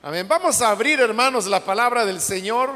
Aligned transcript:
Amén. 0.00 0.28
Vamos 0.28 0.62
a 0.62 0.70
abrir, 0.70 1.00
hermanos, 1.00 1.46
la 1.46 1.64
palabra 1.64 2.06
del 2.06 2.20
Señor. 2.20 2.70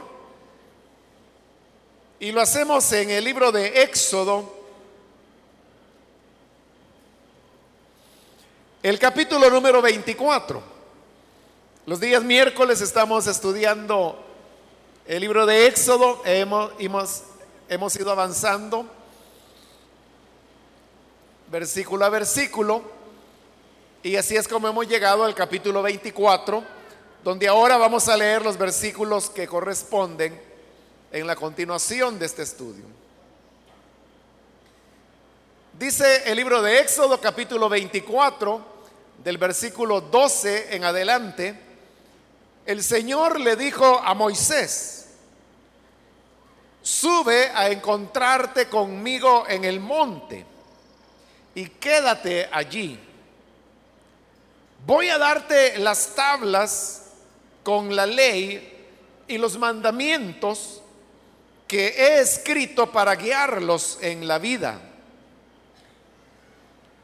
Y 2.18 2.33
lo 2.33 2.41
hacemos 2.41 2.91
en 2.92 3.10
el 3.10 3.22
libro 3.22 3.52
de 3.52 3.84
Éxodo. 3.84 4.52
El 8.82 8.98
capítulo 8.98 9.48
número 9.50 9.80
24. 9.80 10.61
Los 11.87 12.00
días 12.00 12.25
miércoles 12.25 12.80
estamos 12.80 13.29
estudiando 13.29 14.18
el 15.07 15.20
libro 15.20 15.46
de 15.46 15.68
Éxodo. 15.68 16.23
Hemos, 16.25 16.73
hemos, 16.80 17.23
hemos 17.68 17.95
ido 17.95 18.11
avanzando 18.11 18.84
versículo 21.52 22.04
a 22.04 22.09
versículo. 22.09 22.82
Y 24.02 24.16
así 24.16 24.34
es 24.34 24.48
como 24.48 24.66
hemos 24.66 24.89
llegado 24.89 25.23
al 25.23 25.36
capítulo 25.36 25.82
24 25.82 26.82
donde 27.25 27.46
ahora 27.46 27.77
vamos 27.77 28.09
a 28.09 28.16
leer 28.16 28.43
los 28.43 28.58
versículos 28.58 29.31
que 29.31 29.46
corresponden 29.46 30.40
en 31.12 31.26
la 31.26 31.36
continuación 31.36 32.19
de 32.19 32.27
este 32.27 32.42
estudio. 32.42 32.84
Dice 35.78 36.25
el 36.31 36.36
libro 36.36 36.62
de 36.62 36.81
Éxodo 36.81 37.20
capítulo 37.20 37.69
24, 37.69 38.72
del 39.22 39.39
versículo 39.39 40.00
12 40.00 40.75
en 40.75 40.84
adelante, 40.84 41.58
el 42.67 42.83
Señor 42.83 43.41
le 43.41 43.56
dijo 43.56 44.00
a 44.05 44.14
Moisés, 44.14 45.06
sube 46.83 47.50
a 47.55 47.69
encontrarte 47.69 48.69
conmigo 48.69 49.45
en 49.48 49.64
el 49.64 49.78
monte 49.78 50.45
y 51.55 51.67
quédate 51.67 52.48
allí. 52.50 52.98
Voy 54.84 55.09
a 55.09 55.19
darte 55.19 55.78
las 55.78 56.14
tablas 56.17 57.02
con 57.62 57.94
la 57.94 58.06
ley 58.06 58.86
y 59.28 59.39
los 59.39 59.56
mandamientos 59.58 60.83
que 61.67 61.89
he 61.89 62.20
escrito 62.20 62.91
para 62.91 63.14
guiarlos 63.14 63.98
en 64.03 64.27
la 64.28 64.39
vida. 64.39 64.81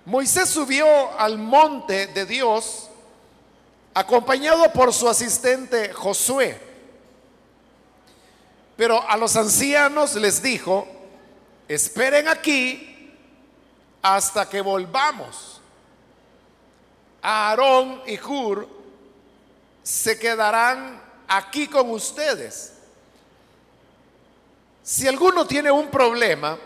Moisés 0.04 0.48
subió 0.48 1.18
al 1.18 1.38
monte 1.38 2.08
de 2.08 2.26
Dios 2.26 2.88
acompañado 3.94 4.72
por 4.72 4.92
su 4.92 5.08
asistente 5.08 5.92
Josué. 5.92 6.60
Pero 8.76 9.02
a 9.08 9.16
los 9.16 9.36
ancianos 9.36 10.14
les 10.14 10.40
dijo, 10.40 10.86
esperen 11.66 12.28
aquí 12.28 13.12
hasta 14.00 14.48
que 14.48 14.60
volvamos. 14.60 15.60
Aarón 17.20 18.02
y 18.06 18.18
Hur 18.18 18.77
se 19.88 20.18
quedarán 20.18 21.00
aquí 21.26 21.66
con 21.66 21.90
ustedes. 21.92 22.74
Si 24.82 25.08
alguno 25.08 25.46
tiene 25.46 25.70
un 25.70 25.88
problema, 25.88 26.58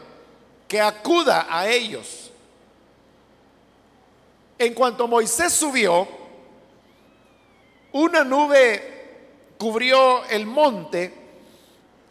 que 0.67 0.81
acuda 0.81 1.47
a 1.48 1.69
ellos. 1.69 2.33
En 4.59 4.75
cuanto 4.75 5.06
Moisés 5.06 5.53
subió, 5.53 6.09
una 7.92 8.25
nube 8.25 9.55
cubrió 9.57 10.25
el 10.25 10.45
monte 10.45 11.14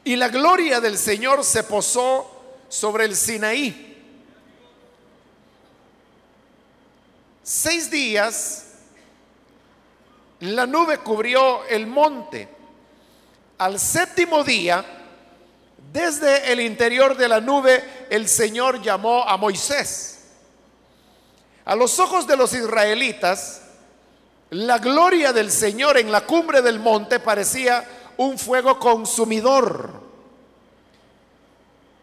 y 0.06 0.16
la 0.16 0.30
gloria 0.30 0.80
del 0.80 0.98
Señor 0.98 1.44
se 1.44 1.64
posó 1.64 2.56
sobre 2.70 3.04
el 3.04 3.18
Sinaí. 3.18 4.02
Seis 7.44 7.92
días 7.92 8.71
la 10.42 10.66
nube 10.66 10.98
cubrió 11.00 11.66
el 11.66 11.88
monte. 11.88 12.48
Al 13.60 13.80
séptimo 13.80 14.44
día, 14.44 14.84
desde 15.92 16.52
el 16.52 16.60
interior 16.60 17.16
de 17.16 17.28
la 17.28 17.40
nube, 17.40 18.08
el 18.10 18.28
Señor 18.28 18.82
llamó 18.82 19.24
a 19.24 19.38
Moisés. 19.38 20.20
A 21.66 21.76
los 21.76 22.00
ojos 22.00 22.26
de 22.26 22.38
los 22.38 22.54
israelitas, 22.54 23.62
la 24.50 24.80
gloria 24.80 25.32
del 25.32 25.52
Señor 25.52 25.98
en 25.98 26.12
la 26.12 26.22
cumbre 26.22 26.62
del 26.62 26.80
monte 26.80 27.20
parecía 27.20 27.88
un 28.18 28.38
fuego 28.40 28.80
consumidor. 28.80 30.02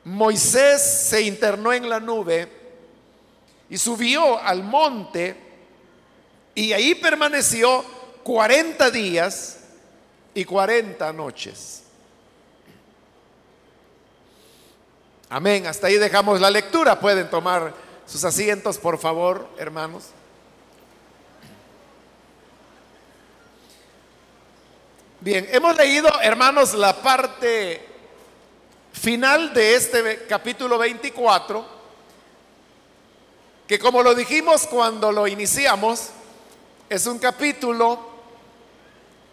Moisés 0.04 0.80
se 0.80 1.22
internó 1.22 1.72
en 1.72 1.88
la 1.88 1.98
nube 1.98 2.48
y 3.68 3.76
subió 3.76 4.40
al 4.40 4.62
monte 4.62 5.36
y 6.54 6.72
ahí 6.72 6.94
permaneció 6.94 7.84
40 8.28 8.90
días 8.90 9.56
y 10.34 10.44
40 10.44 11.14
noches. 11.14 11.82
Amén. 15.30 15.66
Hasta 15.66 15.86
ahí 15.86 15.96
dejamos 15.96 16.38
la 16.38 16.50
lectura. 16.50 17.00
Pueden 17.00 17.30
tomar 17.30 17.72
sus 18.06 18.22
asientos, 18.24 18.76
por 18.76 18.98
favor, 18.98 19.48
hermanos. 19.56 20.08
Bien, 25.20 25.48
hemos 25.50 25.74
leído, 25.78 26.10
hermanos, 26.20 26.74
la 26.74 27.00
parte 27.00 27.82
final 28.92 29.54
de 29.54 29.74
este 29.74 30.26
capítulo 30.28 30.76
24, 30.76 31.64
que 33.66 33.78
como 33.78 34.02
lo 34.02 34.14
dijimos 34.14 34.66
cuando 34.66 35.12
lo 35.12 35.26
iniciamos, 35.26 36.10
es 36.90 37.06
un 37.06 37.18
capítulo 37.18 38.07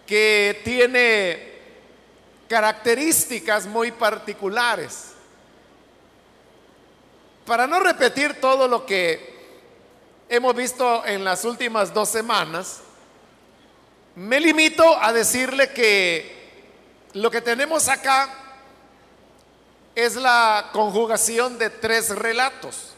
que 0.06 0.62
tiene 0.64 1.56
características 2.48 3.66
muy 3.66 3.92
particulares. 3.92 5.12
Para 7.46 7.68
no 7.68 7.80
repetir 7.80 8.40
todo 8.40 8.68
lo 8.68 8.86
que 8.86 9.36
hemos 10.30 10.56
visto 10.56 11.06
en 11.06 11.24
las 11.24 11.46
últimas 11.46 11.94
dos 11.94 12.10
semanas, 12.10 12.82
me 14.16 14.40
limito 14.40 15.02
a 15.02 15.12
decirle 15.12 15.72
que 15.72 16.34
lo 17.14 17.30
que 17.30 17.42
tenemos 17.42 17.88
acá 17.88 18.34
es 19.94 20.16
la 20.16 20.70
conjugación 20.74 21.58
de 21.58 21.70
tres 21.70 22.10
relatos. 22.10 22.94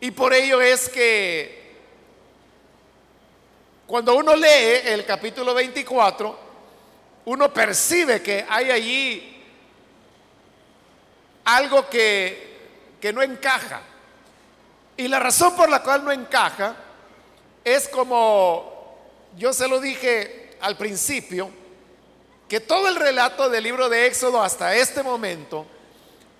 Y 0.00 0.10
por 0.10 0.32
ello 0.32 0.60
es 0.60 0.88
que 0.88 1.57
cuando 3.88 4.14
uno 4.16 4.36
lee 4.36 4.82
el 4.84 5.06
capítulo 5.06 5.54
24, 5.54 6.38
uno 7.24 7.54
percibe 7.54 8.20
que 8.20 8.44
hay 8.46 8.70
allí 8.70 9.42
algo 11.46 11.88
que, 11.88 12.96
que 13.00 13.14
no 13.14 13.22
encaja. 13.22 13.80
Y 14.94 15.08
la 15.08 15.18
razón 15.18 15.56
por 15.56 15.70
la 15.70 15.82
cual 15.82 16.04
no 16.04 16.12
encaja 16.12 16.76
es 17.64 17.88
como 17.88 18.98
yo 19.38 19.54
se 19.54 19.66
lo 19.66 19.80
dije 19.80 20.50
al 20.60 20.76
principio, 20.76 21.48
que 22.46 22.60
todo 22.60 22.88
el 22.88 22.96
relato 22.96 23.48
del 23.48 23.64
libro 23.64 23.88
de 23.88 24.06
Éxodo 24.06 24.42
hasta 24.42 24.76
este 24.76 25.02
momento 25.02 25.64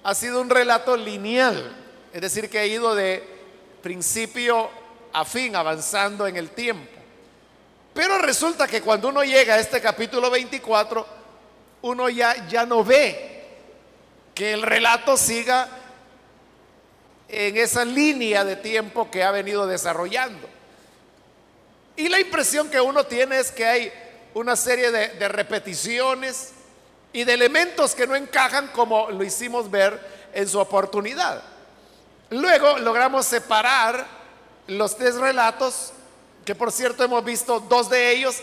ha 0.05 0.15
sido 0.15 0.43
un 0.43 0.51
relato 0.51 0.99
lineal, 0.99 1.75
es 2.13 2.21
decir, 2.21 2.51
que 2.51 2.59
ha 2.59 2.67
ido 2.67 2.95
de 2.95 3.27
principio 3.83 4.69
a 5.15 5.25
fin, 5.25 5.57
avanzando 5.57 6.27
en 6.27 6.37
el 6.37 6.51
tiempo. 6.51 6.98
Pero 7.99 8.17
resulta 8.19 8.69
que 8.69 8.81
cuando 8.81 9.09
uno 9.09 9.25
llega 9.25 9.55
a 9.55 9.59
este 9.59 9.81
capítulo 9.81 10.31
24, 10.31 11.05
uno 11.83 12.09
ya, 12.09 12.47
ya 12.47 12.65
no 12.65 12.85
ve 12.85 13.45
que 14.37 14.53
el 14.53 14.63
relato 14.63 15.17
siga 15.17 15.69
en 17.29 17.57
esa 17.57 17.85
línea 17.85 18.45
de 18.45 18.55
tiempo 18.55 19.11
que 19.11 19.25
ha 19.25 19.33
venido 19.33 19.67
desarrollando. 19.67 20.49
Y 21.97 22.09
la 22.09 22.21
impresión 22.21 22.71
que 22.71 22.81
uno 22.81 23.03
tiene 23.03 23.41
es 23.41 23.51
que 23.51 23.67
hay 23.67 23.93
una 24.33 24.55
serie 24.55 24.93
de, 24.93 25.09
de, 25.09 25.29
repeticiones 25.29 26.53
y 27.13 27.25
de 27.25 27.35
elementos 27.35 27.97
que 27.97 28.07
no 28.07 28.15
encajan 28.15 28.69
como 28.69 29.11
lo 29.11 29.25
hicimos 29.25 29.73
ver 29.73 30.01
en 30.35 30.49
su 30.49 30.61
oportunidad. 30.61 31.43
Luego 32.31 32.79
logramos 32.79 33.27
separar 33.27 34.07
los 34.69 34.97
tres 34.97 35.17
relatos 35.17 35.95
que 36.49 36.55
por 36.55 36.73
cierto 36.73 37.05
hemos 37.05 37.23
visto 37.23 37.61
dos 37.61 37.91
de 37.91 38.11
ellos, 38.11 38.37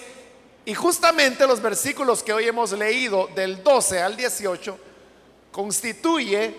y 0.64 0.76
justamente 0.76 1.48
los 1.48 1.60
versículos 1.60 2.22
que 2.22 2.34
hoy 2.34 2.48
hemos 2.48 2.72
leído 2.72 3.28
del 3.34 3.64
12 3.64 4.00
al 4.00 4.16
18 4.16 4.78
constituye 5.52 6.56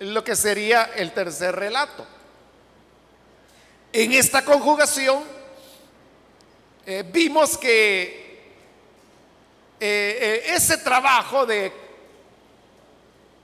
lo 0.00 0.22
que 0.22 0.36
sería 0.36 0.90
el 0.94 1.14
tercer 1.14 1.56
relato. 1.56 2.06
En 3.94 4.12
esta 4.12 4.44
conjugación 4.44 5.24
eh, 6.84 7.02
vimos 7.10 7.56
que 7.56 8.52
eh, 9.80 10.18
eh, 10.20 10.42
ese 10.48 10.76
trabajo 10.76 11.46
de 11.46 11.72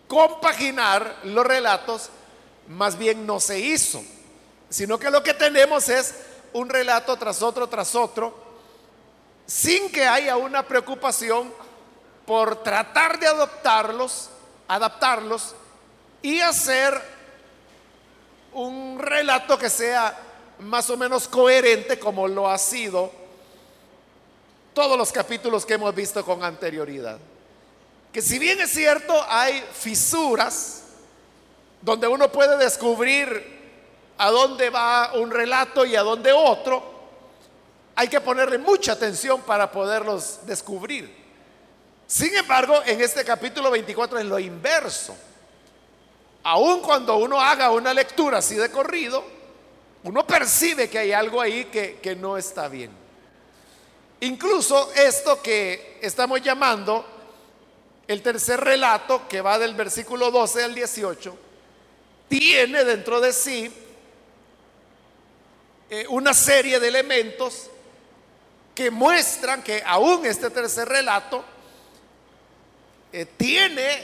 compaginar 0.07 1.21
los 1.25 1.47
relatos 1.47 2.11
más 2.69 2.99
bien 2.99 3.25
no 3.25 3.41
se 3.41 3.59
hizo, 3.59 4.05
sino 4.69 4.99
que 4.99 5.11
lo 5.11 5.23
que 5.23 5.33
tenemos 5.33 5.89
es 5.89 6.15
un 6.53 6.69
relato 6.69 7.17
tras 7.17 7.43
otro, 7.43 7.69
tras 7.69 7.95
otro, 7.95 8.35
sin 9.47 9.91
que 9.91 10.07
haya 10.07 10.37
una 10.37 10.63
preocupación 10.63 11.53
por 12.27 12.63
tratar 12.63 13.19
de 13.19 13.27
adoptarlos, 13.27 14.31
adaptarlos 14.69 15.55
y 16.23 16.41
hacer 16.41 17.01
un 18.53 18.99
relato 18.99 19.59
que 19.59 19.71
sea 19.71 20.17
más 20.61 20.91
o 20.91 20.97
menos 20.97 21.27
coherente 21.27 21.99
como 21.99 22.29
lo 22.29 22.49
ha 22.49 22.59
sido 22.59 23.11
todos 24.75 24.97
los 24.97 25.11
capítulos 25.11 25.67
que 25.67 25.75
hemos 25.75 25.95
visto 25.95 26.25
con 26.25 26.45
anterioridad. 26.45 27.19
Que 28.13 28.23
si 28.23 28.39
bien 28.39 28.61
es 28.61 28.71
cierto, 28.71 29.15
hay 29.29 29.65
fisuras 29.73 30.83
donde 31.83 32.09
uno 32.09 32.31
puede 32.31 32.57
descubrir 32.57 33.60
a 34.21 34.31
dónde 34.31 34.69
va 34.69 35.13
un 35.15 35.31
relato 35.31 35.87
y 35.87 35.97
a 35.97 36.03
dónde 36.03 36.31
otro, 36.31 36.83
hay 37.97 38.07
que 38.07 38.21
ponerle 38.21 38.59
mucha 38.59 38.93
atención 38.93 39.41
para 39.41 39.73
poderlos 39.73 40.41
descubrir. 40.45 41.11
Sin 42.07 42.37
embargo, 42.37 42.83
en 42.85 43.01
este 43.01 43.25
capítulo 43.25 43.71
24 43.71 44.19
es 44.19 44.27
lo 44.27 44.39
inverso. 44.39 45.17
Aun 46.43 46.83
cuando 46.83 47.17
uno 47.17 47.41
haga 47.41 47.71
una 47.71 47.95
lectura 47.95 48.39
así 48.39 48.57
de 48.57 48.71
corrido, 48.71 49.25
uno 50.03 50.27
percibe 50.27 50.91
que 50.91 50.99
hay 50.99 51.13
algo 51.13 51.41
ahí 51.41 51.65
que, 51.67 51.99
que 52.03 52.15
no 52.15 52.37
está 52.37 52.69
bien. 52.69 52.91
Incluso 54.21 54.93
esto 54.93 55.41
que 55.41 55.99
estamos 56.03 56.43
llamando 56.43 57.07
el 58.07 58.21
tercer 58.21 58.61
relato, 58.61 59.27
que 59.27 59.41
va 59.41 59.59
del 59.59 59.75
versículo 59.75 60.31
12 60.31 60.65
al 60.65 60.75
18, 60.75 61.39
tiene 62.29 62.85
dentro 62.85 63.19
de 63.23 63.33
sí 63.33 63.87
eh, 65.91 66.07
una 66.09 66.33
serie 66.33 66.79
de 66.79 66.87
elementos 66.87 67.69
que 68.77 68.93
muestran 68.93 69.61
que 69.61 69.83
aún 69.85 70.25
este 70.25 70.49
tercer 70.51 70.89
relato 70.89 71.45
eh, 73.13 73.27
tiene 73.37 74.01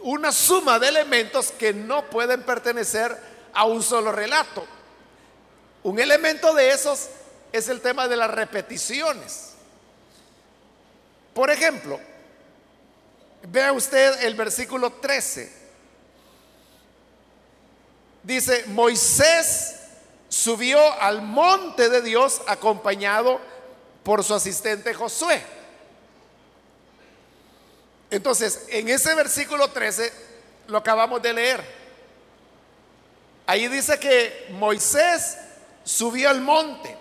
una 0.00 0.32
suma 0.32 0.80
de 0.80 0.88
elementos 0.88 1.52
que 1.52 1.72
no 1.72 2.10
pueden 2.10 2.42
pertenecer 2.42 3.16
a 3.52 3.64
un 3.64 3.80
solo 3.80 4.10
relato. 4.10 4.66
Un 5.84 6.00
elemento 6.00 6.52
de 6.52 6.70
esos 6.70 7.08
es 7.52 7.68
el 7.68 7.80
tema 7.80 8.08
de 8.08 8.16
las 8.16 8.30
repeticiones. 8.30 9.52
Por 11.32 11.50
ejemplo, 11.50 12.00
vea 13.44 13.72
usted 13.72 14.24
el 14.24 14.34
versículo 14.34 14.90
13. 14.94 15.64
Dice, 18.24 18.64
Moisés 18.66 19.73
subió 20.34 20.80
al 21.00 21.22
monte 21.22 21.88
de 21.88 22.02
Dios 22.02 22.42
acompañado 22.48 23.40
por 24.02 24.24
su 24.24 24.34
asistente 24.34 24.92
Josué. 24.92 25.40
Entonces, 28.10 28.64
en 28.68 28.88
ese 28.88 29.14
versículo 29.14 29.70
13 29.70 30.12
lo 30.66 30.78
acabamos 30.78 31.22
de 31.22 31.32
leer. 31.32 31.64
Ahí 33.46 33.68
dice 33.68 33.96
que 34.00 34.48
Moisés 34.50 35.38
subió 35.84 36.30
al 36.30 36.40
monte. 36.40 36.96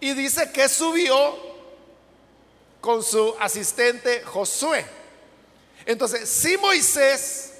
Y 0.00 0.14
dice 0.14 0.50
que 0.50 0.68
subió 0.68 1.36
con 2.80 3.04
su 3.04 3.36
asistente 3.38 4.24
Josué. 4.24 4.84
Entonces, 5.86 6.28
si 6.28 6.56
Moisés 6.56 7.52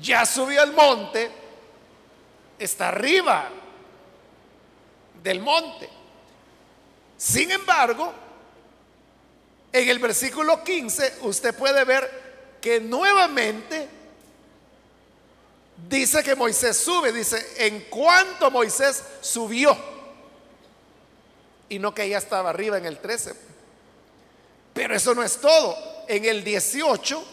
ya 0.00 0.24
subió 0.24 0.62
al 0.62 0.72
monte, 0.72 1.39
está 2.60 2.88
arriba 2.88 3.48
del 5.22 5.40
monte. 5.40 5.88
Sin 7.16 7.50
embargo, 7.50 8.12
en 9.72 9.88
el 9.88 9.98
versículo 9.98 10.62
15 10.62 11.18
usted 11.22 11.54
puede 11.54 11.84
ver 11.84 12.58
que 12.60 12.80
nuevamente 12.80 13.88
dice 15.88 16.22
que 16.22 16.34
Moisés 16.34 16.76
sube, 16.76 17.12
dice, 17.12 17.44
en 17.56 17.80
cuanto 17.88 18.50
Moisés 18.50 19.02
subió, 19.20 19.76
y 21.68 21.78
no 21.78 21.94
que 21.94 22.08
ya 22.08 22.18
estaba 22.18 22.50
arriba 22.50 22.78
en 22.78 22.84
el 22.84 22.98
13. 22.98 23.32
Pero 24.74 24.94
eso 24.94 25.14
no 25.14 25.22
es 25.22 25.40
todo. 25.40 25.76
En 26.08 26.24
el 26.24 26.42
18 26.42 27.24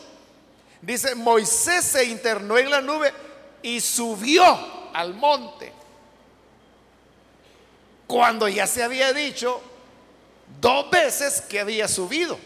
dice, 0.82 1.16
Moisés 1.16 1.84
se 1.86 2.04
internó 2.06 2.58
en 2.58 2.70
la 2.70 2.82
nube 2.82 3.12
y 3.64 3.82
subió 3.82 4.77
al 4.94 5.14
monte. 5.14 5.74
Cuando 8.06 8.48
ya 8.48 8.68
se 8.68 8.84
había 8.84 9.14
dicho 9.14 9.62
dos 10.62 10.90
veces 10.90 11.42
que 11.42 11.60
había 11.60 11.88
subido. 11.88 12.38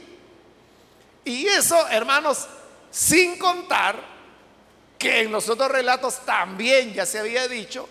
Y 1.23 1.47
eso, 1.47 1.87
hermanos, 1.89 2.47
sin 2.89 3.37
contar 3.37 3.95
que 4.97 5.21
en 5.21 5.31
los 5.31 5.49
otros 5.49 5.71
relatos 5.71 6.19
también 6.25 6.93
ya 6.93 7.05
se 7.05 7.19
había 7.19 7.47
dicho 7.47 7.87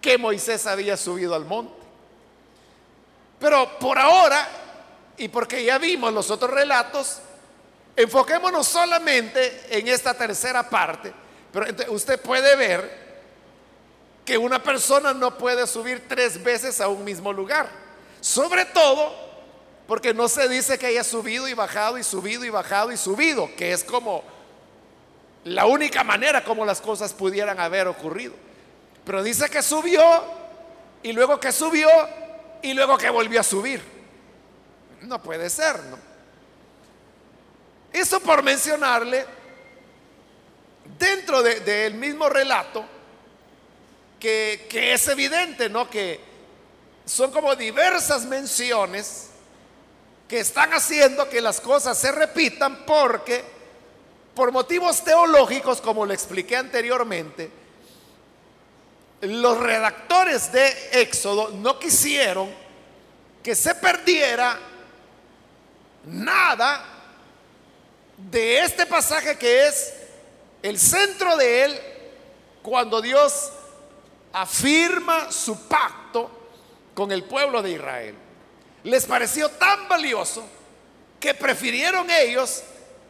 que 0.00 0.18
Moisés 0.18 0.66
había 0.66 0.96
subido 0.96 1.34
al 1.34 1.44
monte. 1.44 1.74
Pero 3.38 3.78
por 3.78 3.98
ahora, 3.98 4.48
y 5.16 5.28
porque 5.28 5.64
ya 5.64 5.78
vimos 5.78 6.12
los 6.12 6.30
otros 6.30 6.50
relatos, 6.50 7.18
enfoquémonos 7.96 8.66
solamente 8.66 9.66
en 9.70 9.88
esta 9.88 10.14
tercera 10.14 10.68
parte. 10.68 11.12
Pero 11.52 11.92
usted 11.92 12.20
puede 12.20 12.56
ver 12.56 13.03
que 14.24 14.38
una 14.38 14.62
persona 14.62 15.12
no 15.12 15.36
puede 15.36 15.66
subir 15.66 16.08
tres 16.08 16.42
veces 16.42 16.80
a 16.80 16.88
un 16.88 17.04
mismo 17.04 17.32
lugar. 17.32 17.68
Sobre 18.20 18.64
todo 18.64 19.14
porque 19.86 20.14
no 20.14 20.28
se 20.28 20.48
dice 20.48 20.78
que 20.78 20.86
haya 20.86 21.04
subido 21.04 21.46
y 21.46 21.54
bajado 21.54 21.98
y 21.98 22.04
subido 22.04 22.44
y 22.44 22.50
bajado 22.50 22.90
y 22.90 22.96
subido, 22.96 23.50
que 23.56 23.72
es 23.72 23.84
como 23.84 24.24
la 25.44 25.66
única 25.66 26.02
manera 26.02 26.42
como 26.42 26.64
las 26.64 26.80
cosas 26.80 27.12
pudieran 27.12 27.60
haber 27.60 27.86
ocurrido. 27.86 28.32
Pero 29.04 29.22
dice 29.22 29.50
que 29.50 29.62
subió 29.62 30.02
y 31.02 31.12
luego 31.12 31.38
que 31.38 31.52
subió 31.52 31.88
y 32.62 32.72
luego 32.72 32.96
que 32.96 33.10
volvió 33.10 33.40
a 33.40 33.44
subir. 33.44 33.82
No 35.02 35.22
puede 35.22 35.50
ser, 35.50 35.78
¿no? 35.84 35.98
Eso 37.92 38.20
por 38.20 38.42
mencionarle, 38.42 39.24
dentro 40.98 41.42
del 41.42 41.94
mismo 41.94 42.28
relato, 42.28 42.84
que, 44.24 44.94
es 44.94 45.06
evidente, 45.08 45.68
¿no? 45.68 45.90
Que 45.90 46.18
son 47.04 47.30
como 47.30 47.54
diversas 47.54 48.24
menciones 48.24 49.26
que 50.26 50.40
están 50.40 50.72
haciendo 50.72 51.28
que 51.28 51.42
las 51.42 51.60
cosas 51.60 51.98
se 51.98 52.10
repitan 52.10 52.86
porque, 52.86 53.44
por 54.34 54.50
motivos 54.50 55.04
teológicos, 55.04 55.82
como 55.82 56.06
le 56.06 56.14
expliqué 56.14 56.56
anteriormente, 56.56 57.50
los 59.20 59.58
redactores 59.60 60.50
de 60.50 61.02
Éxodo 61.02 61.50
no 61.50 61.78
quisieron 61.78 62.50
que 63.42 63.54
se 63.54 63.74
perdiera 63.74 64.58
nada 66.06 66.82
de 68.16 68.60
este 68.60 68.86
pasaje 68.86 69.36
que 69.36 69.66
es 69.66 69.92
el 70.62 70.78
centro 70.78 71.36
de 71.36 71.64
él 71.64 71.80
cuando 72.62 73.02
Dios 73.02 73.50
afirma 74.34 75.30
su 75.30 75.68
pacto 75.68 76.30
con 76.92 77.12
el 77.12 77.22
pueblo 77.24 77.62
de 77.62 77.70
Israel. 77.70 78.14
Les 78.82 79.06
pareció 79.06 79.48
tan 79.50 79.88
valioso 79.88 80.44
que 81.20 81.34
prefirieron 81.34 82.10
ellos 82.10 82.62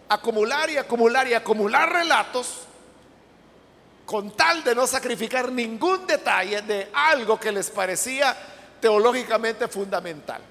acumular 0.09 0.71
y 0.71 0.76
acumular 0.76 1.26
y 1.26 1.35
acumular 1.35 1.90
relatos 1.90 2.61
con 4.04 4.37
tal 4.37 4.62
de 4.62 4.75
no 4.75 4.87
sacrificar 4.87 5.50
ningún 5.50 6.07
detalle 6.07 6.61
de 6.61 6.90
algo 6.93 7.40
que 7.40 7.50
les 7.50 7.71
parecía 7.71 8.37
teológicamente 8.81 9.66
fundamental. 9.66 10.43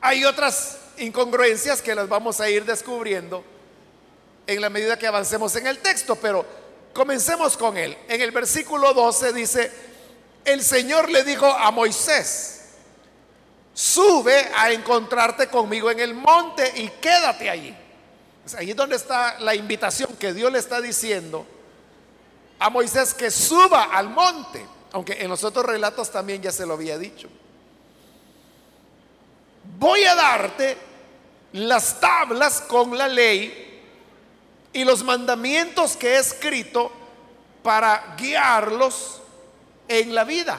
Hay 0.00 0.24
otras 0.24 0.78
incongruencias 0.98 1.82
que 1.82 1.96
las 1.96 2.08
vamos 2.08 2.40
a 2.40 2.48
ir 2.48 2.64
descubriendo 2.64 3.44
en 4.46 4.60
la 4.60 4.70
medida 4.70 4.96
que 4.96 5.08
avancemos 5.08 5.56
en 5.56 5.66
el 5.66 5.78
texto, 5.78 6.14
pero 6.14 6.46
comencemos 6.96 7.56
con 7.58 7.76
él. 7.76 7.96
En 8.08 8.22
el 8.22 8.30
versículo 8.30 8.94
12 8.94 9.32
dice, 9.34 9.70
el 10.44 10.62
Señor 10.64 11.10
le 11.10 11.22
dijo 11.22 11.46
a 11.46 11.70
Moisés, 11.70 12.70
sube 13.74 14.50
a 14.56 14.72
encontrarte 14.72 15.48
conmigo 15.48 15.90
en 15.90 16.00
el 16.00 16.14
monte 16.14 16.72
y 16.76 16.88
quédate 16.88 17.50
allí. 17.50 17.76
Ahí 18.56 18.70
es 18.70 18.76
donde 18.76 18.96
está 18.96 19.38
la 19.40 19.54
invitación 19.54 20.16
que 20.16 20.32
Dios 20.32 20.50
le 20.50 20.58
está 20.58 20.80
diciendo 20.80 21.46
a 22.58 22.70
Moisés 22.70 23.12
que 23.12 23.30
suba 23.30 23.84
al 23.92 24.08
monte, 24.08 24.64
aunque 24.92 25.20
en 25.22 25.28
los 25.28 25.44
otros 25.44 25.66
relatos 25.66 26.10
también 26.10 26.40
ya 26.40 26.50
se 26.50 26.64
lo 26.64 26.74
había 26.74 26.96
dicho. 26.96 27.28
Voy 29.78 30.02
a 30.04 30.14
darte 30.14 30.78
las 31.52 32.00
tablas 32.00 32.62
con 32.62 32.96
la 32.96 33.08
ley 33.08 33.75
y 34.76 34.84
los 34.84 35.02
mandamientos 35.02 35.96
que 35.96 36.08
he 36.08 36.18
escrito 36.18 36.92
para 37.62 38.14
guiarlos 38.18 39.22
en 39.88 40.14
la 40.14 40.22
vida. 40.22 40.58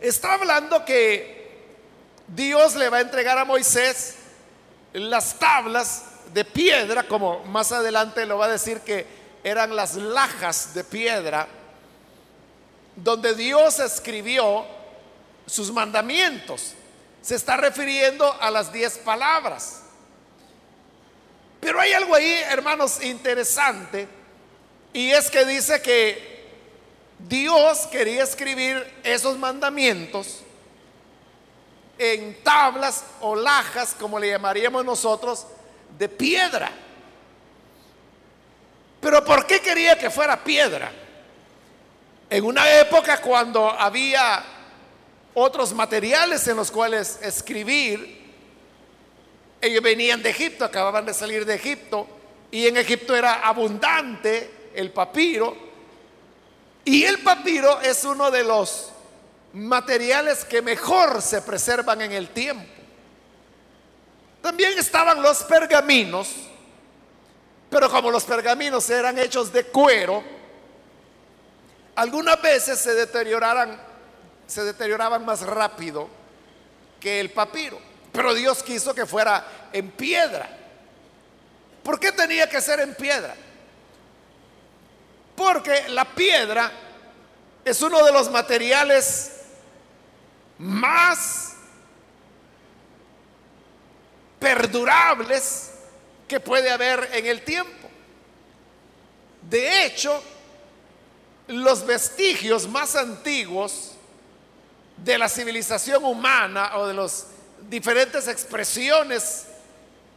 está 0.00 0.34
hablando 0.34 0.84
que 0.84 1.68
Dios 2.26 2.74
le 2.74 2.88
va 2.88 2.96
a 2.96 3.00
entregar 3.00 3.38
a 3.38 3.44
Moisés 3.44 4.16
las 4.92 5.38
tablas 5.38 6.06
de 6.32 6.44
piedra, 6.44 7.04
como 7.04 7.44
más 7.44 7.70
adelante 7.70 8.26
lo 8.26 8.38
va 8.38 8.46
a 8.46 8.50
decir 8.50 8.80
que 8.80 9.06
eran 9.44 9.76
las 9.76 9.94
lajas 9.94 10.74
de 10.74 10.82
piedra, 10.82 11.46
donde 12.96 13.36
Dios 13.36 13.78
escribió 13.78 14.66
sus 15.46 15.70
mandamientos. 15.70 16.72
Se 17.22 17.36
está 17.36 17.56
refiriendo 17.56 18.36
a 18.40 18.50
las 18.50 18.72
diez 18.72 18.98
palabras. 18.98 19.83
Pero 21.64 21.80
hay 21.80 21.94
algo 21.94 22.14
ahí, 22.14 22.30
hermanos, 22.50 23.02
interesante, 23.02 24.06
y 24.92 25.10
es 25.12 25.30
que 25.30 25.46
dice 25.46 25.80
que 25.80 26.44
Dios 27.18 27.86
quería 27.86 28.22
escribir 28.22 28.86
esos 29.02 29.38
mandamientos 29.38 30.40
en 31.96 32.36
tablas 32.42 33.06
o 33.22 33.34
lajas, 33.34 33.96
como 33.98 34.18
le 34.18 34.28
llamaríamos 34.28 34.84
nosotros, 34.84 35.46
de 35.98 36.06
piedra. 36.06 36.70
Pero 39.00 39.24
¿por 39.24 39.46
qué 39.46 39.60
quería 39.60 39.98
que 39.98 40.10
fuera 40.10 40.44
piedra? 40.44 40.92
En 42.28 42.44
una 42.44 42.78
época 42.78 43.22
cuando 43.22 43.70
había 43.70 44.44
otros 45.32 45.72
materiales 45.72 46.46
en 46.46 46.58
los 46.58 46.70
cuales 46.70 47.20
escribir, 47.22 48.23
ellos 49.64 49.82
venían 49.82 50.22
de 50.22 50.30
Egipto, 50.30 50.64
acababan 50.64 51.06
de 51.06 51.14
salir 51.14 51.46
de 51.46 51.54
Egipto, 51.54 52.06
y 52.50 52.66
en 52.66 52.76
Egipto 52.76 53.16
era 53.16 53.46
abundante 53.46 54.70
el 54.74 54.90
papiro, 54.92 55.56
y 56.84 57.04
el 57.04 57.20
papiro 57.20 57.80
es 57.80 58.04
uno 58.04 58.30
de 58.30 58.44
los 58.44 58.90
materiales 59.54 60.44
que 60.44 60.60
mejor 60.60 61.22
se 61.22 61.40
preservan 61.42 62.02
en 62.02 62.12
el 62.12 62.28
tiempo. 62.28 62.66
También 64.42 64.78
estaban 64.78 65.22
los 65.22 65.42
pergaminos, 65.44 66.28
pero 67.70 67.88
como 67.88 68.10
los 68.10 68.24
pergaminos 68.24 68.90
eran 68.90 69.18
hechos 69.18 69.50
de 69.50 69.64
cuero, 69.64 70.22
algunas 71.94 72.40
veces 72.42 72.78
se 72.78 72.92
se 74.46 74.64
deterioraban 74.64 75.24
más 75.24 75.40
rápido 75.40 76.08
que 77.00 77.20
el 77.20 77.30
papiro. 77.30 77.93
Pero 78.14 78.32
Dios 78.32 78.62
quiso 78.62 78.94
que 78.94 79.06
fuera 79.06 79.44
en 79.72 79.90
piedra. 79.90 80.48
¿Por 81.82 81.98
qué 81.98 82.12
tenía 82.12 82.48
que 82.48 82.60
ser 82.60 82.78
en 82.78 82.94
piedra? 82.94 83.34
Porque 85.34 85.88
la 85.88 86.04
piedra 86.04 86.70
es 87.64 87.82
uno 87.82 88.04
de 88.04 88.12
los 88.12 88.30
materiales 88.30 89.32
más 90.58 91.54
perdurables 94.38 95.72
que 96.28 96.38
puede 96.38 96.70
haber 96.70 97.10
en 97.14 97.26
el 97.26 97.42
tiempo. 97.42 97.90
De 99.42 99.86
hecho, 99.86 100.22
los 101.48 101.84
vestigios 101.84 102.68
más 102.68 102.94
antiguos 102.94 103.90
de 104.98 105.18
la 105.18 105.28
civilización 105.28 106.04
humana 106.04 106.76
o 106.76 106.86
de 106.86 106.94
las 106.94 107.33
diferentes 107.68 108.28
expresiones 108.28 109.46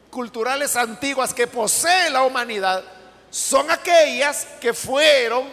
culturales 0.10 0.76
antiguas 0.76 1.34
que 1.34 1.48
posee 1.48 2.10
la 2.10 2.24
humanidad 2.24 2.84
son 3.30 3.70
aquellas 3.70 4.48
que 4.60 4.74
fueron 4.74 5.48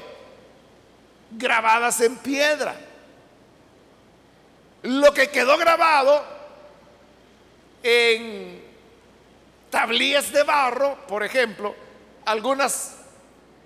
grabadas 1.31 2.01
en 2.01 2.17
piedra. 2.17 2.77
Lo 4.83 5.13
que 5.13 5.31
quedó 5.31 5.57
grabado 5.57 6.25
en 7.83 8.63
tablillas 9.71 10.31
de 10.33 10.43
barro, 10.43 10.97
por 11.07 11.23
ejemplo, 11.23 11.75
algunas 12.25 12.97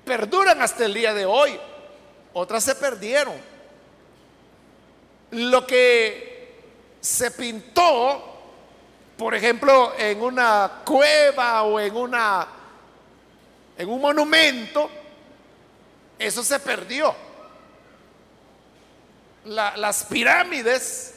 perduran 0.05 0.63
hasta 0.63 0.87
el 0.87 0.95
día 0.95 1.13
de 1.13 1.27
hoy, 1.27 1.59
otras 2.33 2.65
se 2.65 2.75
perdieron. 2.75 3.35
Lo 5.31 5.67
que 5.67 6.28
se 7.01 7.31
pintó, 7.31 8.37
por 9.17 9.35
ejemplo, 9.35 9.93
en 9.97 10.21
una 10.21 10.83
cueva 10.85 11.63
o 11.63 11.79
en 11.81 11.97
una 11.97 12.49
en 13.79 13.89
un 13.89 14.01
monumento, 14.01 14.91
eso 16.19 16.43
se 16.43 16.59
perdió. 16.59 17.15
las 19.45 20.05
pirámides, 20.05 21.15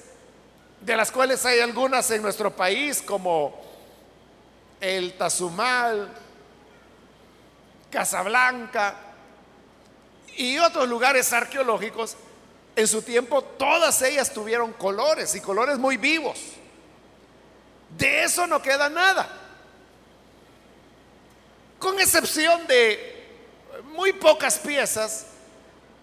de 0.80 0.96
las 0.96 1.12
cuales 1.12 1.46
hay 1.46 1.60
algunas 1.60 2.10
en 2.12 2.22
nuestro 2.22 2.56
país, 2.56 3.02
como 3.02 3.60
el 4.80 5.14
Tazumal, 5.18 6.10
Casablanca 7.90 8.96
y 10.38 10.58
otros 10.60 10.88
lugares 10.88 11.34
arqueológicos, 11.34 12.16
en 12.82 12.88
su 12.88 13.02
tiempo 13.02 13.42
todas 13.44 14.02
ellas 14.02 14.34
tuvieron 14.34 14.74
colores 14.74 15.36
y 15.36 15.42
colores 15.42 15.78
muy 15.78 15.98
vivos. 15.98 16.40
De 17.98 18.24
eso 18.24 18.48
no 18.48 18.62
queda 18.62 18.90
nada. 18.90 19.30
Con 21.80 22.00
excepción 22.00 22.68
de 22.68 23.28
muy 23.94 24.14
pocas 24.14 24.60
piezas 24.60 25.26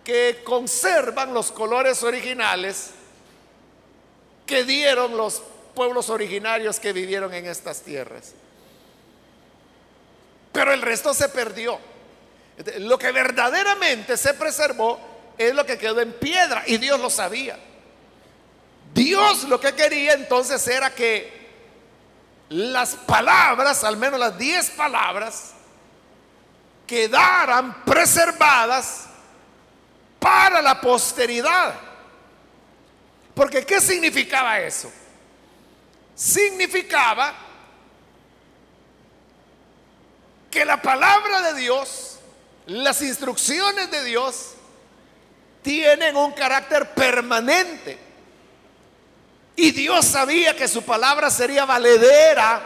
que 0.05 0.43
conservan 0.45 1.35
los 1.35 1.53
colores 1.53 2.03
originales 2.03 2.91
que 4.47 4.65
dieron 4.65 5.17
los 5.17 5.43
pueblos 5.75 6.09
originarios 6.09 6.81
que 6.81 6.93
vivieron 6.93 7.33
en 7.35 7.47
estas 7.47 7.83
tierras 7.83 8.33
pero 10.59 10.73
el 10.73 10.83
resto 10.83 11.15
se 11.15 11.29
perdió. 11.29 11.79
Lo 12.79 12.99
que 12.99 13.13
verdaderamente 13.13 14.17
se 14.17 14.35
preservó 14.35 14.99
es 15.39 15.55
lo 15.55 15.65
que 15.65 15.79
quedó 15.79 16.01
en 16.01 16.13
piedra 16.13 16.65
y 16.67 16.77
Dios 16.79 17.01
lo 17.01 17.09
sabía. 17.09 17.59
Dios 18.93 19.45
lo 19.45 19.61
que 19.61 19.75
quería 19.75 20.15
entonces 20.15 20.67
era 20.67 20.93
que 20.95 21.39
las 22.49 22.95
palabras, 22.95 23.85
al 23.85 23.97
menos 23.97 24.19
las 24.19 24.37
diez 24.37 24.71
palabras, 24.71 25.53
quedaran 26.87 27.85
preservadas 27.85 29.05
para 30.19 30.61
la 30.61 30.81
posteridad. 30.81 31.75
Porque 33.35 33.65
¿qué 33.65 33.81
significaba 33.81 34.59
eso? 34.59 34.91
Significaba 36.17 37.33
que 40.51 40.65
la 40.65 40.83
palabra 40.83 41.43
de 41.43 41.61
Dios, 41.61 42.19
las 42.67 43.01
instrucciones 43.03 43.91
de 43.91 44.03
Dios, 44.03 44.55
tienen 45.63 46.17
un 46.17 46.33
carácter 46.33 46.91
permanente. 46.95 47.99
Y 49.57 49.73
Dios 49.73 50.05
sabía 50.07 50.55
que 50.57 50.69
su 50.69 50.83
palabra 50.83 51.31
sería 51.31 51.65
valedera 51.65 52.63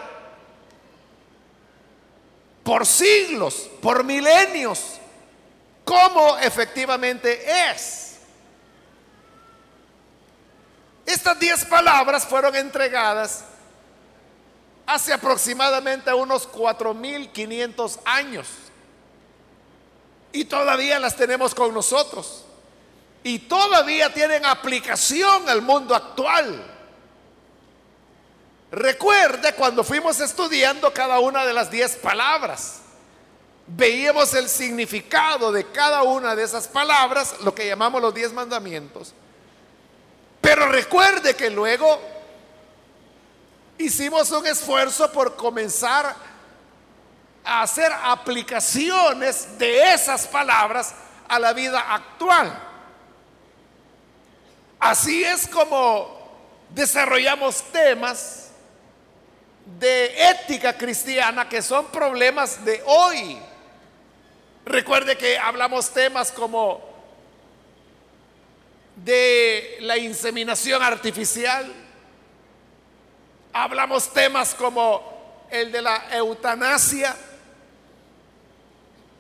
por 2.63 2.87
siglos, 2.87 3.71
por 3.81 4.05
milenios, 4.05 4.99
como 5.85 6.37
efectivamente 6.39 7.71
es. 7.71 8.19
Estas 11.07 11.39
diez 11.39 11.65
palabras 11.65 12.25
fueron 12.27 12.55
entregadas 12.55 13.45
hace 14.87 15.13
aproximadamente 15.13 16.13
unos 16.13 16.49
4.500 16.51 17.99
años. 18.05 18.47
Y 20.33 20.45
todavía 20.45 20.99
las 20.99 21.17
tenemos 21.17 21.55
con 21.55 21.75
nosotros. 21.75 22.45
Y 23.25 23.41
todavía 23.41 24.13
tienen 24.13 24.45
aplicación 24.45 25.49
al 25.49 25.63
mundo 25.63 25.95
actual. 25.95 26.73
Recuerde 28.73 29.55
cuando 29.55 29.85
fuimos 29.85 30.19
estudiando 30.21 30.93
cada 30.93 31.21
una 31.21 31.45
de 31.45 31.53
las 31.53 31.71
diez 31.71 31.95
palabras. 31.97 32.81
Veíamos 33.67 34.35
el 34.35 34.49
significado 34.49 35.53
de 35.53 35.71
cada 35.71 36.03
una 36.03 36.35
de 36.35 36.43
esas 36.43 36.67
palabras, 36.69 37.37
lo 37.43 37.55
que 37.55 37.67
llamamos 37.67 38.03
los 38.03 38.15
diez 38.15 38.33
mandamientos. 38.33 39.15
Pero 40.41 40.67
recuerde 40.69 41.37
que 41.37 41.51
luego 41.51 42.01
hicimos 43.79 44.31
un 44.33 44.47
esfuerzo 44.47 45.13
por 45.13 45.37
comenzar 45.37 46.17
a 47.45 47.63
hacer 47.63 47.93
aplicaciones 47.93 49.59
de 49.59 49.93
esas 49.93 50.27
palabras 50.27 50.95
a 51.29 51.39
la 51.39 51.53
vida 51.53 51.81
actual. 51.93 52.72
Así 54.83 55.23
es 55.23 55.47
como 55.47 56.09
desarrollamos 56.71 57.63
temas 57.71 58.51
de 59.79 60.29
ética 60.31 60.77
cristiana 60.77 61.49
que 61.49 61.63
son 61.63 61.87
problemas 61.87 62.65
de 62.65 62.83
hoy. 62.85 63.39
Recuerde 64.67 65.17
que 65.17 65.39
hablamos 65.39 65.89
temas 65.91 66.33
como 66.33 66.83
de 68.97 69.77
la 69.83 69.97
inseminación 69.99 70.83
artificial. 70.83 71.73
Hablamos 73.53 74.13
temas 74.13 74.53
como 74.53 75.47
el 75.49 75.71
de 75.71 75.81
la 75.81 76.07
eutanasia. 76.11 77.15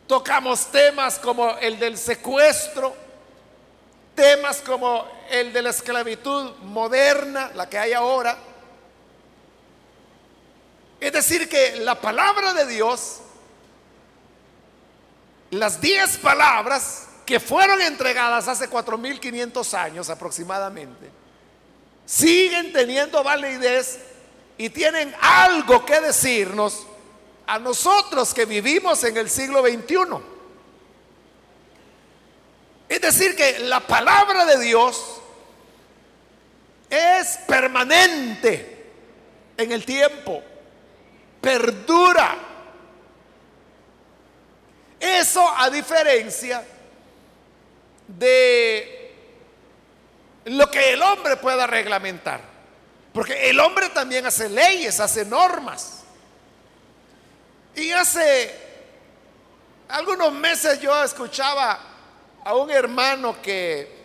Tocamos 0.08 0.72
temas 0.72 1.20
como 1.20 1.56
el 1.58 1.78
del 1.78 1.96
secuestro. 1.96 3.01
Temas 4.14 4.60
como 4.60 5.06
el 5.30 5.52
de 5.52 5.62
la 5.62 5.70
esclavitud 5.70 6.56
moderna, 6.62 7.50
la 7.54 7.68
que 7.68 7.78
hay 7.78 7.92
ahora. 7.92 8.36
Es 11.00 11.12
decir, 11.12 11.48
que 11.48 11.76
la 11.76 12.00
palabra 12.00 12.54
de 12.54 12.66
Dios, 12.66 13.18
las 15.50 15.80
diez 15.80 16.16
palabras 16.18 17.08
que 17.26 17.40
fueron 17.40 17.80
entregadas 17.80 18.48
hace 18.48 18.68
4.500 18.68 19.74
años 19.74 20.10
aproximadamente, 20.10 21.10
siguen 22.04 22.72
teniendo 22.72 23.24
validez 23.24 23.98
y 24.58 24.70
tienen 24.70 25.14
algo 25.20 25.84
que 25.84 26.00
decirnos 26.00 26.86
a 27.46 27.58
nosotros 27.58 28.32
que 28.32 28.44
vivimos 28.44 29.02
en 29.04 29.16
el 29.16 29.28
siglo 29.28 29.62
XXI. 29.62 30.31
Es 32.92 33.00
decir, 33.00 33.34
que 33.34 33.58
la 33.60 33.80
palabra 33.80 34.44
de 34.44 34.58
Dios 34.58 35.02
es 36.90 37.38
permanente 37.48 38.84
en 39.56 39.72
el 39.72 39.82
tiempo, 39.82 40.42
perdura. 41.40 42.36
Eso 45.00 45.42
a 45.56 45.70
diferencia 45.70 46.62
de 48.08 49.14
lo 50.44 50.70
que 50.70 50.92
el 50.92 51.00
hombre 51.00 51.38
pueda 51.38 51.66
reglamentar. 51.66 52.42
Porque 53.14 53.48
el 53.48 53.58
hombre 53.58 53.88
también 53.88 54.26
hace 54.26 54.50
leyes, 54.50 55.00
hace 55.00 55.24
normas. 55.24 56.04
Y 57.74 57.90
hace 57.92 58.54
algunos 59.88 60.30
meses 60.34 60.78
yo 60.78 61.02
escuchaba 61.02 61.91
a 62.44 62.54
un 62.54 62.70
hermano 62.70 63.40
que 63.40 64.02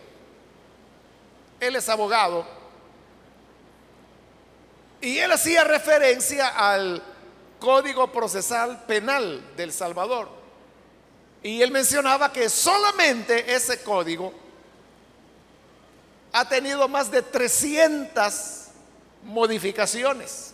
él 1.59 1.75
es 1.75 1.89
abogado 1.89 2.45
y 5.01 5.19
él 5.19 5.31
hacía 5.31 5.63
referencia 5.63 6.47
al 6.47 7.01
Código 7.59 8.11
Procesal 8.11 8.83
Penal 8.85 9.55
del 9.55 9.71
Salvador. 9.71 10.29
Y 11.43 11.61
él 11.61 11.71
mencionaba 11.71 12.31
que 12.33 12.49
solamente 12.49 13.53
ese 13.53 13.81
código 13.83 14.33
ha 16.33 16.47
tenido 16.47 16.87
más 16.87 17.09
de 17.09 17.21
300 17.21 18.67
modificaciones. 19.23 20.53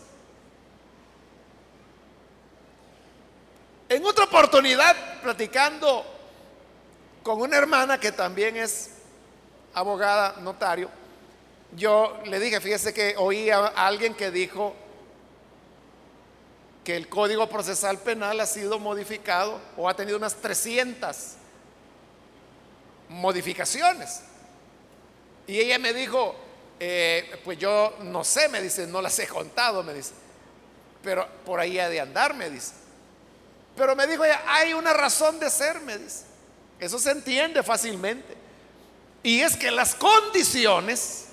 En 3.90 4.06
otra 4.06 4.26
oportunidad, 4.26 5.22
platicando 5.22 6.13
con 7.24 7.42
una 7.42 7.58
hermana 7.58 8.00
que 8.00 8.12
también 8.12 8.58
es 8.58 8.90
abogada, 9.74 10.36
notario, 10.42 10.90
yo 11.76 12.22
le 12.26 12.40
dije, 12.40 12.62
fíjese 12.62 12.94
que 12.94 13.16
oí 13.18 13.50
a 13.50 13.66
alguien 13.68 14.14
que 14.14 14.30
dijo 14.30 14.76
que 16.84 16.96
el 16.96 17.08
Código 17.08 17.48
Procesal 17.48 17.98
Penal 18.00 18.40
ha 18.42 18.46
sido 18.46 18.78
modificado 18.78 19.60
o 19.78 19.88
ha 19.88 19.96
tenido 19.96 20.18
unas 20.18 20.36
300 20.36 21.16
modificaciones. 23.10 24.22
Y 25.48 25.60
ella 25.60 25.80
me 25.80 25.94
dijo, 25.94 26.36
eh, 26.80 27.40
pues 27.44 27.58
yo 27.58 27.96
no 28.02 28.24
sé, 28.24 28.50
me 28.50 28.62
dice, 28.62 28.86
no 28.86 29.02
las 29.02 29.18
he 29.20 29.28
contado, 29.28 29.82
me 29.82 29.94
dice, 29.94 30.12
pero 31.02 31.28
por 31.46 31.60
ahí 31.60 31.80
ha 31.80 31.90
de 31.90 32.02
andar, 32.02 32.34
me 32.34 32.50
dice. 32.50 32.74
Pero 33.76 33.96
me 33.96 34.06
dijo 34.06 34.26
ella, 34.26 34.42
hay 34.46 34.74
una 34.74 34.94
razón 34.94 35.40
de 35.40 35.50
ser, 35.50 35.80
me 35.82 35.98
dice. 35.98 36.33
Eso 36.80 37.00
se 37.00 37.12
entiende 37.12 37.64
fácilmente. 37.64 38.36
Y 39.24 39.40
es 39.40 39.56
que 39.56 39.72
las 39.72 39.96
condiciones 39.96 41.28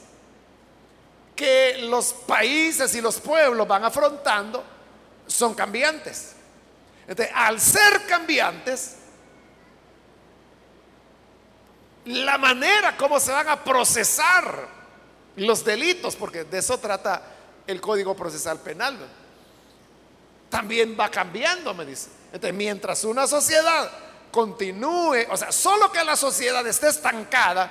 que 1.34 1.78
los 1.78 2.12
países 2.12 2.94
y 2.94 3.00
los 3.00 3.18
pueblos 3.18 3.66
van 3.66 3.84
afrontando 3.84 4.62
son 5.26 5.54
cambiantes. 5.54 6.34
Entonces, 7.08 7.34
al 7.34 7.60
ser 7.60 8.06
cambiantes, 8.06 8.96
la 12.04 12.38
manera 12.38 12.96
como 12.96 13.18
se 13.18 13.32
van 13.32 13.48
a 13.48 13.64
procesar 13.64 14.68
los 15.36 15.64
delitos, 15.64 16.14
porque 16.14 16.44
de 16.44 16.58
eso 16.58 16.78
trata 16.78 17.22
el 17.66 17.80
Código 17.80 18.14
Procesal 18.14 18.60
Penal, 18.60 18.98
también 20.48 20.96
va 20.98 21.10
cambiando, 21.10 21.72
me 21.74 21.86
dice. 21.86 22.10
Entonces, 22.26 22.54
mientras 22.54 23.04
una 23.04 23.26
sociedad 23.26 23.90
continúe, 24.30 25.26
o 25.30 25.36
sea, 25.36 25.52
solo 25.52 25.90
que 25.90 26.04
la 26.04 26.16
sociedad 26.16 26.66
esté 26.66 26.88
estancada 26.88 27.70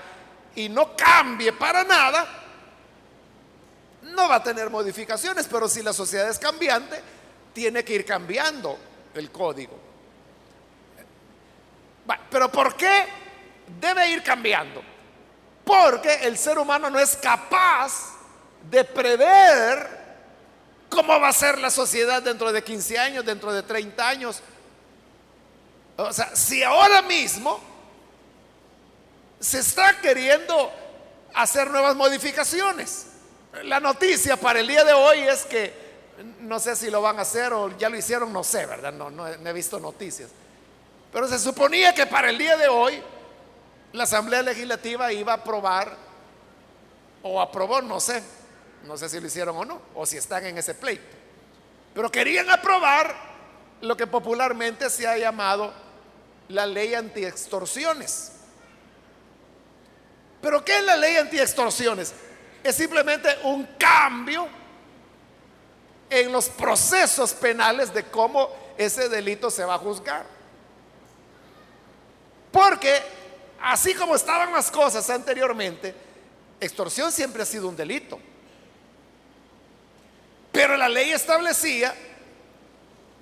y 0.55 0.69
no 0.69 0.95
cambie 0.95 1.53
para 1.53 1.83
nada, 1.83 2.27
no 4.01 4.27
va 4.27 4.35
a 4.35 4.43
tener 4.43 4.69
modificaciones, 4.69 5.47
pero 5.47 5.67
si 5.67 5.81
la 5.81 5.93
sociedad 5.93 6.29
es 6.29 6.39
cambiante, 6.39 7.01
tiene 7.53 7.83
que 7.83 7.93
ir 7.93 8.05
cambiando 8.05 8.77
el 9.13 9.31
código. 9.31 9.79
Pero 12.29 12.51
¿por 12.51 12.75
qué 12.75 13.05
debe 13.79 14.09
ir 14.09 14.23
cambiando? 14.23 14.81
Porque 15.63 16.13
el 16.23 16.37
ser 16.37 16.57
humano 16.57 16.89
no 16.89 16.99
es 16.99 17.15
capaz 17.17 18.17
de 18.69 18.83
prever 18.83 19.99
cómo 20.89 21.19
va 21.19 21.29
a 21.29 21.33
ser 21.33 21.59
la 21.59 21.69
sociedad 21.69 22.21
dentro 22.21 22.51
de 22.51 22.63
15 22.63 22.97
años, 22.97 23.25
dentro 23.25 23.53
de 23.53 23.61
30 23.61 24.07
años. 24.07 24.41
O 25.99 26.13
sea, 26.13 26.33
si 26.35 26.63
ahora 26.63 27.01
mismo 27.01 27.59
se 29.39 29.59
está 29.59 29.99
queriendo 29.99 30.71
hacer 31.33 31.69
nuevas 31.69 31.95
modificaciones, 31.95 33.07
la 33.63 33.79
noticia 33.79 34.37
para 34.37 34.61
el 34.61 34.67
día 34.67 34.85
de 34.85 34.93
hoy 34.93 35.19
es 35.19 35.43
que 35.45 35.89
no 36.39 36.59
sé 36.59 36.75
si 36.75 36.89
lo 36.89 37.01
van 37.01 37.19
a 37.19 37.23
hacer 37.23 37.51
o 37.51 37.77
ya 37.77 37.89
lo 37.89 37.97
hicieron, 37.97 38.31
no 38.31 38.43
sé, 38.43 38.65
¿verdad? 38.65 38.93
No, 38.93 39.09
no, 39.09 39.27
he 39.27 39.53
visto 39.53 39.79
noticias. 39.79 40.29
Pero 41.11 41.27
se 41.27 41.37
suponía 41.37 41.93
que 41.93 42.05
para 42.05 42.29
el 42.29 42.37
día 42.37 42.55
de 42.55 42.69
hoy 42.69 43.01
la 43.91 44.03
Asamblea 44.03 44.41
Legislativa 44.41 45.11
iba 45.11 45.33
a 45.33 45.37
aprobar, 45.37 45.97
o 47.23 47.41
aprobó, 47.41 47.81
no 47.81 47.99
sé, 47.99 48.23
no 48.85 48.95
sé 48.95 49.09
si 49.09 49.19
lo 49.19 49.27
hicieron 49.27 49.57
o 49.57 49.65
no, 49.65 49.81
o 49.95 50.05
si 50.05 50.15
están 50.15 50.45
en 50.45 50.57
ese 50.57 50.75
pleito. 50.75 51.17
Pero 51.93 52.09
querían 52.09 52.49
aprobar 52.49 53.13
lo 53.81 53.97
que 53.97 54.07
popularmente 54.07 54.89
se 54.89 55.07
ha 55.07 55.17
llamado 55.17 55.73
la 56.49 56.65
ley 56.65 56.93
anti-extorsiones. 56.93 58.31
¿Pero 60.41 60.63
qué 60.63 60.77
es 60.77 60.83
la 60.83 60.97
ley 60.97 61.15
anti-extorsiones? 61.15 62.13
Es 62.63 62.75
simplemente 62.75 63.29
un 63.43 63.65
cambio 63.77 64.47
en 66.09 66.31
los 66.31 66.49
procesos 66.49 67.33
penales 67.33 67.93
de 67.93 68.03
cómo 68.05 68.49
ese 68.77 69.09
delito 69.09 69.49
se 69.49 69.63
va 69.63 69.75
a 69.75 69.79
juzgar. 69.79 70.25
Porque 72.51 72.99
así 73.61 73.93
como 73.93 74.15
estaban 74.15 74.51
las 74.51 74.71
cosas 74.71 75.07
anteriormente, 75.09 75.93
extorsión 76.59 77.11
siempre 77.11 77.43
ha 77.43 77.45
sido 77.45 77.67
un 77.67 77.75
delito. 77.75 78.19
Pero 80.51 80.75
la 80.77 80.89
ley 80.89 81.11
establecía 81.11 81.93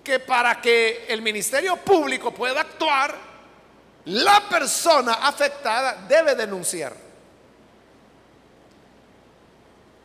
que 0.07 0.21
para 0.21 0.61
que 0.61 1.05
el 1.09 1.21
Ministerio 1.21 1.75
Público 1.75 2.33
pueda 2.33 2.61
actuar, 2.61 3.13
la 4.05 4.47
persona 4.47 5.15
afectada 5.15 6.05
debe 6.07 6.33
denunciar. 6.33 6.93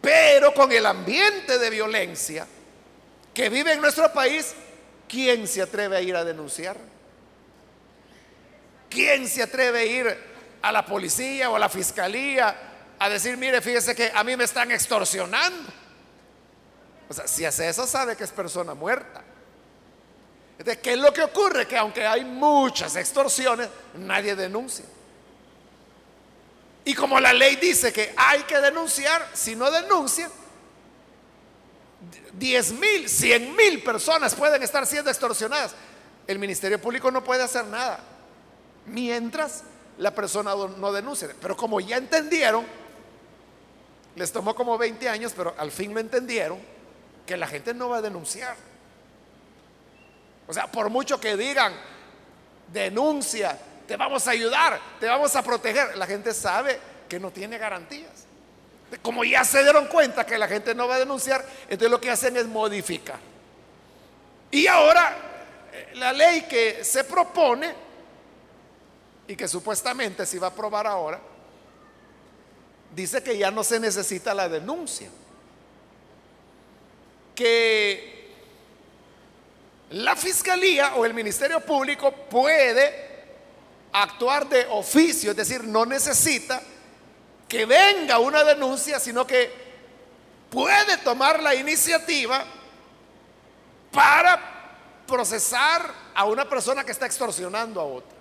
Pero 0.00 0.52
con 0.54 0.72
el 0.72 0.84
ambiente 0.86 1.56
de 1.56 1.70
violencia, 1.70 2.48
que 3.32 3.48
vive 3.48 3.74
en 3.74 3.80
nuestro 3.80 4.12
país, 4.12 4.54
¿quién 5.08 5.46
se 5.46 5.62
atreve 5.62 5.98
a 5.98 6.00
ir 6.00 6.16
a 6.16 6.24
denunciar? 6.24 6.76
¿Quién 8.90 9.28
se 9.28 9.44
atreve 9.44 9.78
a 9.78 9.84
ir 9.84 10.18
a 10.62 10.72
la 10.72 10.84
policía 10.84 11.48
o 11.48 11.54
a 11.54 11.60
la 11.60 11.68
fiscalía 11.68 12.56
a 12.98 13.08
decir, 13.08 13.36
mire, 13.36 13.60
fíjese 13.60 13.94
que 13.94 14.10
a 14.12 14.24
mí 14.24 14.36
me 14.36 14.42
están 14.42 14.72
extorsionando? 14.72 15.72
O 17.08 17.14
sea, 17.14 17.28
si 17.28 17.44
hace 17.44 17.68
eso, 17.68 17.86
sabe 17.86 18.16
que 18.16 18.24
es 18.24 18.32
persona 18.32 18.74
muerta. 18.74 19.22
Entonces, 20.62 20.80
¿qué 20.80 20.92
es 20.92 20.98
lo 21.00 21.12
que 21.12 21.22
ocurre? 21.24 21.66
Que 21.66 21.76
aunque 21.76 22.06
hay 22.06 22.24
muchas 22.24 22.94
extorsiones, 22.94 23.68
nadie 23.94 24.36
denuncia. 24.36 24.84
Y 26.84 26.94
como 26.94 27.18
la 27.18 27.32
ley 27.32 27.56
dice 27.56 27.92
que 27.92 28.14
hay 28.16 28.44
que 28.44 28.60
denunciar, 28.60 29.28
si 29.32 29.56
no 29.56 29.72
denuncia, 29.72 30.30
10 32.34 32.72
mil, 32.74 33.08
100 33.08 33.56
mil 33.56 33.82
personas 33.82 34.36
pueden 34.36 34.62
estar 34.62 34.86
siendo 34.86 35.10
extorsionadas. 35.10 35.74
El 36.28 36.38
Ministerio 36.38 36.80
Público 36.80 37.10
no 37.10 37.24
puede 37.24 37.42
hacer 37.42 37.64
nada 37.64 37.98
mientras 38.86 39.64
la 39.98 40.14
persona 40.14 40.54
no 40.54 40.92
denuncie. 40.92 41.28
Pero 41.40 41.56
como 41.56 41.80
ya 41.80 41.96
entendieron 41.96 42.64
Les 44.14 44.30
tomó 44.30 44.54
como 44.54 44.78
20 44.78 45.08
años, 45.08 45.32
pero 45.36 45.56
al 45.58 45.72
fin 45.72 45.92
lo 45.92 45.98
entendieron 45.98 46.60
que 47.26 47.36
la 47.36 47.48
gente 47.48 47.74
no 47.74 47.88
va 47.88 47.96
a 47.96 48.02
denunciar. 48.02 48.54
O 50.46 50.52
sea, 50.52 50.66
por 50.66 50.90
mucho 50.90 51.20
que 51.20 51.36
digan, 51.36 51.72
denuncia, 52.72 53.58
te 53.86 53.96
vamos 53.96 54.26
a 54.26 54.30
ayudar, 54.30 54.80
te 54.98 55.06
vamos 55.06 55.34
a 55.36 55.42
proteger, 55.42 55.96
la 55.96 56.06
gente 56.06 56.34
sabe 56.34 56.78
que 57.08 57.20
no 57.20 57.30
tiene 57.30 57.58
garantías. 57.58 58.26
Como 59.00 59.24
ya 59.24 59.44
se 59.44 59.62
dieron 59.62 59.86
cuenta 59.86 60.26
que 60.26 60.36
la 60.36 60.48
gente 60.48 60.74
no 60.74 60.86
va 60.86 60.96
a 60.96 60.98
denunciar, 60.98 61.44
entonces 61.64 61.90
lo 61.90 62.00
que 62.00 62.10
hacen 62.10 62.36
es 62.36 62.46
modificar. 62.46 63.18
Y 64.50 64.66
ahora, 64.66 65.16
eh, 65.72 65.92
la 65.94 66.12
ley 66.12 66.42
que 66.42 66.84
se 66.84 67.04
propone 67.04 67.74
y 69.26 69.34
que 69.34 69.48
supuestamente 69.48 70.26
se 70.26 70.38
va 70.38 70.48
a 70.48 70.50
aprobar 70.50 70.86
ahora, 70.86 71.18
dice 72.94 73.22
que 73.22 73.38
ya 73.38 73.50
no 73.50 73.64
se 73.64 73.80
necesita 73.80 74.34
la 74.34 74.48
denuncia. 74.48 75.08
Que 77.34 78.21
la 79.92 80.16
fiscalía 80.16 80.94
o 80.94 81.04
el 81.04 81.12
Ministerio 81.12 81.60
Público 81.60 82.12
puede 82.12 83.10
actuar 83.92 84.48
de 84.48 84.66
oficio, 84.70 85.32
es 85.32 85.36
decir, 85.36 85.64
no 85.64 85.84
necesita 85.84 86.62
que 87.46 87.66
venga 87.66 88.18
una 88.18 88.42
denuncia, 88.42 88.98
sino 88.98 89.26
que 89.26 89.52
puede 90.50 90.96
tomar 90.98 91.42
la 91.42 91.54
iniciativa 91.54 92.44
para 93.90 94.40
procesar 95.06 95.92
a 96.14 96.24
una 96.24 96.48
persona 96.48 96.84
que 96.84 96.92
está 96.92 97.04
extorsionando 97.04 97.80
a 97.80 97.84
otra. 97.84 98.16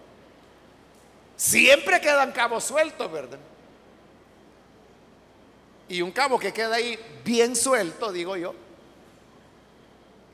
Siempre 1.37 2.01
quedan 2.01 2.33
cabos 2.33 2.65
sueltos, 2.65 3.09
¿verdad? 3.09 3.39
Y 5.87 6.01
un 6.01 6.11
cabo 6.11 6.37
que 6.37 6.51
queda 6.51 6.75
ahí 6.75 6.99
bien 7.23 7.55
suelto, 7.55 8.11
digo 8.11 8.35
yo, 8.35 8.53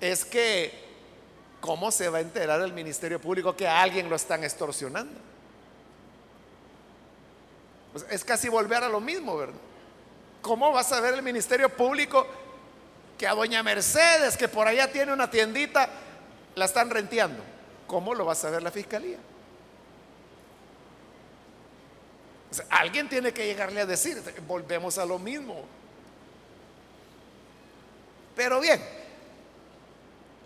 es 0.01 0.25
que 0.25 0.86
¿cómo 1.67 1.91
se 1.91 2.07
va 2.07 2.19
a 2.19 2.21
enterar 2.21 2.61
el 2.61 2.71
Ministerio 2.71 3.19
Público 3.19 3.53
que 3.53 3.67
a 3.67 3.81
alguien 3.81 4.09
lo 4.09 4.15
están 4.15 4.41
extorsionando? 4.45 5.19
Pues, 7.91 8.05
es 8.09 8.23
casi 8.23 8.47
volver 8.47 8.85
a 8.85 8.87
lo 8.87 9.01
mismo, 9.01 9.35
¿verdad? 9.35 9.59
¿Cómo 10.41 10.71
va 10.71 10.79
a 10.79 10.83
saber 10.85 11.13
el 11.15 11.21
Ministerio 11.21 11.67
Público 11.67 12.25
que 13.17 13.27
a 13.27 13.33
doña 13.33 13.61
Mercedes, 13.63 14.37
que 14.37 14.47
por 14.47 14.65
allá 14.65 14.89
tiene 14.89 15.11
una 15.11 15.29
tiendita, 15.29 15.89
la 16.55 16.63
están 16.63 16.89
renteando? 16.89 17.43
¿Cómo 17.85 18.15
lo 18.15 18.25
va 18.25 18.31
a 18.31 18.35
saber 18.35 18.63
la 18.63 18.71
fiscalía? 18.71 19.17
alguien 22.69 23.09
tiene 23.09 23.33
que 23.33 23.45
llegarle 23.45 23.81
a 23.81 23.85
decir, 23.85 24.23
volvemos 24.47 24.97
a 24.97 25.05
lo 25.05 25.19
mismo. 25.19 25.65
Pero 28.35 28.61
bien, 28.61 28.81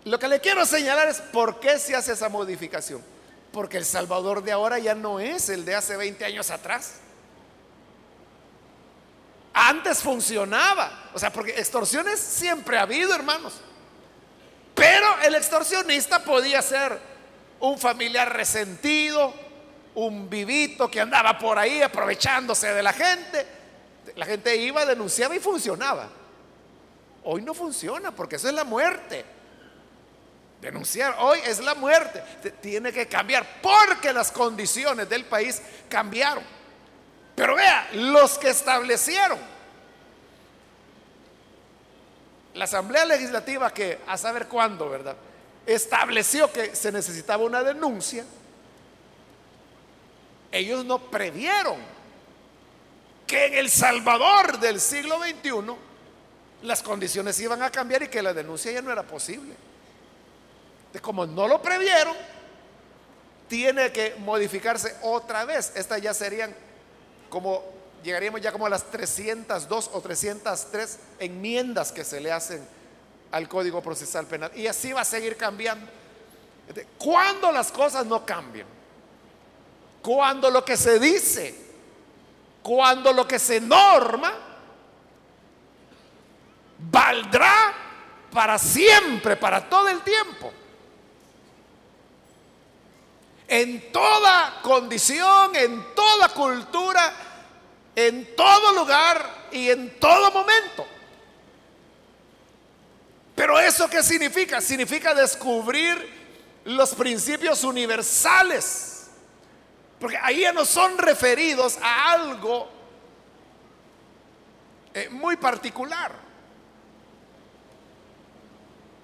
lo 0.04 0.18
que 0.18 0.28
le 0.28 0.40
quiero 0.40 0.66
señalar 0.66 1.08
es 1.08 1.20
por 1.20 1.60
qué 1.60 1.78
se 1.78 1.94
hace 1.94 2.12
esa 2.12 2.28
modificación. 2.28 3.02
Porque 3.52 3.76
El 3.76 3.84
Salvador 3.84 4.42
de 4.42 4.52
ahora 4.52 4.78
ya 4.78 4.94
no 4.94 5.20
es 5.20 5.48
el 5.48 5.64
de 5.64 5.74
hace 5.74 5.96
20 5.96 6.24
años 6.24 6.50
atrás. 6.50 6.94
Antes 9.52 9.98
funcionaba. 9.98 11.10
O 11.14 11.18
sea, 11.18 11.32
porque 11.32 11.52
extorsiones 11.52 12.18
siempre 12.18 12.78
ha 12.78 12.82
habido, 12.82 13.14
hermanos. 13.14 13.54
Pero 14.74 15.06
el 15.22 15.34
extorsionista 15.34 16.24
podía 16.24 16.62
ser 16.62 16.98
un 17.60 17.78
familiar 17.78 18.32
resentido, 18.34 19.32
un 19.94 20.28
vivito 20.28 20.90
que 20.90 21.00
andaba 21.00 21.38
por 21.38 21.58
ahí 21.58 21.82
aprovechándose 21.82 22.72
de 22.72 22.82
la 22.82 22.92
gente. 22.92 23.46
La 24.16 24.26
gente 24.26 24.56
iba, 24.56 24.84
denunciaba 24.84 25.36
y 25.36 25.40
funcionaba. 25.40 26.08
Hoy 27.24 27.42
no 27.42 27.54
funciona 27.54 28.10
porque 28.10 28.36
eso 28.36 28.48
es 28.48 28.54
la 28.54 28.64
muerte. 28.64 29.24
Denunciar 30.62 31.16
hoy 31.18 31.40
es 31.44 31.58
la 31.58 31.74
muerte. 31.74 32.22
Tiene 32.60 32.92
que 32.92 33.08
cambiar 33.08 33.60
porque 33.60 34.12
las 34.12 34.30
condiciones 34.30 35.08
del 35.08 35.24
país 35.24 35.60
cambiaron. 35.88 36.44
Pero 37.34 37.56
vea, 37.56 37.88
los 37.94 38.38
que 38.38 38.50
establecieron 38.50 39.40
la 42.54 42.64
Asamblea 42.64 43.04
Legislativa 43.06 43.74
que 43.74 43.98
a 44.06 44.16
saber 44.16 44.46
cuándo, 44.46 44.88
¿verdad? 44.88 45.16
Estableció 45.66 46.52
que 46.52 46.76
se 46.76 46.92
necesitaba 46.92 47.42
una 47.42 47.64
denuncia. 47.64 48.24
Ellos 50.52 50.84
no 50.84 51.10
previeron 51.10 51.78
que 53.26 53.46
en 53.46 53.54
El 53.54 53.68
Salvador 53.68 54.60
del 54.60 54.80
siglo 54.80 55.18
XXI 55.18 55.74
las 56.62 56.84
condiciones 56.84 57.40
iban 57.40 57.62
a 57.62 57.70
cambiar 57.70 58.04
y 58.04 58.08
que 58.08 58.22
la 58.22 58.32
denuncia 58.32 58.70
ya 58.70 58.80
no 58.80 58.92
era 58.92 59.02
posible. 59.02 59.71
Como 61.00 61.24
no 61.26 61.48
lo 61.48 61.62
previeron, 61.62 62.14
tiene 63.48 63.92
que 63.92 64.14
modificarse 64.18 64.96
otra 65.02 65.44
vez. 65.44 65.72
Estas 65.74 66.00
ya 66.00 66.14
serían 66.14 66.54
como, 67.28 67.62
llegaríamos 68.02 68.40
ya 68.40 68.52
como 68.52 68.66
a 68.66 68.70
las 68.70 68.84
302 68.84 69.90
o 69.92 70.00
303 70.00 70.98
enmiendas 71.18 71.92
que 71.92 72.04
se 72.04 72.20
le 72.20 72.32
hacen 72.32 72.66
al 73.30 73.48
Código 73.48 73.82
Procesal 73.82 74.26
Penal. 74.26 74.50
Y 74.54 74.66
así 74.66 74.92
va 74.92 75.02
a 75.02 75.04
seguir 75.04 75.36
cambiando. 75.36 75.86
Cuando 76.98 77.50
las 77.52 77.72
cosas 77.72 78.06
no 78.06 78.24
cambian, 78.24 78.66
cuando 80.02 80.50
lo 80.50 80.64
que 80.64 80.76
se 80.76 80.98
dice, 80.98 81.54
cuando 82.62 83.12
lo 83.12 83.26
que 83.26 83.38
se 83.38 83.60
norma, 83.60 84.32
valdrá 86.90 87.74
para 88.32 88.58
siempre, 88.58 89.36
para 89.36 89.68
todo 89.68 89.88
el 89.88 90.00
tiempo 90.00 90.52
en 93.52 93.92
toda 93.92 94.60
condición, 94.62 95.54
en 95.54 95.94
toda 95.94 96.30
cultura, 96.30 97.12
en 97.94 98.34
todo 98.34 98.72
lugar 98.72 99.48
y 99.52 99.68
en 99.68 100.00
todo 100.00 100.30
momento. 100.30 100.86
Pero 103.34 103.60
eso 103.60 103.90
qué 103.90 104.02
significa? 104.02 104.58
Significa 104.62 105.12
descubrir 105.12 106.62
los 106.64 106.94
principios 106.94 107.62
universales. 107.62 109.08
Porque 110.00 110.16
ahí 110.16 110.40
ya 110.40 110.54
no 110.54 110.64
son 110.64 110.96
referidos 110.96 111.76
a 111.82 112.10
algo 112.10 112.70
eh, 114.94 115.10
muy 115.10 115.36
particular, 115.36 116.10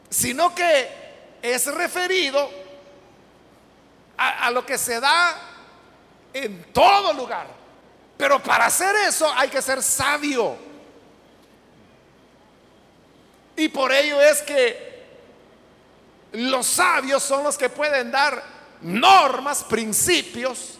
sino 0.08 0.54
que 0.54 0.88
es 1.42 1.66
referido 1.66 2.67
a, 4.18 4.50
lo 4.50 4.66
que 4.66 4.76
se 4.76 5.00
da 5.00 5.36
en 6.32 6.72
todo 6.72 7.12
lugar. 7.12 7.46
Pero 8.16 8.42
para 8.42 8.66
hacer 8.66 8.94
eso 9.06 9.32
hay 9.34 9.48
que 9.48 9.62
ser 9.62 9.82
sabio. 9.82 10.56
Y 13.56 13.68
por 13.68 13.92
ello 13.92 14.20
es 14.20 14.42
que 14.42 15.06
los 16.32 16.66
sabios 16.66 17.22
son 17.22 17.44
los 17.44 17.56
que 17.56 17.68
pueden 17.68 18.10
dar 18.10 18.42
normas, 18.82 19.64
principios 19.64 20.78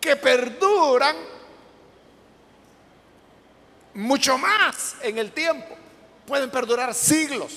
que 0.00 0.16
perduran 0.16 1.16
mucho 3.94 4.36
más 4.36 4.96
en 5.00 5.18
el 5.18 5.30
tiempo. 5.32 5.76
Pueden 6.26 6.50
perdurar 6.50 6.92
siglos. 6.92 7.52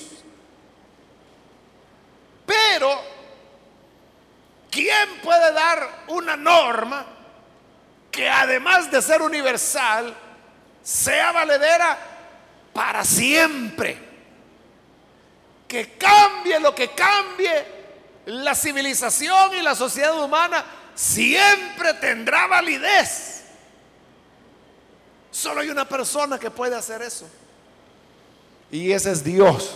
Pero 2.44 3.15
¿Quién 4.76 5.20
puede 5.22 5.54
dar 5.54 6.04
una 6.08 6.36
norma 6.36 7.06
que 8.10 8.28
además 8.28 8.90
de 8.90 9.00
ser 9.00 9.22
universal, 9.22 10.14
sea 10.82 11.32
valedera 11.32 11.98
para 12.74 13.02
siempre? 13.02 13.98
Que 15.66 15.96
cambie 15.96 16.60
lo 16.60 16.74
que 16.74 16.90
cambie, 16.90 17.64
la 18.26 18.54
civilización 18.54 19.54
y 19.54 19.62
la 19.62 19.74
sociedad 19.74 20.22
humana 20.22 20.62
siempre 20.94 21.94
tendrá 21.94 22.46
validez. 22.46 23.44
Solo 25.30 25.62
hay 25.62 25.70
una 25.70 25.88
persona 25.88 26.38
que 26.38 26.50
puede 26.50 26.76
hacer 26.76 27.00
eso. 27.00 27.26
Y 28.70 28.92
ese 28.92 29.12
es 29.12 29.24
Dios. 29.24 29.74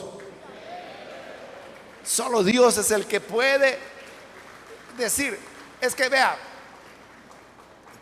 Solo 2.05 2.45
Dios 2.45 2.77
es 2.77 2.91
el 2.91 3.07
que 3.07 3.23
puede 3.23 3.89
decir, 5.05 5.39
es 5.81 5.95
que 5.95 6.09
vea, 6.09 6.37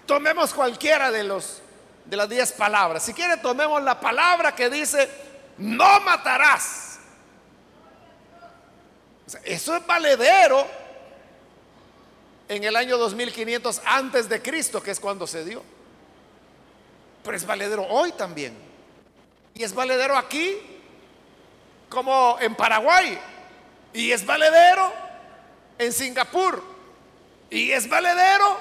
tomemos 0.07 0.53
cualquiera 0.53 1.11
de 1.11 1.25
los 1.25 1.63
de 2.09 2.17
las 2.17 2.29
diez 2.29 2.53
palabras. 2.53 3.03
Si 3.03 3.13
quiere, 3.13 3.37
tomemos 3.37 3.83
la 3.83 4.01
palabra 4.01 4.55
que 4.55 4.71
dice, 4.71 5.09
no 5.59 6.01
matarás. 6.01 6.99
eso 9.45 9.77
es 9.77 9.87
valedero 9.87 10.67
en 12.49 12.65
el 12.65 12.77
año 12.77 12.97
2500 12.97 13.83
antes 13.85 14.29
de 14.29 14.41
Cristo, 14.41 14.83
que 14.83 14.91
es 14.91 15.01
cuando 15.01 15.27
se 15.27 15.45
dio. 15.45 15.63
pero 17.23 17.37
es 17.37 17.45
valedero 17.45 17.87
hoy 17.87 18.13
también. 18.13 18.57
Y 19.53 19.63
es 19.63 19.75
valedero 19.75 20.17
aquí, 20.17 20.57
como 21.91 22.39
en 22.41 22.55
Paraguay. 22.55 23.19
Y 23.93 24.13
es 24.13 24.25
valedero 24.25 24.93
en 25.79 25.93
Singapur. 25.93 26.78
Y 27.51 27.73
es 27.73 27.89
valedero 27.89 28.59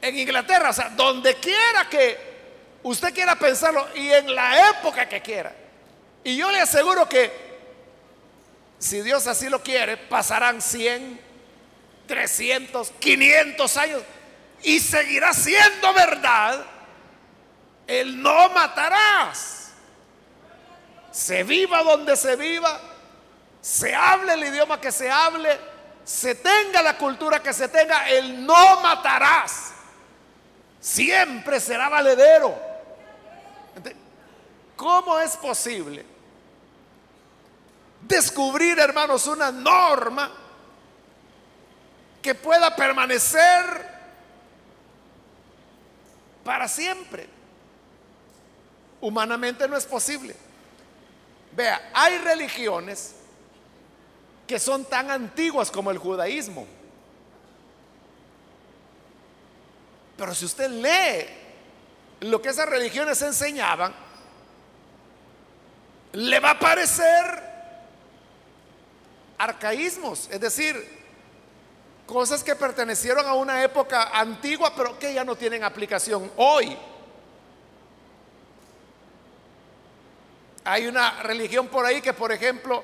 en 0.00 0.18
Inglaterra. 0.18 0.70
O 0.70 0.72
sea, 0.72 0.90
donde 0.90 1.34
quiera 1.36 1.88
que 1.88 2.18
usted 2.82 3.14
quiera 3.14 3.36
pensarlo 3.36 3.88
y 3.94 4.10
en 4.10 4.34
la 4.34 4.70
época 4.70 5.08
que 5.08 5.20
quiera. 5.20 5.54
Y 6.24 6.36
yo 6.36 6.50
le 6.50 6.60
aseguro 6.60 7.08
que 7.08 7.50
si 8.78 9.02
Dios 9.02 9.26
así 9.26 9.48
lo 9.48 9.62
quiere, 9.62 9.96
pasarán 9.96 10.62
100, 10.62 11.20
300, 12.06 12.90
500 12.98 13.76
años 13.76 14.02
y 14.62 14.80
seguirá 14.80 15.32
siendo 15.32 15.92
verdad 15.92 16.64
el 17.86 18.22
no 18.22 18.48
matarás. 18.50 19.72
Se 21.10 21.42
viva 21.42 21.82
donde 21.82 22.16
se 22.16 22.36
viva, 22.36 22.80
se 23.60 23.94
hable 23.94 24.34
el 24.34 24.44
idioma 24.44 24.80
que 24.80 24.92
se 24.92 25.10
hable, 25.10 25.58
se 26.04 26.34
tenga 26.34 26.82
la 26.82 26.96
cultura 26.96 27.42
que 27.42 27.52
se 27.52 27.68
tenga, 27.68 28.08
el 28.08 28.44
no 28.44 28.80
matarás. 28.80 29.72
Siempre 30.80 31.60
será 31.60 31.88
valedero. 31.88 32.58
¿Cómo 34.76 35.18
es 35.18 35.36
posible 35.36 36.06
descubrir, 38.00 38.78
hermanos, 38.78 39.26
una 39.26 39.50
norma 39.50 40.30
que 42.22 42.34
pueda 42.34 42.74
permanecer 42.74 43.88
para 46.44 46.68
siempre. 46.68 47.28
Humanamente 49.00 49.66
no 49.68 49.76
es 49.76 49.86
posible. 49.86 50.36
Vea, 51.52 51.90
hay 51.94 52.18
religiones 52.18 53.14
que 54.50 54.58
son 54.58 54.84
tan 54.84 55.12
antiguas 55.12 55.70
como 55.70 55.92
el 55.92 55.98
judaísmo. 55.98 56.66
Pero 60.16 60.34
si 60.34 60.44
usted 60.44 60.68
lee 60.68 62.28
lo 62.28 62.42
que 62.42 62.48
esas 62.48 62.68
religiones 62.68 63.22
enseñaban, 63.22 63.94
le 66.14 66.40
va 66.40 66.50
a 66.50 66.58
parecer 66.58 67.44
arcaísmos, 69.38 70.28
es 70.32 70.40
decir, 70.40 70.98
cosas 72.04 72.42
que 72.42 72.56
pertenecieron 72.56 73.28
a 73.28 73.34
una 73.34 73.62
época 73.62 74.10
antigua, 74.18 74.72
pero 74.76 74.98
que 74.98 75.14
ya 75.14 75.22
no 75.22 75.36
tienen 75.36 75.62
aplicación 75.62 76.28
hoy. 76.34 76.76
Hay 80.64 80.88
una 80.88 81.22
religión 81.22 81.68
por 81.68 81.86
ahí 81.86 82.02
que, 82.02 82.12
por 82.12 82.32
ejemplo, 82.32 82.82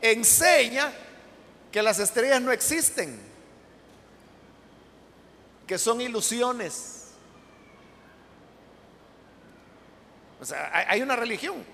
enseña 0.00 0.92
que 1.70 1.82
las 1.82 1.98
estrellas 1.98 2.40
no 2.40 2.52
existen, 2.52 3.20
que 5.66 5.78
son 5.78 6.00
ilusiones. 6.00 7.04
O 10.40 10.44
sea, 10.44 10.70
hay 10.88 11.02
una 11.02 11.16
religión 11.16 11.64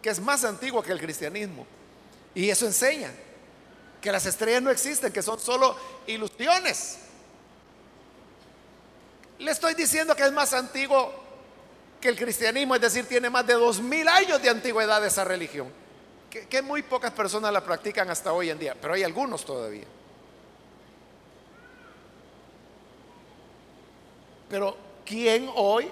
que 0.00 0.10
es 0.10 0.20
más 0.20 0.44
antigua 0.44 0.84
que 0.84 0.92
el 0.92 1.00
cristianismo 1.00 1.66
y 2.34 2.48
eso 2.48 2.66
enseña 2.66 3.10
que 4.00 4.12
las 4.12 4.26
estrellas 4.26 4.62
no 4.62 4.70
existen, 4.70 5.12
que 5.12 5.22
son 5.22 5.40
solo 5.40 5.76
ilusiones. 6.06 6.98
Le 9.38 9.50
estoy 9.50 9.74
diciendo 9.74 10.14
que 10.14 10.22
es 10.22 10.32
más 10.32 10.52
antiguo 10.52 11.12
que 12.00 12.08
el 12.10 12.16
cristianismo, 12.16 12.74
es 12.74 12.82
decir, 12.82 13.06
tiene 13.06 13.30
más 13.30 13.46
de 13.46 13.54
dos 13.54 13.80
mil 13.80 14.06
años 14.06 14.42
de 14.42 14.50
antigüedad 14.50 15.04
esa 15.04 15.24
religión, 15.24 15.72
que, 16.42 16.62
muy 16.62 16.82
pocas 16.82 17.12
personas 17.12 17.52
la 17.52 17.62
practican 17.62 18.10
hasta 18.10 18.32
hoy 18.32 18.50
en 18.50 18.58
día, 18.58 18.76
pero 18.80 18.94
hay 18.94 19.02
algunos 19.02 19.44
todavía. 19.44 19.84
Pero 24.48 24.76
¿quién 25.04 25.48
hoy 25.54 25.90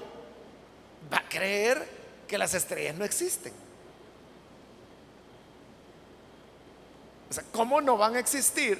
va 1.12 1.18
a 1.18 1.28
creer 1.28 1.88
que 2.26 2.36
las 2.36 2.54
estrellas 2.54 2.96
no 2.96 3.04
existen? 3.04 3.52
¿cómo 7.50 7.80
no 7.80 7.96
van 7.96 8.16
a 8.16 8.18
existir 8.18 8.78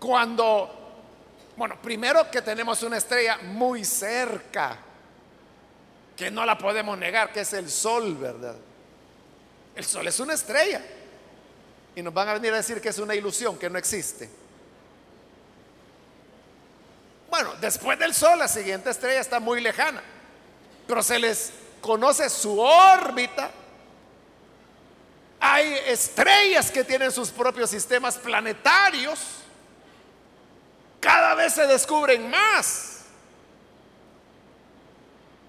cuando, 0.00 0.68
bueno, 1.56 1.80
primero 1.80 2.28
que 2.28 2.42
tenemos 2.42 2.82
una 2.82 2.96
estrella 2.96 3.38
muy 3.38 3.84
cerca, 3.84 4.78
que 6.16 6.28
no 6.28 6.44
la 6.44 6.58
podemos 6.58 6.98
negar, 6.98 7.32
que 7.32 7.40
es 7.40 7.52
el 7.52 7.70
Sol, 7.70 8.16
¿verdad? 8.16 8.56
El 9.76 9.84
Sol 9.84 10.08
es 10.08 10.18
una 10.18 10.34
estrella. 10.34 10.82
Y 11.94 12.02
nos 12.02 12.12
van 12.12 12.28
a 12.28 12.34
venir 12.34 12.52
a 12.52 12.56
decir 12.56 12.80
que 12.80 12.88
es 12.88 12.98
una 12.98 13.14
ilusión, 13.14 13.56
que 13.56 13.70
no 13.70 13.78
existe. 13.78 14.28
Bueno, 17.30 17.54
después 17.60 17.98
del 17.98 18.14
Sol, 18.14 18.38
la 18.38 18.48
siguiente 18.48 18.90
estrella 18.90 19.20
está 19.20 19.38
muy 19.38 19.60
lejana, 19.60 20.02
pero 20.88 21.02
se 21.02 21.18
les 21.18 21.52
conoce 21.80 22.28
su 22.28 22.58
órbita 22.58 23.50
hay 25.48 25.74
estrellas 25.86 26.70
que 26.70 26.82
tienen 26.82 27.12
sus 27.12 27.30
propios 27.30 27.70
sistemas 27.70 28.16
planetarios. 28.16 29.20
Cada 31.00 31.34
vez 31.34 31.52
se 31.54 31.66
descubren 31.66 32.28
más. 32.28 33.02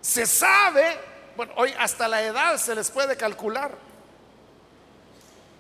Se 0.01 0.25
sabe, 0.25 0.99
bueno, 1.35 1.53
hoy 1.55 1.73
hasta 1.79 2.07
la 2.07 2.21
edad 2.21 2.57
se 2.57 2.75
les 2.75 2.91
puede 2.91 3.17
calcular. 3.17 3.71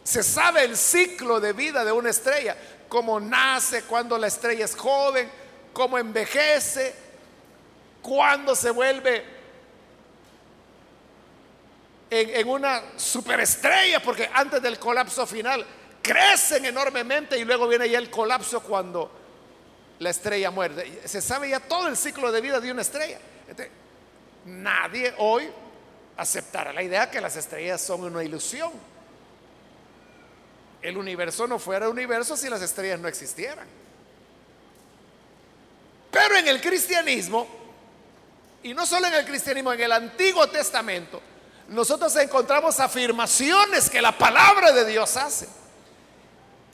Se 0.07 0.23
sabe 0.23 0.63
el 0.63 0.77
ciclo 0.77 1.41
de 1.41 1.51
vida 1.51 1.83
de 1.83 1.91
una 1.91 2.11
estrella, 2.11 2.55
cómo 2.87 3.19
nace, 3.19 3.83
cuando 3.83 4.17
la 4.17 4.27
estrella 4.27 4.63
es 4.63 4.73
joven, 4.73 5.29
cómo 5.73 5.97
envejece, 5.97 6.95
cuándo 8.01 8.55
se 8.55 8.71
vuelve 8.71 9.25
en, 12.09 12.47
una 12.47 12.83
superestrella, 12.95 14.01
porque 14.01 14.29
antes 14.33 14.61
del 14.61 14.79
colapso 14.79 15.27
final 15.27 15.65
crecen 16.01 16.63
enormemente 16.63 17.37
y 17.37 17.43
luego 17.43 17.67
viene 17.67 17.89
ya 17.89 17.99
el 17.99 18.09
colapso 18.09 18.61
cuando 18.61 19.11
la 19.99 20.09
estrella 20.09 20.51
muere. 20.51 21.01
Se 21.03 21.21
sabe 21.21 21.49
ya 21.49 21.59
todo 21.59 21.89
el 21.89 21.97
ciclo 21.97 22.31
de 22.31 22.39
vida 22.39 22.61
de 22.61 22.71
una 22.71 22.81
estrella. 22.81 23.19
nadie 24.45 25.13
hoy 25.17 25.49
aceptará 26.15 26.71
la 26.71 26.81
idea 26.81 27.11
que 27.11 27.19
las 27.19 27.35
estrellas 27.35 27.81
son 27.81 28.05
una 28.05 28.23
ilusión. 28.23 28.71
El 30.81 30.97
universo 30.97 31.47
no 31.47 31.59
fuera 31.59 31.89
universo 31.89 32.37
si 32.37 32.49
las 32.49 32.61
estrellas 32.61 32.99
no 32.99 33.07
existieran. 33.07 33.67
Pero 36.11 36.37
en 36.37 36.47
el 36.47 36.61
cristianismo, 36.61 37.47
y 38.63 38.73
no 38.73 38.85
solo 38.85 39.07
en 39.07 39.13
el 39.13 39.25
cristianismo, 39.25 39.73
en 39.73 39.81
el 39.81 39.91
Antiguo 39.91 40.47
Testamento, 40.47 41.21
nosotros 41.69 42.15
encontramos 42.15 42.79
afirmaciones 42.79 43.89
que 43.89 44.01
la 44.01 44.17
palabra 44.17 44.71
de 44.71 44.85
Dios 44.85 45.17
hace. 45.17 45.47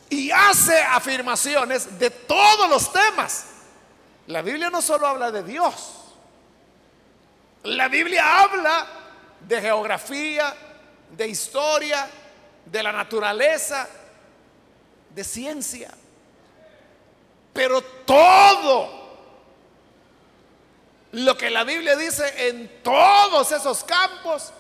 Y 0.10 0.30
hace 0.30 0.80
afirmaciones 0.80 1.98
de 1.98 2.10
todos 2.12 2.70
los 2.70 2.92
temas. 2.94 3.46
La 4.28 4.42
Biblia 4.42 4.70
no 4.70 4.82
solo 4.82 5.08
habla 5.08 5.32
de 5.32 5.44
Dios. 5.44 5.74
La 7.64 7.88
Biblia 7.88 8.42
habla 8.42 8.88
de 9.48 9.62
geografía, 9.62 10.54
de 11.12 11.28
historia, 11.28 12.08
de 12.66 12.84
la 12.84 12.92
naturaleza, 12.92 13.88
de 15.10 15.24
ciencia. 15.24 15.92
Pero 17.54 17.82
todo 17.82 19.04
lo 21.12 21.38
que 21.38 21.50
la 21.50 21.64
Biblia 21.64 21.96
dice 21.96 22.50
en 22.50 22.82
todos 22.82 23.52
esos 23.52 23.84
campos 23.84 24.52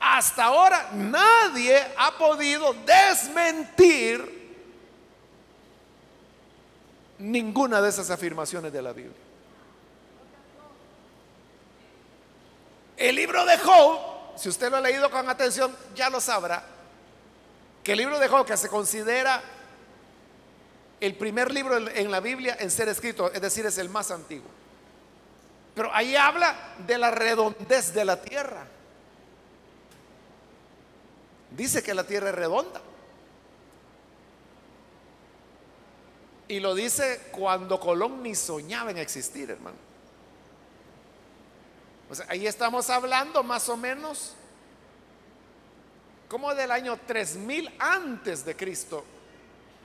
hasta 0.00 0.44
ahora 0.44 0.88
nadie 0.94 1.78
ha 1.98 2.16
podido 2.16 2.72
desmentir 2.86 4.40
ninguna 7.18 7.82
de 7.82 7.90
esas 7.90 8.10
afirmaciones 8.10 8.72
de 8.72 8.80
la 8.80 8.94
Biblia. 8.94 9.14
El 12.96 13.16
libro 13.16 13.44
de 13.44 13.58
Job, 13.58 13.98
si 14.36 14.48
usted 14.48 14.70
lo 14.70 14.78
ha 14.78 14.80
leído 14.80 15.10
con 15.10 15.28
atención, 15.28 15.74
ya 15.94 16.08
lo 16.08 16.20
sabrá, 16.20 16.64
que 17.82 17.92
el 17.92 17.98
libro 17.98 18.18
de 18.18 18.28
Job, 18.28 18.46
que 18.46 18.56
se 18.56 18.68
considera 18.68 19.42
el 21.00 21.14
primer 21.16 21.52
libro 21.52 21.76
en 21.76 22.10
la 22.10 22.20
Biblia 22.20 22.56
en 22.60 22.70
ser 22.70 22.88
escrito, 22.88 23.32
es 23.32 23.40
decir, 23.40 23.64
es 23.64 23.78
el 23.78 23.88
más 23.88 24.10
antiguo. 24.10 24.50
Pero 25.74 25.94
ahí 25.94 26.14
habla 26.16 26.74
de 26.86 26.98
la 26.98 27.10
redondez 27.10 27.94
de 27.94 28.04
la 28.04 28.20
tierra 28.20 28.66
dice 31.50 31.82
que 31.82 31.94
la 31.94 32.04
tierra 32.04 32.30
es 32.30 32.34
redonda. 32.34 32.80
Y 36.48 36.58
lo 36.60 36.74
dice 36.74 37.28
cuando 37.30 37.78
Colón 37.78 38.22
ni 38.22 38.34
soñaba 38.34 38.90
en 38.90 38.98
existir, 38.98 39.50
hermano. 39.50 39.76
ahí 42.28 42.46
estamos 42.46 42.90
hablando 42.90 43.42
más 43.42 43.68
o 43.68 43.76
menos 43.76 44.34
como 46.30 46.54
del 46.54 46.70
año 46.70 46.96
3000 46.96 47.74
antes 47.80 48.44
de 48.44 48.54
Cristo. 48.54 49.04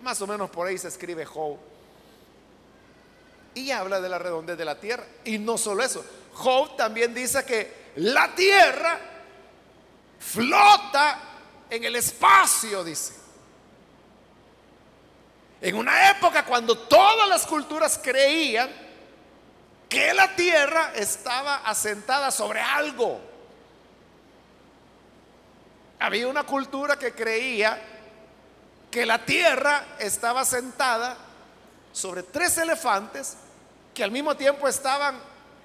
Más 0.04 0.22
o 0.22 0.28
menos 0.28 0.52
por 0.52 0.68
ahí 0.68 0.78
se 0.78 0.90
escribe 0.90 1.26
Job. 1.26 1.58
Y 3.56 3.72
habla 3.72 4.00
de 4.00 4.08
la 4.08 4.20
redondez 4.20 4.56
de 4.56 4.64
la 4.64 4.80
tierra. 4.80 5.04
Y 5.24 5.40
no 5.40 5.58
solo 5.58 5.82
eso, 5.82 6.06
Job 6.34 6.78
también 6.78 7.16
dice 7.16 7.44
que 7.46 7.86
la 7.96 8.36
tierra 8.36 9.00
flota 10.20 11.20
en 11.68 11.84
el 11.84 11.96
espacio, 11.96 12.84
dice. 12.84 13.16
En 15.62 15.76
una 15.76 16.12
época 16.12 16.46
cuando 16.46 16.78
todas 16.78 17.28
las 17.28 17.48
culturas 17.48 18.00
creían 18.04 18.70
que 19.90 20.14
la 20.14 20.36
tierra 20.36 20.92
estaba 20.94 21.56
asentada 21.66 22.30
sobre 22.30 22.62
algo. 22.62 23.35
Había 26.00 26.28
una 26.28 26.44
cultura 26.44 26.98
que 26.98 27.14
creía 27.14 27.82
que 28.92 29.06
la 29.06 29.26
tierra 29.26 29.96
estaba 30.00 30.42
asentada 30.42 31.18
sobre 31.92 32.24
tres 32.24 32.58
elefantes 32.58 33.38
que 33.94 34.04
al 34.04 34.12
mismo 34.12 34.36
tiempo 34.36 34.68
estaban 34.68 35.18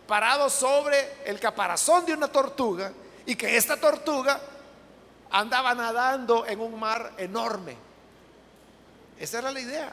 parados 0.06 0.52
sobre 0.52 1.22
el 1.24 1.38
caparazón 1.38 2.06
de 2.06 2.14
una 2.14 2.28
tortuga 2.28 2.92
y 3.26 3.36
que 3.36 3.56
esta 3.56 3.76
tortuga 3.76 4.40
andaba 5.30 5.74
nadando 5.74 6.46
en 6.46 6.60
un 6.60 6.78
mar 6.78 7.12
enorme. 7.16 7.76
Esa 9.18 9.38
era 9.38 9.52
la 9.52 9.60
idea. 9.60 9.92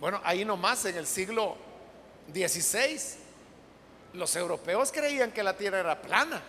Bueno, 0.00 0.20
ahí 0.24 0.44
nomás 0.44 0.84
en 0.84 0.96
el 0.96 1.06
siglo 1.06 1.56
XVI, 2.32 3.25
los 4.16 4.34
europeos 4.36 4.90
creían 4.90 5.30
que 5.30 5.42
la 5.42 5.56
Tierra 5.56 5.80
era 5.80 6.00
plana 6.00 6.42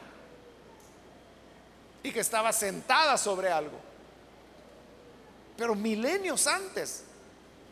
y 2.04 2.12
que 2.12 2.22
estaba 2.22 2.52
sentada 2.54 3.18
sobre 3.18 3.52
algo. 3.52 3.80
Pero 5.58 5.76
milenios 5.76 6.48
antes, 6.48 7.04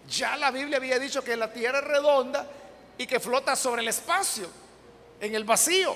ya 0.10 0.36
la 0.38 0.52
Biblia 0.52 0.78
había 0.78 1.00
dicho 1.00 1.24
que 1.24 1.38
la 1.38 1.52
Tierra 1.52 1.80
es 1.80 1.86
redonda 1.86 2.48
y 2.98 3.08
que 3.08 3.20
flota 3.20 3.56
sobre 3.56 3.82
el 3.82 3.88
espacio, 3.88 4.50
en 5.20 5.34
el 5.34 5.44
vacío. 5.44 5.96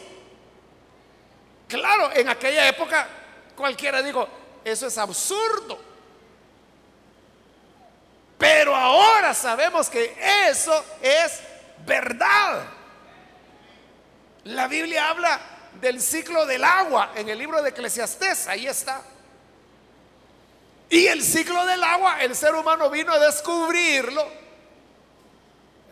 Claro, 1.68 2.12
en 2.14 2.30
aquella 2.30 2.68
época 2.68 3.08
cualquiera 3.56 4.02
dijo, 4.02 4.28
eso 4.64 4.88
es 4.88 4.98
absurdo. 4.98 5.80
Pero 8.38 8.74
ahora 8.74 9.34
sabemos 9.34 9.90
que 9.90 10.16
eso 10.48 10.84
es 11.02 11.42
verdad. 11.86 12.79
La 14.46 14.68
Biblia 14.68 15.10
habla 15.10 15.40
del 15.80 16.02
ciclo 16.02 16.46
del 16.46 16.64
agua 16.64 17.12
en 17.16 17.30
el 17.30 17.38
libro 17.38 17.62
de 17.62 17.70
Eclesiastés, 17.70 18.48
ahí 18.48 18.68
está. 18.68 19.02
Y 20.90 21.06
el 21.06 21.22
ciclo 21.22 21.66
del 21.66 21.84
agua, 21.84 22.22
el 22.22 22.36
ser 22.36 22.56
humano 22.56 22.90
vino 22.90 23.14
a 23.14 23.20
descubrirlo 23.20 24.26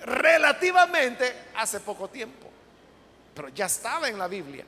relativamente 0.04 1.50
hace 1.56 1.80
poco 1.80 2.08
tiempo, 2.08 2.50
pero 3.36 3.50
ya 3.50 3.66
estaba 3.66 4.10
en 4.10 4.18
la 4.18 4.28
Biblia. 4.28 4.66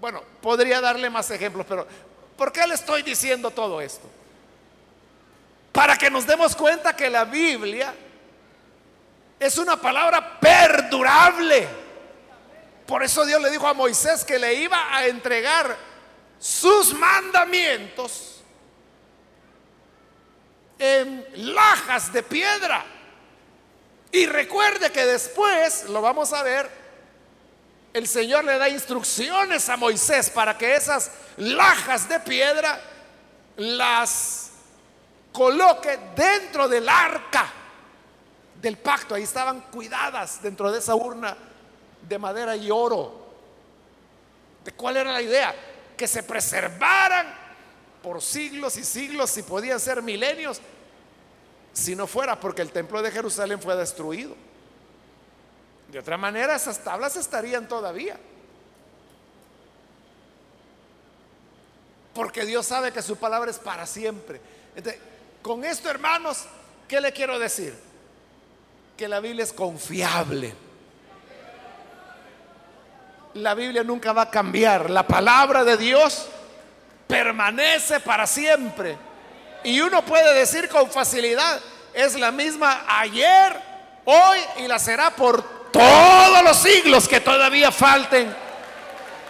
Bueno, 0.00 0.22
podría 0.40 0.80
darle 0.80 1.10
más 1.10 1.30
ejemplos, 1.30 1.66
pero 1.68 1.86
¿por 2.36 2.52
qué 2.52 2.66
le 2.66 2.74
estoy 2.74 3.02
diciendo 3.02 3.50
todo 3.50 3.80
esto? 3.80 4.08
Para 5.72 5.96
que 5.96 6.10
nos 6.10 6.26
demos 6.26 6.56
cuenta 6.56 6.96
que 6.96 7.10
la 7.10 7.24
Biblia 7.24 7.94
es 9.40 9.56
una 9.56 9.80
palabra 9.80 10.38
perdurable. 10.38 11.66
Por 12.86 13.02
eso 13.02 13.24
Dios 13.24 13.40
le 13.40 13.50
dijo 13.50 13.66
a 13.66 13.72
Moisés 13.72 14.22
que 14.22 14.38
le 14.38 14.52
iba 14.54 14.94
a 14.94 15.06
entregar 15.06 15.74
sus 16.38 16.92
mandamientos 16.92 18.42
en 20.78 21.26
lajas 21.54 22.12
de 22.12 22.22
piedra. 22.22 22.84
Y 24.12 24.26
recuerde 24.26 24.92
que 24.92 25.06
después, 25.06 25.84
lo 25.84 26.02
vamos 26.02 26.34
a 26.34 26.42
ver, 26.42 26.70
el 27.94 28.06
Señor 28.06 28.44
le 28.44 28.58
da 28.58 28.68
instrucciones 28.68 29.70
a 29.70 29.76
Moisés 29.78 30.28
para 30.28 30.58
que 30.58 30.74
esas 30.74 31.10
lajas 31.38 32.08
de 32.08 32.20
piedra 32.20 32.78
las 33.56 34.50
coloque 35.32 35.98
dentro 36.14 36.68
del 36.68 36.88
arca 36.88 37.54
del 38.60 38.78
pacto. 38.78 39.14
Ahí 39.14 39.22
estaban 39.22 39.60
cuidadas 39.72 40.42
dentro 40.42 40.70
de 40.70 40.78
esa 40.78 40.94
urna 40.94 41.36
de 42.08 42.18
madera 42.18 42.56
y 42.56 42.70
oro. 42.70 43.28
¿De 44.64 44.72
cuál 44.72 44.96
era 44.96 45.12
la 45.12 45.22
idea? 45.22 45.54
Que 45.96 46.06
se 46.06 46.22
preservaran 46.22 47.26
por 48.02 48.20
siglos 48.22 48.76
y 48.76 48.84
siglos, 48.84 49.30
si 49.30 49.42
podían 49.42 49.78
ser 49.78 50.02
milenios, 50.02 50.60
si 51.72 51.94
no 51.94 52.06
fuera 52.06 52.38
porque 52.38 52.62
el 52.62 52.72
templo 52.72 53.02
de 53.02 53.10
Jerusalén 53.10 53.60
fue 53.60 53.76
destruido. 53.76 54.34
De 55.90 55.98
otra 55.98 56.16
manera, 56.16 56.54
esas 56.54 56.82
tablas 56.82 57.16
estarían 57.16 57.68
todavía. 57.68 58.18
Porque 62.14 62.44
Dios 62.44 62.66
sabe 62.66 62.92
que 62.92 63.02
su 63.02 63.16
palabra 63.16 63.50
es 63.50 63.58
para 63.58 63.86
siempre. 63.86 64.40
Con 65.42 65.64
esto, 65.64 65.88
hermanos, 65.90 66.44
¿qué 66.88 67.00
le 67.00 67.12
quiero 67.12 67.38
decir? 67.38 67.74
Que 69.00 69.08
la 69.08 69.20
Biblia 69.20 69.44
es 69.44 69.54
confiable. 69.54 70.52
La 73.32 73.54
Biblia 73.54 73.82
nunca 73.82 74.12
va 74.12 74.24
a 74.24 74.30
cambiar. 74.30 74.90
La 74.90 75.06
palabra 75.06 75.64
de 75.64 75.78
Dios 75.78 76.26
permanece 77.06 78.00
para 78.00 78.26
siempre. 78.26 78.98
Y 79.64 79.80
uno 79.80 80.04
puede 80.04 80.34
decir 80.34 80.68
con 80.68 80.90
facilidad, 80.90 81.62
es 81.94 82.14
la 82.20 82.30
misma 82.30 82.84
ayer, 82.86 83.58
hoy 84.04 84.38
y 84.58 84.68
la 84.68 84.78
será 84.78 85.08
por 85.08 85.70
todos 85.70 86.44
los 86.44 86.58
siglos 86.58 87.08
que 87.08 87.20
todavía 87.20 87.72
falten 87.72 88.36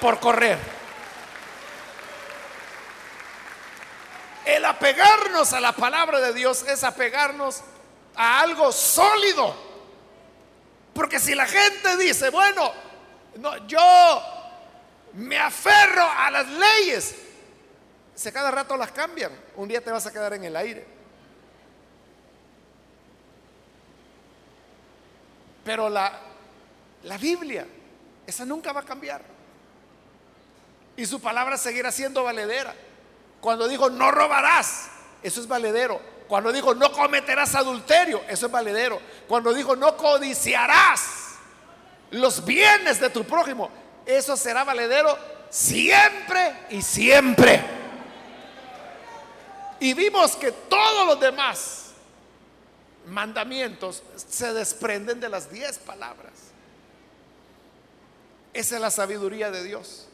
por 0.01 0.19
correr. 0.19 0.59
El 4.47 4.65
apegarnos 4.65 5.53
a 5.53 5.61
la 5.61 5.71
palabra 5.71 6.19
de 6.19 6.35
Dios 6.35 6.65
es 6.67 6.83
apegarnos 6.83 7.63
a 8.15 8.41
algo 8.41 8.73
sólido. 8.73 9.55
Porque 10.95 11.19
si 11.19 11.35
la 11.35 11.47
gente 11.47 11.97
dice, 11.97 12.31
bueno, 12.31 12.73
no, 13.37 13.67
yo 13.67 14.23
me 15.15 15.39
aferro 15.39 16.05
a 16.05 16.31
las 16.31 16.47
leyes, 16.49 17.17
se 18.15 18.33
cada 18.33 18.51
rato 18.51 18.77
las 18.77 18.93
cambian, 18.93 19.33
un 19.57 19.69
día 19.69 19.83
te 19.83 19.91
vas 19.91 20.07
a 20.07 20.13
quedar 20.13 20.35
en 20.35 20.45
el 20.45 20.57
aire. 20.57 20.87
Pero 25.65 25.89
la, 25.89 26.13
la 27.05 27.19
Biblia, 27.19 27.67
esa 28.27 28.45
nunca 28.45 28.73
va 28.73 28.81
a 28.81 28.85
cambiar. 28.85 29.23
Y 30.97 31.07
su 31.07 31.21
palabra 31.21 31.57
seguirá 31.57 31.91
siendo 31.93 32.25
valedera. 32.25 32.75
Cuando 33.41 33.69
dijo 33.69 33.89
no 33.89 34.11
robarás, 34.11 34.89
eso 35.23 35.41
es 35.41 35.49
valedero. 35.49 36.01
Cuando 36.31 36.53
dijo 36.53 36.77
no 36.77 36.93
cometerás 36.93 37.57
adulterio, 37.57 38.23
eso 38.29 38.47
es 38.47 38.53
valedero. 38.53 39.01
Cuando 39.27 39.53
dijo 39.53 39.75
no 39.75 39.97
codiciarás 39.97 41.35
los 42.13 42.45
bienes 42.45 43.01
de 43.01 43.11
tu 43.11 43.25
prójimo, 43.25 43.69
eso 44.07 44.37
será 44.37 44.63
valedero 44.63 45.19
siempre 45.51 46.67
y 46.71 46.83
siempre. 46.83 47.61
Y 49.81 49.93
vimos 49.95 50.37
que 50.37 50.53
todos 50.53 51.05
los 51.05 51.19
demás 51.19 51.87
mandamientos 53.09 54.05
se 54.15 54.53
desprenden 54.53 55.19
de 55.19 55.31
las 55.31 55.51
diez 55.51 55.79
palabras. 55.79 56.33
Esa 58.53 58.77
es 58.77 58.81
la 58.81 58.93
sabiduría 58.93 59.51
de 59.51 59.65
Dios 59.65 60.07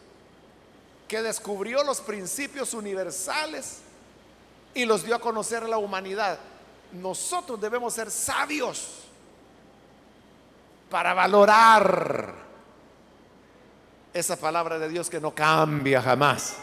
que 1.09 1.21
descubrió 1.21 1.85
los 1.85 2.01
principios 2.01 2.73
universales 2.73 3.83
y 4.77 4.85
los 4.85 5.05
dio 5.05 5.15
a 5.17 5.19
conocer 5.19 5.65
a 5.65 5.69
la 5.69 5.79
humanidad. 5.79 6.39
Nosotros 6.93 7.59
debemos 7.59 7.95
ser 7.95 8.11
sabios 8.11 9.07
para 10.91 11.15
valorar 11.15 12.35
esa 14.13 14.37
palabra 14.37 14.79
de 14.79 14.91
Dios 14.91 15.09
que 15.09 15.19
no 15.19 15.35
cambia 15.35 16.03
jamás. 16.03 16.59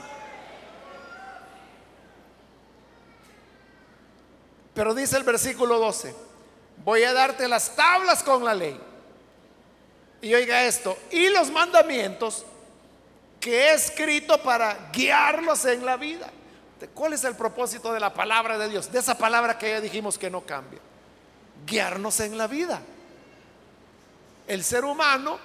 Pero 4.76 4.94
dice 4.94 5.18
el 5.18 5.24
versículo 5.24 5.80
12, 5.80 6.16
voy 6.86 7.04
a 7.04 7.14
darte 7.14 7.48
las 7.48 7.76
tablas 7.76 8.22
con 8.22 8.46
la 8.46 8.54
ley. 8.54 8.80
Y 10.22 10.36
oiga 10.36 10.64
esto, 10.66 10.96
y 11.10 11.30
los 11.30 11.50
mandamientos 11.50 12.46
que 13.40 13.56
he 13.56 13.74
escrito 13.74 14.38
para 14.42 14.92
guiarlos 14.94 15.66
en 15.66 15.84
la 15.84 15.98
vida. 15.98 16.32
¿Cuál 16.90 17.14
es 17.14 17.24
el 17.24 17.36
propósito 17.36 17.94
de 17.94 18.00
la 18.00 18.14
palabra 18.14 18.58
de 18.58 18.70
Dios? 18.70 18.92
De 18.92 19.00
esa 19.00 19.18
palabra 19.18 19.58
que 19.58 19.70
ya 19.70 19.82
dijimos 19.82 20.18
que 20.18 20.30
no 20.30 20.42
cambia. 20.42 20.80
guiarnos 21.66 22.20
en 22.20 22.38
la 22.38 22.48
vida. 22.48 22.82
El 24.48 24.64
ser 24.64 24.84
humano, 24.84 25.40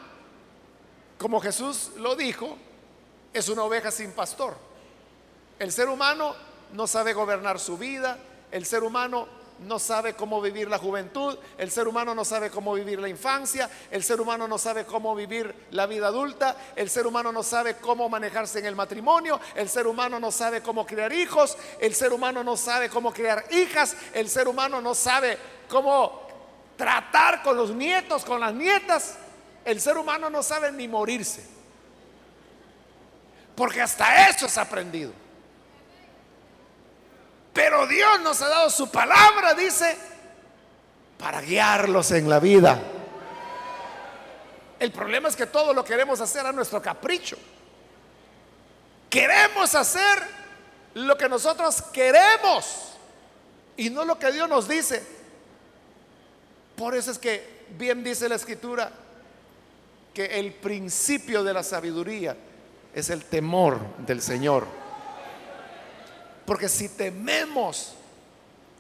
como 1.19 1.41
Jesús 1.41 1.93
lo 1.99 2.17
dijo, 2.17 2.57
es 3.33 3.49
una 3.49 3.63
oveja 3.63 3.91
sin 3.91 4.13
pastor. 4.13 4.57
El 5.59 5.71
ser 5.73 5.89
humano 5.89 6.35
no 6.73 6.87
sabe 6.87 7.13
gobernar 7.13 7.61
su 7.61 7.79
vida, 7.79 8.19
el 8.51 8.67
ser 8.67 8.83
humano 8.83 9.29
no 9.61 9.79
sabe 9.79 10.15
cómo 10.15 10.41
vivir 10.41 10.69
la 10.69 10.79
juventud, 10.79 11.37
el 11.57 11.71
ser 11.71 11.89
humano 11.89 12.15
no 12.15 12.25
sabe 12.25 12.51
cómo 12.51 12.75
vivir 12.75 13.01
la 13.01 13.09
infancia, 13.09 13.69
el 13.91 14.03
ser 14.03 14.21
humano 14.21 14.47
no 14.47 14.59
sabe 14.59 14.85
cómo 14.85 15.15
vivir 15.15 15.55
la 15.73 15.87
vida 15.87 16.09
adulta, 16.09 16.57
el 16.77 16.89
ser 16.91 17.07
humano 17.07 17.33
no 17.33 17.43
sabe 17.43 17.77
cómo 17.77 18.09
manejarse 18.09 18.59
en 18.61 18.67
el 18.67 18.77
matrimonio, 18.77 19.41
el 19.55 19.69
ser 19.69 19.87
humano 19.87 20.21
no 20.21 20.31
sabe 20.31 20.63
cómo 20.63 20.87
criar 20.87 21.13
hijos, 21.13 21.57
el 21.81 21.95
ser 21.95 22.13
humano 22.13 22.45
no 22.45 22.57
sabe 22.57 22.89
cómo 22.89 23.13
criar 23.13 23.45
hijas, 23.51 23.97
el 24.15 24.29
ser 24.29 24.49
humano 24.49 24.81
no 24.81 24.95
sabe 24.95 25.39
cómo 25.69 26.27
tratar 26.77 27.43
con 27.43 27.57
los 27.57 27.71
nietos, 27.71 28.25
con 28.25 28.41
las 28.41 28.55
nietas, 28.55 29.17
el 29.65 29.81
ser 29.81 29.99
humano 29.99 30.31
no 30.31 30.43
sabe 30.43 30.73
ni 30.73 30.87
morirse. 30.89 31.45
Porque 33.55 33.83
hasta 33.83 34.29
eso 34.29 34.47
es 34.47 34.57
aprendido. 34.57 35.13
Pero 37.59 37.89
Dios 37.89 38.21
nos 38.21 38.41
ha 38.41 38.49
dado 38.49 38.71
su 38.71 38.89
palabra, 38.89 39.53
dice, 39.53 39.99
para 41.19 41.41
guiarlos 41.41 42.13
en 42.13 42.31
la 42.31 42.39
vida. 42.39 42.81
El 44.79 44.93
problema 44.93 45.29
es 45.29 45.35
que 45.35 45.47
todo 45.47 45.75
lo 45.75 45.85
queremos 45.85 46.21
hacer 46.21 46.47
a 46.47 46.53
nuestro 46.53 46.81
capricho. 46.81 47.37
Queremos 49.11 49.75
hacer 49.75 50.23
lo 50.95 51.19
que 51.19 51.29
nosotros 51.29 51.83
queremos 51.93 52.93
y 53.77 53.91
no 53.91 54.05
lo 54.05 54.17
que 54.21 54.31
Dios 54.31 54.49
nos 54.49 54.69
dice. 54.69 55.03
Por 56.77 56.95
eso 56.95 57.11
es 57.11 57.19
que 57.19 57.67
bien 57.77 58.05
dice 58.05 58.29
la 58.29 58.37
escritura 58.37 58.93
que 60.15 60.27
el 60.39 60.53
principio 60.53 61.43
de 61.43 61.55
la 61.55 61.65
sabiduría 61.65 62.37
es 62.95 63.11
el 63.11 63.25
temor 63.25 63.81
del 64.07 64.23
Señor. 64.23 64.88
Porque 66.49 66.71
si 66.71 66.89
tememos 66.89 67.93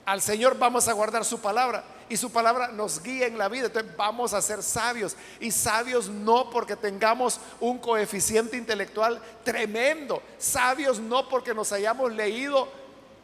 al 0.06 0.22
Señor, 0.22 0.58
vamos 0.58 0.88
a 0.88 0.94
guardar 0.94 1.22
su 1.22 1.38
palabra. 1.38 1.84
Y 2.08 2.16
su 2.16 2.32
palabra 2.32 2.68
nos 2.68 3.02
guía 3.02 3.26
en 3.26 3.36
la 3.36 3.50
vida. 3.50 3.66
Entonces 3.66 3.94
vamos 3.94 4.32
a 4.32 4.40
ser 4.40 4.62
sabios. 4.62 5.14
Y 5.38 5.50
sabios 5.50 6.08
no 6.08 6.48
porque 6.48 6.76
tengamos 6.76 7.38
un 7.60 7.76
coeficiente 7.76 8.56
intelectual 8.56 9.20
tremendo. 9.44 10.22
Sabios 10.38 10.98
no 10.98 11.28
porque 11.28 11.52
nos 11.52 11.70
hayamos 11.70 12.10
leído 12.10 12.68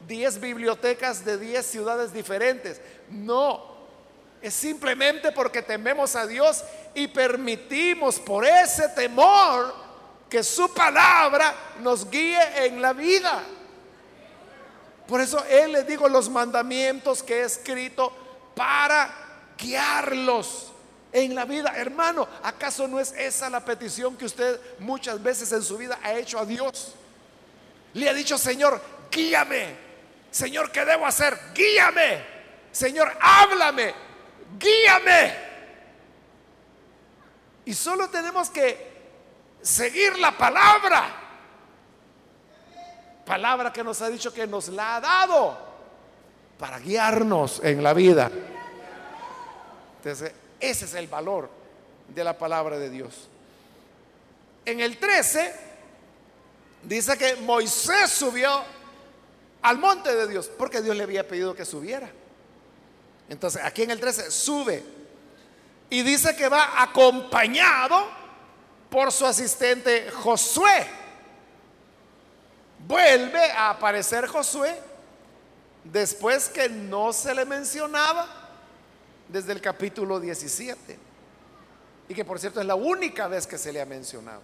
10 0.07 0.38
bibliotecas 0.40 1.24
de 1.24 1.38
10 1.38 1.64
ciudades 1.64 2.12
diferentes. 2.12 2.82
No. 3.09 3.62
Es 4.42 4.53
simplemente 4.53 5.32
porque 5.32 5.62
tememos 5.62 6.16
a 6.16 6.26
Dios 6.26 6.62
y 6.95 7.09
permitimos 7.09 8.20
por 8.20 8.45
ese 8.45 8.90
temor 8.90 9.74
que 10.28 10.45
su 10.45 10.74
palabra 10.74 11.55
nos 11.80 12.11
guíe 12.11 12.66
en 12.66 12.82
la 12.82 12.92
vida. 12.92 13.42
Por 15.07 15.20
eso 15.20 15.44
Él 15.44 15.72
les 15.72 15.86
dijo 15.86 16.09
los 16.09 16.30
mandamientos 16.30 17.22
que 17.22 17.40
he 17.40 17.42
escrito 17.42 18.12
para 18.55 19.11
guiarlos 19.59 20.72
en 21.12 21.34
la 21.34 21.44
vida. 21.44 21.72
Hermano, 21.76 22.26
¿acaso 22.42 22.88
no 22.88 22.98
es 22.98 23.12
esa 23.12 23.50
la 23.50 23.64
petición 23.64 24.16
que 24.16 24.24
usted 24.24 24.59
muchas 24.78 25.22
veces 25.22 25.52
en 25.52 25.62
su 25.62 25.76
vida 25.76 25.98
ha 26.02 26.12
hecho 26.14 26.38
a 26.38 26.44
Dios? 26.44 26.94
Le 27.92 28.09
ha 28.09 28.14
dicho, 28.14 28.38
Señor, 28.38 28.80
guíame. 29.11 29.76
Señor, 30.30 30.72
¿qué 30.72 30.84
debo 30.84 31.07
hacer? 31.07 31.38
Guíame. 31.55 32.24
Señor, 32.72 33.16
háblame. 33.20 33.94
Guíame. 34.59 35.34
Y 37.66 37.74
solo 37.74 38.11
tenemos 38.11 38.50
que 38.50 38.92
seguir 39.62 40.18
la 40.18 40.36
palabra 40.36 41.24
palabra 43.25 43.72
que 43.72 43.83
nos 43.83 44.01
ha 44.03 44.09
dicho 44.09 44.33
que 44.33 44.47
nos 44.47 44.68
la 44.68 44.97
ha 44.97 45.01
dado 45.01 45.59
para 46.59 46.79
guiarnos 46.79 47.61
en 47.62 47.83
la 47.83 47.93
vida. 47.93 48.31
Entonces, 49.99 50.33
ese 50.61 50.85
es 50.85 50.95
el 50.95 51.07
valor 51.07 51.49
de 52.09 52.25
la 52.25 52.37
palabra 52.37 52.79
de 52.79 52.91
Dios. 52.91 53.29
En 54.64 54.81
el 54.81 54.99
13 54.99 55.55
dice 56.83 57.18
que 57.18 57.37
Moisés 57.37 58.11
subió 58.11 58.62
al 59.62 59.79
monte 59.79 60.14
de 60.14 60.27
Dios 60.29 60.51
porque 60.57 60.83
Dios 60.83 60.97
le 60.97 61.03
había 61.03 61.27
pedido 61.27 61.55
que 61.55 61.64
subiera. 61.64 62.11
Entonces, 63.29 63.62
aquí 63.64 63.83
en 63.83 63.91
el 63.91 64.01
13 64.01 64.31
sube 64.31 64.83
y 65.91 66.03
dice 66.03 66.37
que 66.37 66.49
va 66.49 66.83
acompañado 66.83 68.07
por 68.91 69.11
su 69.11 69.27
asistente 69.27 70.11
Josué. 70.11 71.03
Vuelve 72.87 73.51
a 73.53 73.70
aparecer 73.70 74.26
Josué 74.26 74.78
después 75.85 76.49
que 76.49 76.68
no 76.68 77.12
se 77.12 77.35
le 77.35 77.45
mencionaba 77.45 78.26
desde 79.28 79.53
el 79.53 79.61
capítulo 79.61 80.20
17. 80.20 80.99
Y 82.09 82.14
que 82.14 82.24
por 82.24 82.39
cierto 82.39 82.61
es 82.61 82.66
la 82.66 82.74
única 82.74 83.26
vez 83.28 83.47
que 83.47 83.57
se 83.57 83.72
le 83.72 83.80
ha 83.80 83.87
mencionado. 83.87 84.43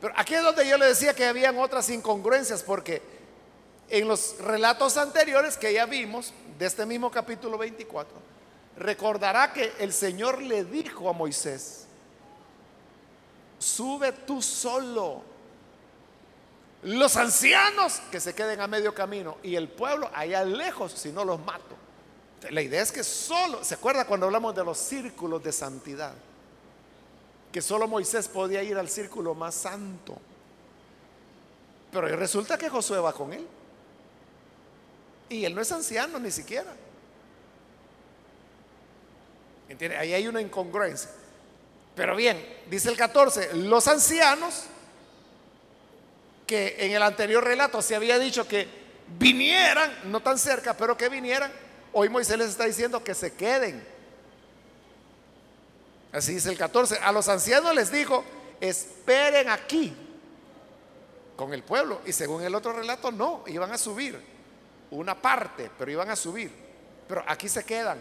Pero 0.00 0.12
aquí 0.16 0.34
es 0.34 0.42
donde 0.42 0.68
yo 0.68 0.76
le 0.76 0.86
decía 0.86 1.14
que 1.14 1.24
habían 1.24 1.58
otras 1.58 1.88
incongruencias 1.90 2.62
porque 2.62 3.02
en 3.88 4.06
los 4.06 4.38
relatos 4.38 4.96
anteriores 4.98 5.56
que 5.56 5.72
ya 5.72 5.86
vimos 5.86 6.32
de 6.58 6.66
este 6.66 6.84
mismo 6.84 7.10
capítulo 7.10 7.56
24, 7.56 8.12
recordará 8.76 9.52
que 9.52 9.72
el 9.78 9.92
Señor 9.92 10.42
le 10.42 10.64
dijo 10.64 11.08
a 11.08 11.14
Moisés, 11.14 11.86
sube 13.58 14.12
tú 14.12 14.42
solo 14.42 15.22
los 16.82 17.16
ancianos 17.16 18.00
que 18.10 18.20
se 18.20 18.34
queden 18.34 18.60
a 18.60 18.66
medio 18.66 18.94
camino 18.94 19.38
y 19.42 19.56
el 19.56 19.68
pueblo 19.68 20.10
allá 20.14 20.44
lejos, 20.44 20.92
si 20.92 21.10
no 21.10 21.24
los 21.24 21.40
mato. 21.44 21.76
La 22.50 22.62
idea 22.62 22.82
es 22.82 22.92
que 22.92 23.02
solo, 23.02 23.64
¿se 23.64 23.74
acuerda 23.74 24.06
cuando 24.06 24.26
hablamos 24.26 24.54
de 24.54 24.64
los 24.64 24.78
círculos 24.78 25.42
de 25.42 25.50
santidad? 25.50 26.14
Que 27.50 27.60
solo 27.60 27.88
Moisés 27.88 28.28
podía 28.28 28.62
ir 28.62 28.76
al 28.76 28.88
círculo 28.88 29.34
más 29.34 29.54
santo. 29.54 30.16
Pero 31.90 32.06
resulta 32.16 32.56
que 32.56 32.68
Josué 32.68 33.00
va 33.00 33.12
con 33.12 33.32
él. 33.32 33.46
Y 35.30 35.44
él 35.44 35.54
no 35.54 35.60
es 35.60 35.72
anciano 35.72 36.18
ni 36.18 36.30
siquiera. 36.30 36.72
¿Entiende? 39.68 39.96
Ahí 39.96 40.14
hay 40.14 40.28
una 40.28 40.40
incongruencia. 40.40 41.10
Pero 41.94 42.14
bien, 42.14 42.40
dice 42.70 42.88
el 42.88 42.96
14, 42.96 43.54
los 43.54 43.88
ancianos 43.88 44.66
que 46.48 46.76
en 46.78 46.92
el 46.92 47.02
anterior 47.02 47.44
relato 47.44 47.82
se 47.82 47.94
había 47.94 48.18
dicho 48.18 48.48
que 48.48 48.66
vinieran, 49.18 50.10
no 50.10 50.20
tan 50.20 50.38
cerca, 50.38 50.74
pero 50.74 50.96
que 50.96 51.10
vinieran, 51.10 51.52
hoy 51.92 52.08
Moisés 52.08 52.38
les 52.38 52.48
está 52.48 52.64
diciendo 52.64 53.04
que 53.04 53.14
se 53.14 53.34
queden. 53.34 53.86
Así 56.10 56.34
dice 56.34 56.48
el 56.48 56.56
14. 56.56 56.98
A 57.02 57.12
los 57.12 57.28
ancianos 57.28 57.74
les 57.74 57.92
dijo, 57.92 58.24
esperen 58.60 59.50
aquí 59.50 59.94
con 61.36 61.52
el 61.52 61.62
pueblo. 61.62 62.00
Y 62.06 62.12
según 62.12 62.42
el 62.42 62.54
otro 62.54 62.72
relato, 62.72 63.12
no, 63.12 63.44
iban 63.46 63.70
a 63.70 63.78
subir. 63.78 64.18
Una 64.90 65.20
parte, 65.20 65.70
pero 65.78 65.90
iban 65.90 66.10
a 66.10 66.16
subir. 66.16 66.50
Pero 67.06 67.22
aquí 67.26 67.46
se 67.48 67.62
quedan. 67.62 68.00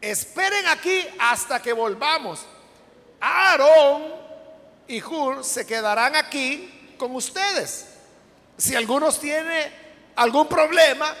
Esperen 0.00 0.66
aquí 0.66 1.06
hasta 1.18 1.60
que 1.60 1.74
volvamos. 1.74 2.46
Aarón 3.20 4.25
y 4.88 5.02
Hur 5.02 5.44
se 5.44 5.66
quedarán 5.66 6.16
aquí 6.16 6.94
con 6.98 7.14
ustedes. 7.14 7.86
Si 8.56 8.74
algunos 8.74 9.20
tiene 9.20 9.70
algún 10.16 10.48
problema, 10.48 11.14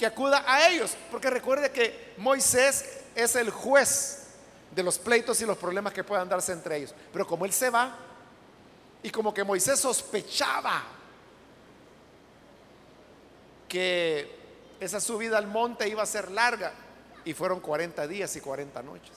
que 0.00 0.06
acuda 0.06 0.42
a 0.46 0.66
ellos. 0.68 0.96
Porque 1.10 1.28
recuerde 1.28 1.70
que 1.70 2.14
Moisés 2.16 3.02
es 3.14 3.36
el 3.36 3.50
juez 3.50 4.28
de 4.74 4.82
los 4.82 4.98
pleitos 4.98 5.38
y 5.42 5.44
los 5.44 5.58
problemas 5.58 5.92
que 5.92 6.04
puedan 6.04 6.26
darse 6.26 6.52
entre 6.52 6.78
ellos. 6.78 6.94
Pero 7.12 7.26
como 7.26 7.44
él 7.44 7.52
se 7.52 7.68
va, 7.68 7.98
y 9.02 9.10
como 9.10 9.34
que 9.34 9.44
Moisés 9.44 9.78
sospechaba 9.78 10.84
que 13.68 14.38
esa 14.80 15.00
subida 15.00 15.36
al 15.36 15.46
monte 15.46 15.86
iba 15.86 16.02
a 16.02 16.06
ser 16.06 16.30
larga, 16.30 16.72
y 17.22 17.34
fueron 17.34 17.60
40 17.60 18.06
días 18.06 18.34
y 18.36 18.40
40 18.40 18.82
noches. 18.82 19.12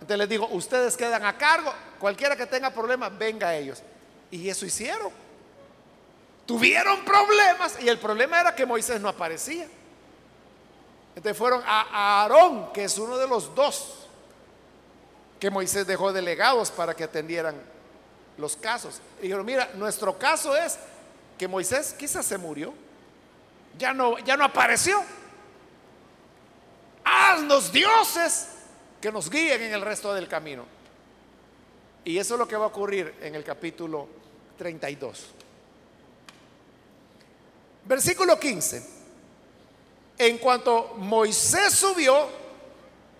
Entonces 0.00 0.18
les 0.18 0.28
digo, 0.28 0.48
ustedes 0.48 0.96
quedan 0.96 1.24
a 1.24 1.36
cargo, 1.36 1.72
cualquiera 1.98 2.36
que 2.36 2.46
tenga 2.46 2.70
problemas, 2.70 3.16
venga 3.16 3.48
a 3.48 3.56
ellos. 3.56 3.82
Y 4.30 4.48
eso 4.48 4.66
hicieron. 4.66 5.10
Tuvieron 6.44 7.04
problemas 7.04 7.76
y 7.80 7.88
el 7.88 7.98
problema 7.98 8.40
era 8.40 8.54
que 8.54 8.66
Moisés 8.66 9.00
no 9.00 9.08
aparecía. 9.08 9.66
Entonces 11.16 11.36
fueron 11.36 11.62
a 11.66 12.20
Aarón, 12.22 12.72
que 12.72 12.84
es 12.84 12.98
uno 12.98 13.16
de 13.16 13.26
los 13.26 13.54
dos 13.54 14.06
que 15.40 15.50
Moisés 15.50 15.86
dejó 15.86 16.12
delegados 16.12 16.70
para 16.70 16.94
que 16.94 17.04
atendieran 17.04 17.56
los 18.38 18.56
casos. 18.56 19.00
Y 19.18 19.22
dijeron, 19.22 19.44
mira, 19.44 19.70
nuestro 19.74 20.18
caso 20.18 20.56
es 20.56 20.78
que 21.38 21.48
Moisés 21.48 21.94
quizás 21.98 22.24
se 22.24 22.38
murió. 22.38 22.72
ya 23.78 23.92
no, 23.92 24.18
ya 24.20 24.36
no 24.36 24.44
apareció. 24.44 25.02
Haznos 27.04 27.72
dioses 27.72 28.48
que 29.06 29.12
nos 29.12 29.30
guíen 29.30 29.62
en 29.62 29.72
el 29.72 29.82
resto 29.82 30.12
del 30.12 30.26
camino. 30.26 30.64
Y 32.04 32.18
eso 32.18 32.34
es 32.34 32.40
lo 32.40 32.48
que 32.48 32.56
va 32.56 32.64
a 32.64 32.68
ocurrir 32.68 33.14
en 33.20 33.36
el 33.36 33.44
capítulo 33.44 34.08
32. 34.58 35.26
Versículo 37.84 38.36
15. 38.36 38.82
En 40.18 40.38
cuanto 40.38 40.94
Moisés 40.96 41.72
subió, 41.72 42.26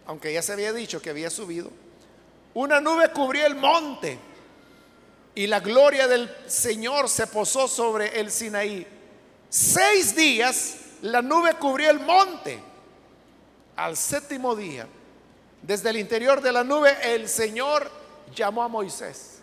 aunque 0.07 0.33
ya 0.33 0.43
se 0.43 0.55
había 0.55 0.73
dicho 0.73 1.01
que 1.01 1.11
había 1.11 1.31
subido, 1.31 1.71
una 2.55 2.81
nube 2.81 3.13
cubrió 3.13 3.47
el 3.47 3.55
monte 3.55 4.19
y 5.37 5.47
la 5.47 5.61
gloria 5.61 6.09
del 6.09 6.29
Señor 6.49 7.09
se 7.09 7.29
posó 7.29 7.69
sobre 7.69 8.19
el 8.19 8.33
Sinaí. 8.33 8.85
Seis 9.49 10.17
días 10.17 10.79
la 11.03 11.23
nube 11.23 11.55
cubrió 11.55 11.91
el 11.91 12.01
monte. 12.01 12.59
Al 13.77 13.97
séptimo 13.97 14.57
día, 14.57 14.89
desde 15.67 15.91
el 15.91 15.97
interior 15.97 16.41
de 16.41 16.53
la 16.53 16.63
nube, 16.63 16.97
el 17.03 17.29
Señor 17.29 17.91
llamó 18.33 18.63
a 18.63 18.69
Moisés. 18.69 19.41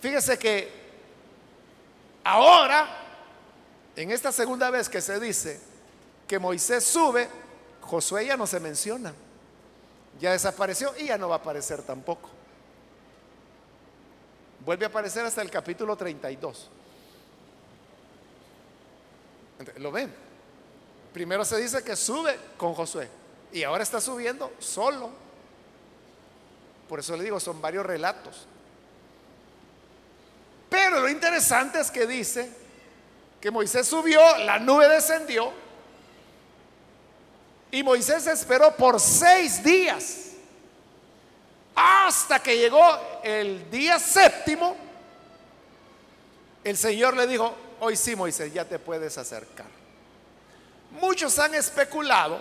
Fíjese 0.00 0.38
que 0.38 0.72
ahora, 2.24 2.88
en 3.94 4.10
esta 4.10 4.32
segunda 4.32 4.70
vez 4.70 4.88
que 4.88 5.02
se 5.02 5.20
dice 5.20 5.60
que 6.26 6.38
Moisés 6.38 6.82
sube, 6.82 7.28
Josué 7.82 8.26
ya 8.26 8.38
no 8.38 8.46
se 8.46 8.58
menciona. 8.58 9.12
Ya 10.18 10.32
desapareció 10.32 10.94
y 10.98 11.08
ya 11.08 11.18
no 11.18 11.28
va 11.28 11.36
a 11.36 11.38
aparecer 11.38 11.82
tampoco. 11.82 12.30
Vuelve 14.64 14.86
a 14.86 14.88
aparecer 14.88 15.26
hasta 15.26 15.42
el 15.42 15.50
capítulo 15.50 15.94
32. 15.94 16.70
¿Lo 19.76 19.92
ven? 19.92 20.10
Primero 21.12 21.44
se 21.44 21.58
dice 21.58 21.84
que 21.84 21.96
sube 21.96 22.34
con 22.56 22.72
Josué 22.72 23.17
y 23.52 23.62
ahora 23.62 23.82
está 23.82 24.00
subiendo 24.00 24.52
solo. 24.58 25.10
Por 26.88 27.00
eso 27.00 27.16
le 27.16 27.24
digo, 27.24 27.38
son 27.38 27.60
varios 27.60 27.84
relatos. 27.84 28.46
Pero 30.68 31.00
lo 31.00 31.08
interesante 31.08 31.80
es 31.80 31.90
que 31.90 32.06
dice 32.06 32.50
que 33.40 33.50
Moisés 33.50 33.86
subió, 33.86 34.20
la 34.38 34.58
nube 34.58 34.88
descendió 34.88 35.52
y 37.70 37.82
Moisés 37.82 38.26
esperó 38.26 38.74
por 38.76 38.98
seis 39.00 39.62
días 39.62 40.24
hasta 41.74 42.42
que 42.42 42.56
llegó 42.56 42.82
el 43.22 43.70
día 43.70 43.98
séptimo. 43.98 44.76
El 46.64 46.76
Señor 46.76 47.16
le 47.16 47.26
dijo, 47.26 47.54
hoy 47.80 47.96
sí 47.96 48.16
Moisés, 48.16 48.52
ya 48.52 48.64
te 48.64 48.78
puedes 48.78 49.16
acercar. 49.16 49.66
Muchos 51.00 51.38
han 51.38 51.54
especulado 51.54 52.40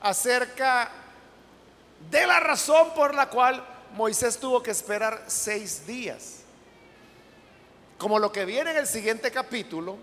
acerca 0.00 0.90
de 2.10 2.26
la 2.26 2.40
razón 2.40 2.94
por 2.94 3.14
la 3.14 3.28
cual 3.28 3.64
Moisés 3.94 4.38
tuvo 4.38 4.62
que 4.62 4.70
esperar 4.70 5.24
seis 5.26 5.86
días. 5.86 6.36
Como 7.98 8.18
lo 8.18 8.32
que 8.32 8.44
viene 8.44 8.70
en 8.70 8.78
el 8.78 8.86
siguiente 8.86 9.30
capítulo, 9.30 9.98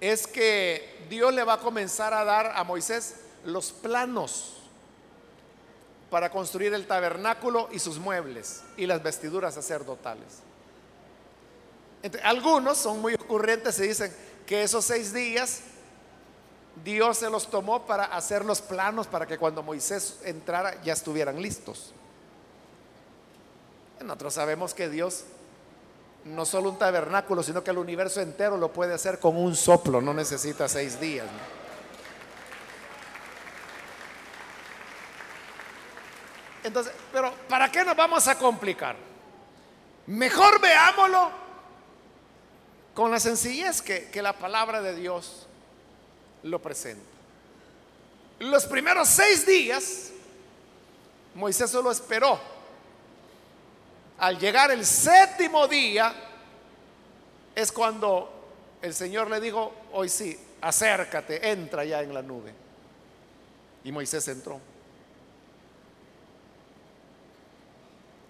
es 0.00 0.26
que 0.26 1.04
Dios 1.10 1.34
le 1.34 1.44
va 1.44 1.54
a 1.54 1.58
comenzar 1.58 2.14
a 2.14 2.24
dar 2.24 2.52
a 2.56 2.64
Moisés 2.64 3.16
los 3.44 3.70
planos 3.70 4.54
para 6.10 6.30
construir 6.30 6.72
el 6.74 6.86
tabernáculo 6.86 7.68
y 7.70 7.78
sus 7.78 7.98
muebles 7.98 8.62
y 8.76 8.86
las 8.86 9.02
vestiduras 9.02 9.54
sacerdotales. 9.54 10.40
algunos 12.22 12.78
son 12.78 13.00
muy 13.00 13.14
ocurrentes 13.14 13.78
y 13.78 13.88
dicen 13.88 14.14
que 14.46 14.62
esos 14.62 14.84
seis 14.84 15.12
días 15.12 15.60
Dios 16.84 17.18
se 17.18 17.30
los 17.30 17.48
tomó 17.48 17.86
para 17.86 18.04
hacer 18.04 18.44
los 18.44 18.60
planos 18.60 19.06
para 19.06 19.26
que 19.26 19.38
cuando 19.38 19.62
Moisés 19.62 20.20
entrara 20.24 20.80
ya 20.82 20.92
estuvieran 20.92 21.40
listos. 21.40 21.92
Nosotros 24.00 24.34
sabemos 24.34 24.72
que 24.72 24.88
Dios 24.88 25.24
no 26.24 26.44
solo 26.44 26.70
un 26.70 26.78
tabernáculo, 26.78 27.42
sino 27.42 27.62
que 27.62 27.70
el 27.70 27.78
universo 27.78 28.20
entero 28.20 28.56
lo 28.56 28.72
puede 28.72 28.94
hacer 28.94 29.18
con 29.18 29.36
un 29.36 29.54
soplo, 29.56 30.00
no 30.00 30.14
necesita 30.14 30.68
seis 30.68 31.00
días. 31.00 31.26
Entonces, 36.62 36.92
pero 37.12 37.32
¿para 37.48 37.70
qué 37.70 37.84
nos 37.84 37.96
vamos 37.96 38.28
a 38.28 38.38
complicar? 38.38 38.96
Mejor 40.06 40.60
veámoslo 40.60 41.30
con 42.94 43.10
la 43.10 43.18
sencillez 43.18 43.80
que, 43.80 44.10
que 44.10 44.20
la 44.20 44.34
palabra 44.34 44.82
de 44.82 44.94
Dios 44.94 45.46
lo 46.42 46.60
presenta. 46.60 47.02
Los 48.40 48.66
primeros 48.66 49.08
seis 49.08 49.46
días, 49.46 50.10
Moisés 51.34 51.70
solo 51.70 51.90
esperó 51.90 52.40
al 54.20 54.38
llegar 54.38 54.70
el 54.70 54.84
séptimo 54.84 55.66
día, 55.66 56.14
es 57.54 57.72
cuando 57.72 58.30
el 58.82 58.94
Señor 58.94 59.30
le 59.30 59.40
dijo, 59.40 59.72
hoy 59.92 60.08
sí, 60.08 60.38
acércate, 60.60 61.50
entra 61.50 61.84
ya 61.84 62.02
en 62.02 62.12
la 62.12 62.22
nube. 62.22 62.52
Y 63.82 63.92
Moisés 63.92 64.28
entró. 64.28 64.60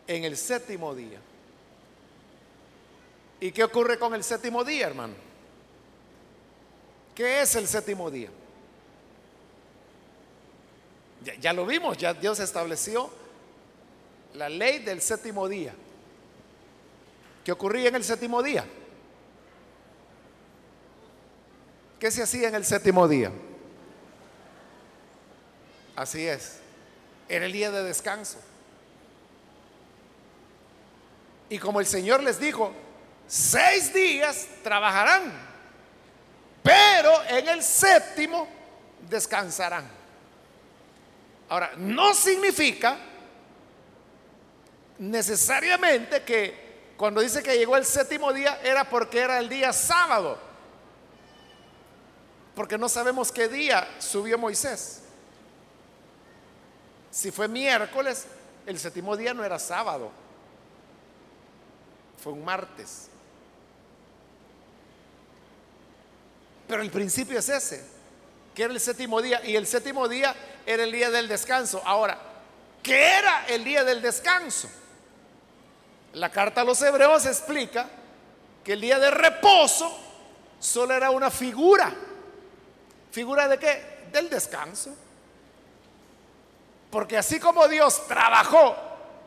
En 0.06 0.24
el 0.24 0.36
séptimo 0.36 0.94
día. 0.94 1.18
¿Y 3.40 3.50
qué 3.50 3.64
ocurre 3.64 3.98
con 3.98 4.14
el 4.14 4.22
séptimo 4.22 4.62
día, 4.62 4.86
hermano? 4.86 5.29
¿Qué 7.14 7.42
es 7.42 7.54
el 7.56 7.66
séptimo 7.66 8.10
día? 8.10 8.30
Ya, 11.40 11.52
lo 11.52 11.66
vimos, 11.66 11.98
ya 11.98 12.14
Dios 12.14 12.40
estableció 12.40 13.10
la 14.34 14.48
ley 14.48 14.78
del 14.78 15.02
séptimo 15.02 15.48
día. 15.48 15.74
¿Qué 17.44 17.52
ocurría 17.52 17.88
en 17.88 17.96
el 17.96 18.04
séptimo 18.04 18.42
día? 18.42 18.64
¿Qué 21.98 22.10
se 22.10 22.22
hacía 22.22 22.48
en 22.48 22.54
el 22.54 22.64
séptimo 22.64 23.06
día? 23.06 23.30
Así 25.94 26.26
es. 26.26 26.60
Era 27.28 27.44
el 27.44 27.52
día 27.52 27.70
de 27.70 27.82
descanso. 27.82 28.38
Y 31.50 31.58
como 31.58 31.80
el 31.80 31.86
Señor 31.86 32.22
les 32.22 32.40
dijo, 32.40 32.72
seis 33.26 33.92
días 33.92 34.46
trabajarán, 34.62 35.49
pero 36.62 37.24
en 37.24 37.48
el 37.48 37.62
séptimo 37.62 38.46
descansarán. 39.08 39.88
Ahora, 41.48 41.72
no 41.76 42.14
significa 42.14 42.96
necesariamente 44.98 46.22
que 46.22 46.70
cuando 46.96 47.20
dice 47.20 47.42
que 47.42 47.56
llegó 47.56 47.76
el 47.76 47.84
séptimo 47.84 48.32
día 48.32 48.60
era 48.62 48.88
porque 48.88 49.20
era 49.20 49.38
el 49.38 49.48
día 49.48 49.72
sábado. 49.72 50.38
Porque 52.54 52.78
no 52.78 52.88
sabemos 52.88 53.32
qué 53.32 53.48
día 53.48 53.88
subió 53.98 54.38
Moisés. 54.38 55.02
Si 57.10 57.30
fue 57.30 57.48
miércoles, 57.48 58.26
el 58.66 58.78
séptimo 58.78 59.16
día 59.16 59.34
no 59.34 59.44
era 59.44 59.58
sábado. 59.58 60.10
Fue 62.22 62.32
un 62.32 62.44
martes. 62.44 63.09
Pero 66.70 66.82
el 66.82 66.90
principio 66.92 67.40
es 67.40 67.48
ese, 67.48 67.84
que 68.54 68.62
era 68.62 68.72
el 68.72 68.78
séptimo 68.78 69.20
día. 69.20 69.44
Y 69.44 69.56
el 69.56 69.66
séptimo 69.66 70.06
día 70.06 70.32
era 70.64 70.84
el 70.84 70.92
día 70.92 71.10
del 71.10 71.26
descanso. 71.26 71.82
Ahora, 71.84 72.16
¿qué 72.80 73.18
era 73.18 73.44
el 73.48 73.64
día 73.64 73.82
del 73.82 74.00
descanso? 74.00 74.70
La 76.12 76.30
carta 76.30 76.60
a 76.60 76.64
los 76.64 76.80
hebreos 76.80 77.26
explica 77.26 77.88
que 78.62 78.74
el 78.74 78.80
día 78.80 79.00
de 79.00 79.10
reposo 79.10 79.98
solo 80.60 80.94
era 80.94 81.10
una 81.10 81.28
figura. 81.28 81.92
¿Figura 83.10 83.48
de 83.48 83.58
qué? 83.58 84.06
Del 84.12 84.30
descanso. 84.30 84.94
Porque 86.88 87.18
así 87.18 87.40
como 87.40 87.66
Dios 87.66 88.06
trabajó 88.06 88.76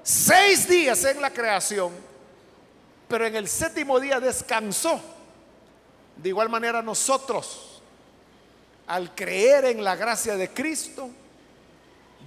seis 0.01 0.65
días 0.65 1.03
en 1.03 1.19
la 1.19 1.31
creación, 1.31 1.91
pero 3.09 3.25
en 3.25 3.35
el 3.35 3.49
séptimo 3.49 3.99
día 3.99 4.21
descansó, 4.21 5.12
de 6.17 6.29
igual 6.29 6.49
manera 6.49 6.81
nosotros, 6.81 7.81
al 8.87 9.13
creer 9.15 9.65
en 9.65 9.83
la 9.83 9.95
gracia 9.95 10.35
de 10.35 10.49
Cristo, 10.49 11.09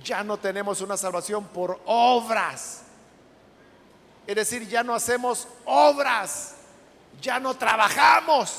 ya 0.02 0.22
no 0.22 0.36
tenemos 0.38 0.80
una 0.80 0.96
salvación 0.96 1.44
por 1.46 1.80
obras 1.86 2.82
es 4.26 4.34
decir, 4.34 4.66
ya 4.68 4.82
no 4.82 4.94
hacemos 4.94 5.46
obras, 5.64 6.54
ya 7.20 7.38
no 7.38 7.54
trabajamos, 7.54 8.52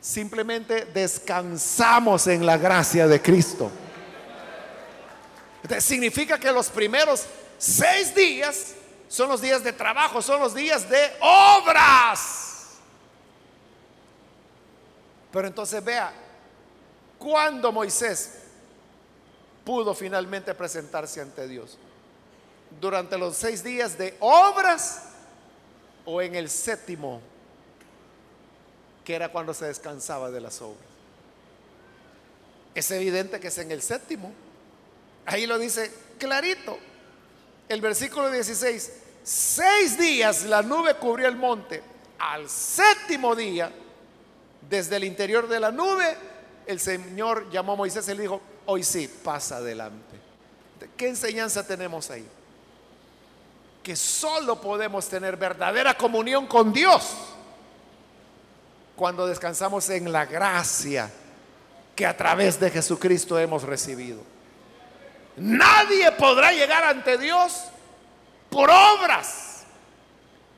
simplemente 0.00 0.86
descansamos 0.86 2.26
en 2.26 2.46
la 2.46 2.56
gracia 2.56 3.06
de 3.06 3.20
Cristo. 3.20 3.70
Significa 5.78 6.38
que 6.38 6.50
los 6.50 6.70
primeros 6.70 7.26
seis 7.58 8.14
días 8.14 8.74
son 9.08 9.28
los 9.28 9.42
días 9.42 9.62
de 9.62 9.74
trabajo, 9.74 10.22
son 10.22 10.40
los 10.40 10.54
días 10.54 10.88
de 10.88 11.12
obras. 11.20 12.47
Pero 15.32 15.46
entonces 15.46 15.84
vea, 15.84 16.12
cuando 17.18 17.72
Moisés 17.72 18.38
pudo 19.68 19.94
finalmente 19.94 20.54
presentarse 20.54 21.20
ante 21.20 21.46
Dios? 21.46 21.76
¿Durante 22.80 23.18
los 23.18 23.36
seis 23.36 23.62
días 23.62 23.98
de 23.98 24.16
obras 24.18 25.02
o 26.06 26.22
en 26.22 26.34
el 26.34 26.48
séptimo, 26.48 27.20
que 29.04 29.14
era 29.14 29.30
cuando 29.30 29.52
se 29.52 29.66
descansaba 29.66 30.30
de 30.30 30.40
las 30.40 30.62
obras? 30.62 30.86
Es 32.74 32.90
evidente 32.92 33.38
que 33.40 33.48
es 33.48 33.58
en 33.58 33.70
el 33.70 33.82
séptimo. 33.82 34.32
Ahí 35.26 35.46
lo 35.46 35.58
dice 35.58 35.92
clarito. 36.18 36.78
El 37.68 37.82
versículo 37.82 38.30
16. 38.30 38.92
Seis 39.22 39.98
días 39.98 40.44
la 40.44 40.62
nube 40.62 40.94
cubrió 40.94 41.28
el 41.28 41.36
monte. 41.36 41.82
Al 42.18 42.48
séptimo 42.48 43.36
día, 43.36 43.70
desde 44.68 44.96
el 44.96 45.04
interior 45.04 45.48
de 45.48 45.60
la 45.60 45.70
nube, 45.70 46.16
el 46.66 46.80
Señor 46.80 47.50
llamó 47.50 47.72
a 47.72 47.76
Moisés 47.76 48.08
y 48.08 48.14
le 48.14 48.22
dijo, 48.22 48.40
hoy 48.66 48.82
sí, 48.82 49.08
pasa 49.22 49.56
adelante. 49.56 50.18
¿Qué 50.96 51.08
enseñanza 51.08 51.66
tenemos 51.66 52.10
ahí? 52.10 52.26
Que 53.82 53.96
solo 53.96 54.60
podemos 54.60 55.08
tener 55.08 55.36
verdadera 55.36 55.96
comunión 55.96 56.46
con 56.46 56.72
Dios 56.72 57.16
cuando 58.96 59.26
descansamos 59.26 59.88
en 59.90 60.12
la 60.12 60.26
gracia 60.26 61.10
que 61.96 62.04
a 62.04 62.16
través 62.16 62.60
de 62.60 62.70
Jesucristo 62.70 63.38
hemos 63.38 63.62
recibido. 63.62 64.20
Nadie 65.36 66.12
podrá 66.12 66.52
llegar 66.52 66.84
ante 66.84 67.16
Dios 67.16 67.64
por 68.50 68.70
obras, 68.70 69.64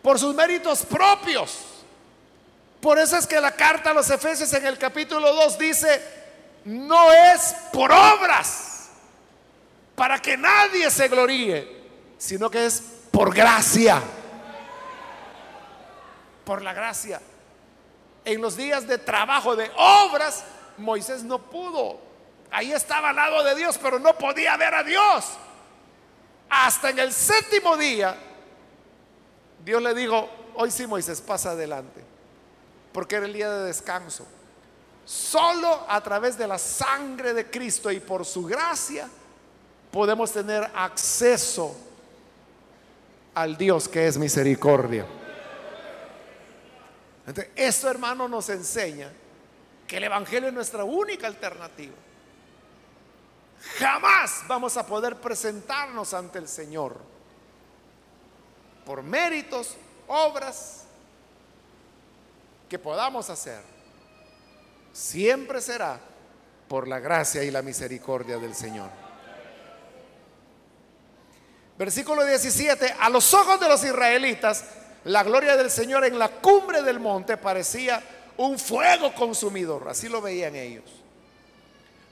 por 0.03 0.19
sus 0.19 0.35
méritos 0.35 0.85
propios. 0.85 1.70
Por 2.81 2.99
eso 2.99 3.17
es 3.17 3.27
que 3.27 3.41
la 3.41 3.53
carta 3.53 3.91
a 3.91 3.95
los 3.95 4.09
Efesios 4.11 4.53
en 4.53 4.67
el 4.67 4.79
capítulo 4.79 5.35
2 5.35 5.59
dice, 5.59 6.03
no 6.65 7.13
es 7.13 7.55
por 7.73 7.93
obras, 7.93 8.89
para 9.95 10.19
que 10.19 10.37
nadie 10.37 10.91
se 10.91 11.09
gloríe, 11.09 11.69
sino 12.17 12.51
que 12.51 12.67
es 12.67 12.83
por 13.11 13.35
gracia. 13.35 14.01
Por 16.45 16.63
la 16.63 16.73
gracia. 16.73 17.21
En 18.25 18.41
los 18.41 18.57
días 18.57 18.87
de 18.87 18.99
trabajo, 18.99 19.57
de 19.57 19.71
obras, 19.77 20.45
Moisés 20.79 21.23
no 21.23 21.39
pudo 21.39 22.11
Ahí 22.51 22.73
estaba 22.73 23.11
al 23.11 23.17
lado 23.17 23.45
de 23.45 23.55
Dios, 23.55 23.79
pero 23.81 23.99
no 23.99 24.17
podía 24.19 24.57
ver 24.57 24.75
a 24.75 24.83
Dios. 24.83 25.25
Hasta 26.49 26.91
en 26.91 26.99
el 26.99 27.13
séptimo 27.13 27.77
día, 27.77 28.17
Dios 29.65 29.81
le 29.81 29.95
dijo, 29.95 30.29
hoy 30.57 30.71
sí 30.71 30.87
Moisés, 30.87 31.21
pasa 31.21 31.53
adelante, 31.53 32.03
porque 32.93 33.17
era 33.17 33.27
el 33.27 33.33
día 33.33 33.51
de 33.51 33.67
descanso. 33.67 34.27
Solo 35.05 35.87
a 35.89 36.01
través 36.01 36.39
de 36.39 36.47
la 36.47 36.59
sangre 36.59 37.35
de 37.35 37.51
Cristo 37.51 37.91
y 37.91 38.01
por 38.01 38.25
su 38.25 38.45
gracia 38.45 39.09
podemos 39.91 40.33
tener 40.33 40.71
acceso 40.75 41.77
al 43.35 43.57
Dios 43.57 43.89
que 43.89 44.07
es 44.07 44.19
misericordia. 44.19 45.07
Esto 47.55 47.89
hermano 47.89 48.29
nos 48.29 48.49
enseña 48.49 49.11
que 49.87 49.97
el 49.97 50.05
Evangelio 50.05 50.49
es 50.49 50.55
nuestra 50.55 50.85
única 50.85 51.27
alternativa. 51.27 51.95
Jamás 53.79 54.43
vamos 54.49 54.77
a 54.77 54.87
poder 54.87 55.17
presentarnos 55.17 56.15
ante 56.15 56.39
el 56.39 56.49
Señor 56.49 56.97
por 58.87 59.03
méritos, 59.03 59.77
obras 60.09 60.87
que 62.71 62.79
podamos 62.79 63.29
hacer. 63.29 63.61
Siempre 64.93 65.61
será 65.61 66.01
por 66.69 66.87
la 66.87 67.01
gracia 67.01 67.43
y 67.43 67.51
la 67.51 67.63
misericordia 67.63 68.39
del 68.39 68.55
Señor. 68.55 68.89
Versículo 71.77 72.25
17, 72.25 72.95
a 72.99 73.11
los 73.11 73.35
ojos 73.35 73.59
de 73.59 73.69
los 73.69 73.83
israelitas, 73.83 74.65
la 75.05 75.25
gloria 75.25 75.57
del 75.57 75.71
Señor 75.71 76.05
en 76.05 76.19
la 76.19 76.29
cumbre 76.29 76.83
del 76.83 77.01
monte 77.01 77.37
parecía 77.37 78.03
un 78.37 78.59
fuego 78.59 79.13
consumidor, 79.15 79.89
así 79.89 80.09
lo 80.09 80.21
veían 80.21 80.55
ellos. 80.55 80.85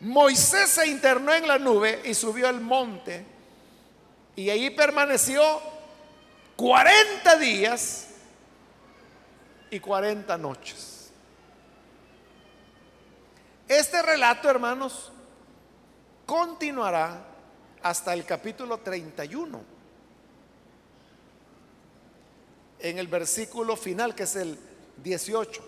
Moisés 0.00 0.70
se 0.70 0.86
internó 0.88 1.32
en 1.34 1.46
la 1.46 1.58
nube 1.58 2.00
y 2.04 2.14
subió 2.14 2.48
al 2.48 2.60
monte 2.60 3.24
y 4.34 4.50
allí 4.50 4.70
permaneció 4.70 5.60
40 6.56 7.36
días 7.36 8.07
y 9.70 9.80
40 9.80 10.36
noches. 10.38 11.10
Este 13.66 14.00
relato, 14.00 14.48
hermanos, 14.48 15.12
continuará 16.24 17.24
hasta 17.82 18.14
el 18.14 18.24
capítulo 18.24 18.78
31. 18.78 19.60
En 22.80 22.98
el 22.98 23.08
versículo 23.08 23.76
final, 23.76 24.14
que 24.14 24.22
es 24.22 24.36
el 24.36 24.58
18. 25.02 25.62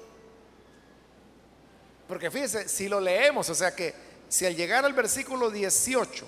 Porque 2.08 2.30
fíjense, 2.30 2.68
si 2.68 2.88
lo 2.88 3.00
leemos, 3.00 3.48
o 3.50 3.54
sea 3.54 3.74
que 3.74 3.94
si 4.28 4.46
al 4.46 4.56
llegar 4.56 4.84
al 4.84 4.92
versículo 4.92 5.50
18 5.50 6.26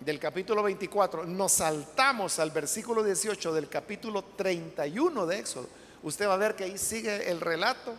del 0.00 0.18
capítulo 0.18 0.62
24 0.62 1.24
nos 1.24 1.52
saltamos 1.52 2.38
al 2.38 2.50
versículo 2.50 3.02
18 3.02 3.52
del 3.52 3.68
capítulo 3.68 4.22
31 4.22 5.26
de 5.26 5.38
Éxodo, 5.38 5.68
usted 6.04 6.28
va 6.28 6.34
a 6.34 6.38
ver 6.38 6.54
que 6.54 6.64
ahí 6.64 6.78
sigue 6.78 7.30
el 7.30 7.40
relato 7.40 7.94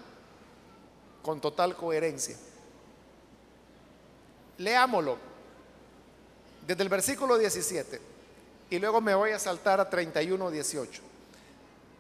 con 1.21 1.41
total 1.41 1.75
coherencia. 1.75 2.37
Leámoslo 4.59 5.17
desde 6.65 6.83
el 6.83 6.89
versículo 6.89 7.37
17 7.37 7.99
y 8.69 8.79
luego 8.79 9.01
me 9.01 9.13
voy 9.13 9.31
a 9.31 9.39
saltar 9.39 9.79
a 9.79 9.89
31, 9.89 10.51
18. 10.51 11.01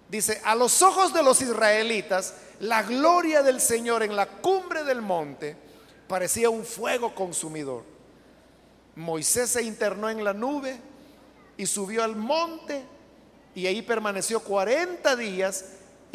Dice, 0.07 0.41
a 0.45 0.53
los 0.55 0.81
ojos 0.83 1.11
de 1.13 1.23
los 1.23 1.41
israelitas, 1.41 2.35
la 2.59 2.83
gloria 2.83 3.41
del 3.41 3.59
Señor 3.59 4.03
en 4.03 4.15
la 4.15 4.27
cumbre 4.27 4.83
del 4.83 5.01
monte 5.01 5.57
parecía 6.07 6.49
un 6.51 6.63
fuego 6.63 7.13
consumidor. 7.15 7.83
Moisés 8.95 9.49
se 9.49 9.63
internó 9.63 10.09
en 10.09 10.23
la 10.23 10.33
nube 10.33 10.79
y 11.57 11.65
subió 11.65 12.03
al 12.03 12.15
monte 12.15 12.83
y 13.55 13.65
ahí 13.65 13.81
permaneció 13.81 14.39
40 14.41 15.15
días 15.15 15.65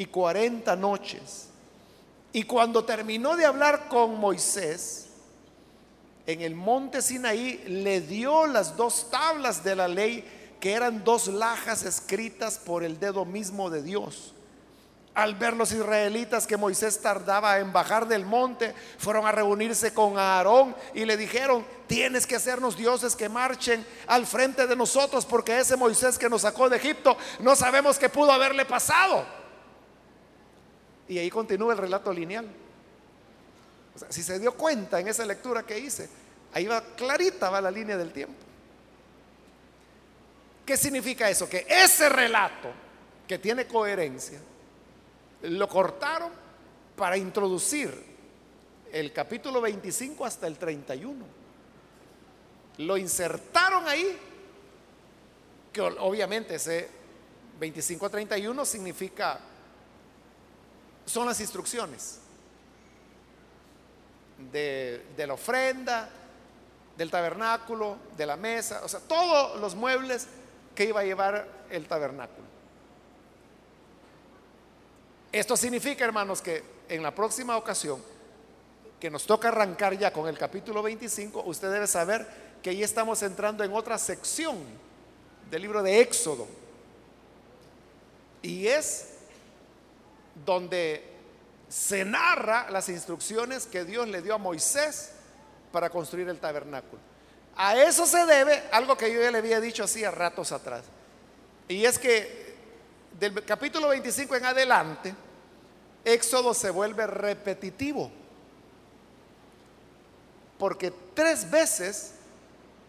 y 0.00 0.06
40 0.06 0.76
noches. 0.76 1.50
Y 2.32 2.44
cuando 2.44 2.86
terminó 2.86 3.36
de 3.36 3.44
hablar 3.44 3.86
con 3.90 4.18
Moisés, 4.18 5.08
en 6.26 6.40
el 6.40 6.54
monte 6.54 7.02
Sinaí 7.02 7.62
le 7.66 8.00
dio 8.00 8.46
las 8.46 8.78
dos 8.78 9.10
tablas 9.10 9.62
de 9.62 9.76
la 9.76 9.88
ley 9.88 10.56
que 10.58 10.72
eran 10.72 11.04
dos 11.04 11.26
lajas 11.26 11.84
escritas 11.84 12.56
por 12.56 12.82
el 12.82 12.98
dedo 12.98 13.26
mismo 13.26 13.68
de 13.68 13.82
Dios. 13.82 14.32
Al 15.12 15.34
ver 15.34 15.52
los 15.52 15.70
israelitas 15.70 16.46
que 16.46 16.56
Moisés 16.56 17.02
tardaba 17.02 17.58
en 17.58 17.70
bajar 17.70 18.08
del 18.08 18.24
monte, 18.24 18.74
fueron 18.96 19.26
a 19.26 19.32
reunirse 19.32 19.92
con 19.92 20.16
Aarón 20.16 20.74
y 20.94 21.04
le 21.04 21.18
dijeron, 21.18 21.62
tienes 21.86 22.26
que 22.26 22.36
hacernos 22.36 22.74
dioses 22.74 23.14
que 23.14 23.28
marchen 23.28 23.84
al 24.06 24.24
frente 24.24 24.66
de 24.66 24.76
nosotros, 24.76 25.26
porque 25.26 25.58
ese 25.58 25.76
Moisés 25.76 26.16
que 26.16 26.30
nos 26.30 26.40
sacó 26.40 26.70
de 26.70 26.78
Egipto, 26.78 27.18
no 27.40 27.54
sabemos 27.54 27.98
qué 27.98 28.08
pudo 28.08 28.32
haberle 28.32 28.64
pasado. 28.64 29.39
Y 31.10 31.18
ahí 31.18 31.28
continúa 31.28 31.72
el 31.72 31.78
relato 31.78 32.12
lineal. 32.12 32.46
si 34.08 34.22
se 34.22 34.38
dio 34.38 34.54
cuenta 34.54 35.00
en 35.00 35.08
esa 35.08 35.26
lectura 35.26 35.64
que 35.64 35.76
hice, 35.76 36.08
ahí 36.52 36.66
va 36.66 36.80
clarita, 36.94 37.50
va 37.50 37.60
la 37.60 37.70
línea 37.70 37.96
del 37.96 38.12
tiempo. 38.12 38.38
¿Qué 40.64 40.76
significa 40.76 41.28
eso? 41.28 41.48
Que 41.48 41.66
ese 41.68 42.08
relato 42.08 42.70
que 43.26 43.38
tiene 43.40 43.66
coherencia, 43.66 44.38
lo 45.42 45.68
cortaron 45.68 46.30
para 46.94 47.16
introducir 47.16 47.92
el 48.92 49.12
capítulo 49.12 49.60
25 49.60 50.24
hasta 50.24 50.46
el 50.46 50.58
31. 50.58 51.24
Lo 52.78 52.96
insertaron 52.96 53.88
ahí, 53.88 54.16
que 55.72 55.80
obviamente 55.80 56.54
ese 56.54 56.88
25 57.58 58.06
a 58.06 58.10
31 58.10 58.64
significa, 58.64 59.40
son 61.10 61.26
las 61.26 61.40
instrucciones 61.40 62.18
de, 64.52 65.06
de 65.16 65.26
la 65.26 65.34
ofrenda, 65.34 66.08
del 66.96 67.10
tabernáculo, 67.10 67.96
de 68.16 68.26
la 68.26 68.36
mesa, 68.36 68.82
o 68.84 68.88
sea, 68.88 69.00
todos 69.00 69.60
los 69.60 69.74
muebles 69.74 70.26
que 70.74 70.84
iba 70.84 71.00
a 71.00 71.04
llevar 71.04 71.48
el 71.70 71.86
tabernáculo. 71.86 72.46
Esto 75.32 75.56
significa, 75.56 76.04
hermanos, 76.04 76.42
que 76.42 76.62
en 76.88 77.02
la 77.02 77.14
próxima 77.14 77.56
ocasión 77.56 78.02
que 78.98 79.10
nos 79.10 79.24
toca 79.24 79.48
arrancar 79.48 79.96
ya 79.96 80.12
con 80.12 80.28
el 80.28 80.36
capítulo 80.36 80.82
25, 80.82 81.44
usted 81.46 81.72
debe 81.72 81.86
saber 81.86 82.28
que 82.62 82.70
ahí 82.70 82.82
estamos 82.82 83.22
entrando 83.22 83.64
en 83.64 83.72
otra 83.72 83.96
sección 83.96 84.58
del 85.50 85.62
libro 85.62 85.82
de 85.82 86.00
Éxodo. 86.00 86.46
Y 88.42 88.66
es 88.66 89.09
donde 90.44 91.04
se 91.68 92.04
narra 92.04 92.70
las 92.70 92.88
instrucciones 92.88 93.66
que 93.66 93.84
Dios 93.84 94.08
le 94.08 94.22
dio 94.22 94.34
a 94.34 94.38
Moisés 94.38 95.12
para 95.72 95.90
construir 95.90 96.28
el 96.28 96.38
tabernáculo. 96.38 97.00
A 97.56 97.76
eso 97.76 98.06
se 98.06 98.24
debe 98.26 98.62
algo 98.72 98.96
que 98.96 99.12
yo 99.12 99.20
ya 99.20 99.30
le 99.30 99.38
había 99.38 99.60
dicho 99.60 99.84
hacía 99.84 100.10
ratos 100.10 100.52
atrás. 100.52 100.84
Y 101.68 101.84
es 101.84 101.98
que 101.98 102.56
del 103.18 103.44
capítulo 103.44 103.88
25 103.88 104.36
en 104.36 104.44
adelante, 104.44 105.14
Éxodo 106.04 106.54
se 106.54 106.70
vuelve 106.70 107.06
repetitivo. 107.06 108.10
Porque 110.58 110.92
tres 111.14 111.50
veces 111.50 112.14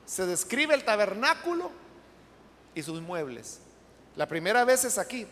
se 0.06 0.26
describe 0.26 0.74
el 0.74 0.84
tabernáculo 0.84 1.72
y 2.74 2.84
sus 2.84 3.02
muebles. 3.02 3.60
La 4.16 4.28
primera 4.28 4.66
vez 4.66 4.84
es 4.84 4.97
aquí, 4.97 5.28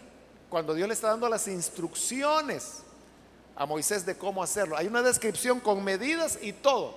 cuando 0.50 0.74
Dios 0.74 0.88
le 0.88 0.94
está 0.94 1.10
dando 1.10 1.30
las 1.30 1.48
instrucciones 1.48 2.80
a 3.56 3.66
Moisés 3.66 4.06
de 4.06 4.18
cómo 4.18 4.42
hacerlo. 4.42 4.78
Hay 4.78 4.88
una 4.88 5.02
descripción 5.02 5.60
con 5.60 5.84
medidas 5.84 6.40
y 6.42 6.54
todo 6.54 6.96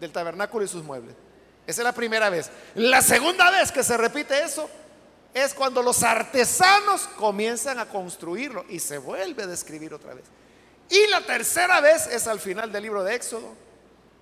del 0.00 0.10
tabernáculo 0.10 0.64
y 0.64 0.68
sus 0.68 0.82
muebles. 0.82 1.14
Esa 1.66 1.82
es 1.82 1.84
la 1.84 1.92
primera 1.92 2.28
vez. 2.28 2.50
La 2.74 3.02
segunda 3.02 3.50
vez 3.50 3.70
que 3.70 3.84
se 3.84 3.96
repite 3.96 4.42
eso 4.42 4.68
es 5.32 5.54
cuando 5.54 5.82
los 5.82 6.02
artesanos 6.02 7.02
comienzan 7.16 7.78
a 7.78 7.86
construirlo 7.86 8.64
y 8.68 8.80
se 8.80 8.98
vuelve 8.98 9.44
a 9.44 9.46
describir 9.46 9.94
otra 9.94 10.14
vez. 10.14 10.24
Y 10.90 11.06
la 11.08 11.20
tercera 11.20 11.80
vez 11.80 12.06
es 12.06 12.26
al 12.26 12.40
final 12.40 12.72
del 12.72 12.82
libro 12.82 13.04
de 13.04 13.14
Éxodo, 13.14 13.54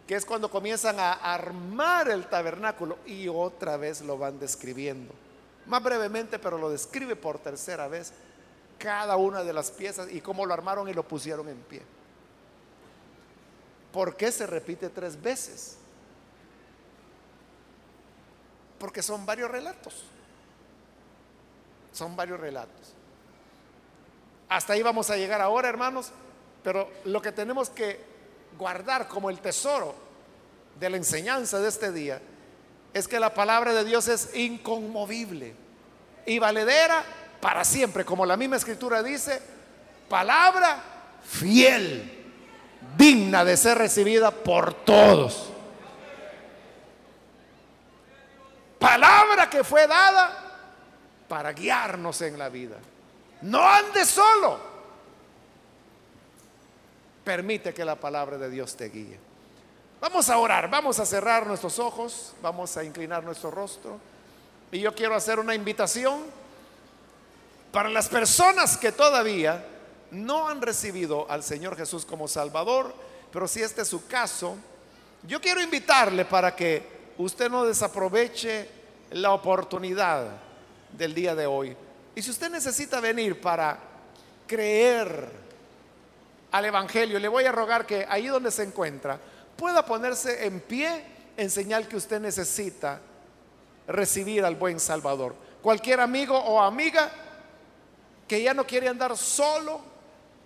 que 0.06 0.14
es 0.14 0.24
cuando 0.24 0.50
comienzan 0.50 1.00
a 1.00 1.12
armar 1.12 2.10
el 2.10 2.26
tabernáculo 2.26 2.98
y 3.06 3.28
otra 3.28 3.76
vez 3.76 4.02
lo 4.02 4.18
van 4.18 4.38
describiendo. 4.38 5.14
Más 5.66 5.82
brevemente, 5.82 6.38
pero 6.38 6.58
lo 6.58 6.70
describe 6.70 7.16
por 7.16 7.38
tercera 7.38 7.88
vez 7.88 8.12
cada 8.80 9.16
una 9.16 9.44
de 9.44 9.52
las 9.52 9.70
piezas 9.70 10.10
y 10.10 10.20
cómo 10.22 10.46
lo 10.46 10.54
armaron 10.54 10.88
y 10.88 10.94
lo 10.94 11.06
pusieron 11.06 11.48
en 11.48 11.58
pie. 11.58 11.82
¿Por 13.92 14.16
qué 14.16 14.32
se 14.32 14.46
repite 14.46 14.88
tres 14.88 15.20
veces? 15.20 15.76
Porque 18.78 19.02
son 19.02 19.26
varios 19.26 19.50
relatos. 19.50 20.04
Son 21.92 22.16
varios 22.16 22.40
relatos. 22.40 22.94
Hasta 24.48 24.72
ahí 24.72 24.82
vamos 24.82 25.10
a 25.10 25.16
llegar 25.16 25.40
ahora, 25.42 25.68
hermanos, 25.68 26.10
pero 26.64 26.88
lo 27.04 27.20
que 27.20 27.32
tenemos 27.32 27.68
que 27.68 28.00
guardar 28.58 29.08
como 29.08 29.28
el 29.28 29.40
tesoro 29.40 29.94
de 30.78 30.88
la 30.88 30.96
enseñanza 30.96 31.58
de 31.60 31.68
este 31.68 31.92
día 31.92 32.22
es 32.94 33.06
que 33.06 33.20
la 33.20 33.34
palabra 33.34 33.74
de 33.74 33.84
Dios 33.84 34.08
es 34.08 34.34
inconmovible 34.34 35.54
y 36.26 36.38
valedera 36.38 37.04
para 37.40 37.64
siempre, 37.64 38.04
como 38.04 38.26
la 38.26 38.36
misma 38.36 38.56
escritura 38.56 39.02
dice, 39.02 39.40
palabra 40.08 40.82
fiel, 41.24 42.18
digna 42.96 43.44
de 43.44 43.56
ser 43.56 43.78
recibida 43.78 44.30
por 44.30 44.74
todos. 44.74 45.50
Palabra 48.78 49.48
que 49.48 49.62
fue 49.62 49.86
dada 49.86 50.36
para 51.28 51.52
guiarnos 51.52 52.20
en 52.22 52.38
la 52.38 52.48
vida. 52.48 52.76
No 53.42 53.66
ande 53.66 54.04
solo 54.04 54.70
permite 57.24 57.72
que 57.72 57.84
la 57.84 57.96
palabra 57.96 58.38
de 58.38 58.50
Dios 58.50 58.76
te 58.76 58.88
guíe. 58.88 59.18
Vamos 60.00 60.30
a 60.30 60.38
orar, 60.38 60.68
vamos 60.70 60.98
a 60.98 61.06
cerrar 61.06 61.46
nuestros 61.46 61.78
ojos, 61.78 62.34
vamos 62.42 62.76
a 62.76 62.84
inclinar 62.84 63.22
nuestro 63.22 63.50
rostro. 63.50 63.98
Y 64.72 64.80
yo 64.80 64.94
quiero 64.94 65.14
hacer 65.14 65.38
una 65.38 65.54
invitación 65.54 66.22
para 67.72 67.88
las 67.88 68.08
personas 68.08 68.76
que 68.76 68.92
todavía 68.92 69.64
no 70.10 70.48
han 70.48 70.60
recibido 70.60 71.30
al 71.30 71.42
Señor 71.42 71.76
Jesús 71.76 72.04
como 72.04 72.26
Salvador, 72.26 72.94
pero 73.32 73.46
si 73.46 73.62
este 73.62 73.82
es 73.82 73.88
su 73.88 74.06
caso, 74.06 74.56
yo 75.22 75.40
quiero 75.40 75.60
invitarle 75.60 76.24
para 76.24 76.56
que 76.56 77.12
usted 77.18 77.50
no 77.50 77.64
desaproveche 77.64 78.68
la 79.12 79.32
oportunidad 79.32 80.26
del 80.92 81.14
día 81.14 81.34
de 81.34 81.46
hoy. 81.46 81.76
Y 82.14 82.22
si 82.22 82.30
usted 82.30 82.50
necesita 82.50 83.00
venir 83.00 83.40
para 83.40 83.78
creer 84.46 85.30
al 86.50 86.64
Evangelio, 86.64 87.20
le 87.20 87.28
voy 87.28 87.44
a 87.44 87.52
rogar 87.52 87.86
que 87.86 88.04
ahí 88.08 88.26
donde 88.26 88.50
se 88.50 88.64
encuentra 88.64 89.18
pueda 89.56 89.84
ponerse 89.84 90.46
en 90.46 90.60
pie 90.60 91.04
en 91.36 91.50
señal 91.50 91.86
que 91.86 91.96
usted 91.96 92.20
necesita 92.20 93.00
recibir 93.86 94.44
al 94.44 94.56
buen 94.56 94.80
Salvador. 94.80 95.34
Cualquier 95.62 96.00
amigo 96.00 96.36
o 96.36 96.60
amiga 96.60 97.10
que 98.30 98.40
ya 98.40 98.54
no 98.54 98.64
quiere 98.64 98.86
andar 98.86 99.16
solo 99.16 99.80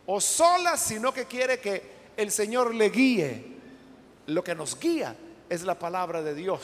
o 0.07 0.19
sola, 0.19 0.75
sino 0.75 1.13
que 1.13 1.27
quiere 1.27 1.61
que 1.61 1.83
el 2.17 2.31
Señor 2.31 2.75
le 2.75 2.89
guíe. 2.89 3.45
Lo 4.29 4.43
que 4.43 4.55
nos 4.55 4.81
guía 4.81 5.15
es 5.51 5.65
la 5.65 5.79
palabra 5.79 6.23
de 6.23 6.35
Dios. 6.35 6.63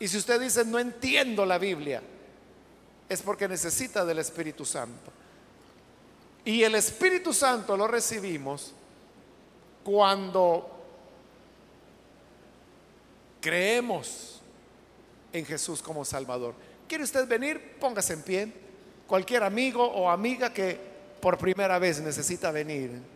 Y 0.00 0.08
si 0.08 0.16
usted 0.16 0.40
dice, 0.40 0.64
no 0.64 0.80
entiendo 0.80 1.46
la 1.46 1.58
Biblia, 1.58 2.02
es 3.08 3.22
porque 3.22 3.46
necesita 3.46 4.04
del 4.04 4.18
Espíritu 4.18 4.64
Santo. 4.64 5.12
Y 6.44 6.64
el 6.64 6.74
Espíritu 6.74 7.32
Santo 7.32 7.76
lo 7.76 7.86
recibimos 7.86 8.72
cuando 9.84 10.68
creemos 13.40 14.40
en 15.32 15.46
Jesús 15.46 15.80
como 15.80 16.04
Salvador. 16.04 16.71
¿Quiere 16.88 17.04
usted 17.04 17.26
venir? 17.26 17.76
Póngase 17.80 18.14
en 18.14 18.22
pie. 18.22 18.52
Cualquier 19.06 19.42
amigo 19.42 19.84
o 19.84 20.10
amiga 20.10 20.52
que 20.52 20.78
por 21.20 21.38
primera 21.38 21.78
vez 21.78 22.00
necesita 22.00 22.50
venir 22.50 23.12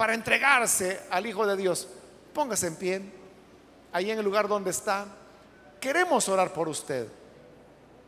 para 0.00 0.14
entregarse 0.14 0.98
al 1.10 1.26
Hijo 1.26 1.46
de 1.46 1.58
Dios, 1.58 1.86
póngase 2.32 2.68
en 2.68 2.76
pie. 2.76 3.02
Ahí 3.92 4.10
en 4.10 4.18
el 4.18 4.24
lugar 4.24 4.48
donde 4.48 4.70
está. 4.70 5.04
Queremos 5.78 6.26
orar 6.26 6.54
por 6.54 6.70
usted. 6.70 7.06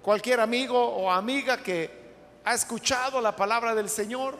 Cualquier 0.00 0.40
amigo 0.40 0.82
o 0.82 1.10
amiga 1.10 1.58
que 1.58 1.90
ha 2.46 2.54
escuchado 2.54 3.20
la 3.20 3.36
palabra 3.36 3.74
del 3.74 3.90
Señor, 3.90 4.38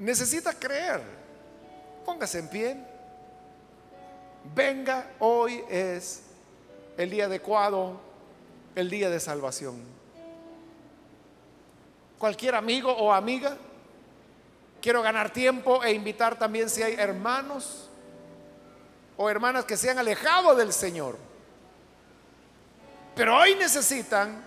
necesita 0.00 0.52
creer. 0.52 1.02
Póngase 2.04 2.40
en 2.40 2.48
pie. 2.48 2.76
Venga, 4.52 5.12
hoy 5.20 5.62
es 5.70 6.24
el 6.96 7.10
día 7.10 7.26
adecuado, 7.26 8.00
el 8.74 8.90
día 8.90 9.10
de 9.10 9.20
salvación. 9.20 9.80
Cualquier 12.18 12.54
amigo 12.54 12.92
o 12.92 13.12
amiga, 13.12 13.56
quiero 14.80 15.02
ganar 15.02 15.32
tiempo 15.32 15.82
e 15.82 15.92
invitar 15.92 16.38
también 16.38 16.70
si 16.70 16.82
hay 16.82 16.94
hermanos 16.94 17.88
o 19.16 19.28
hermanas 19.28 19.64
que 19.64 19.76
se 19.76 19.90
han 19.90 19.98
alejado 19.98 20.54
del 20.54 20.72
Señor, 20.72 21.16
pero 23.14 23.36
hoy 23.36 23.54
necesitan 23.56 24.42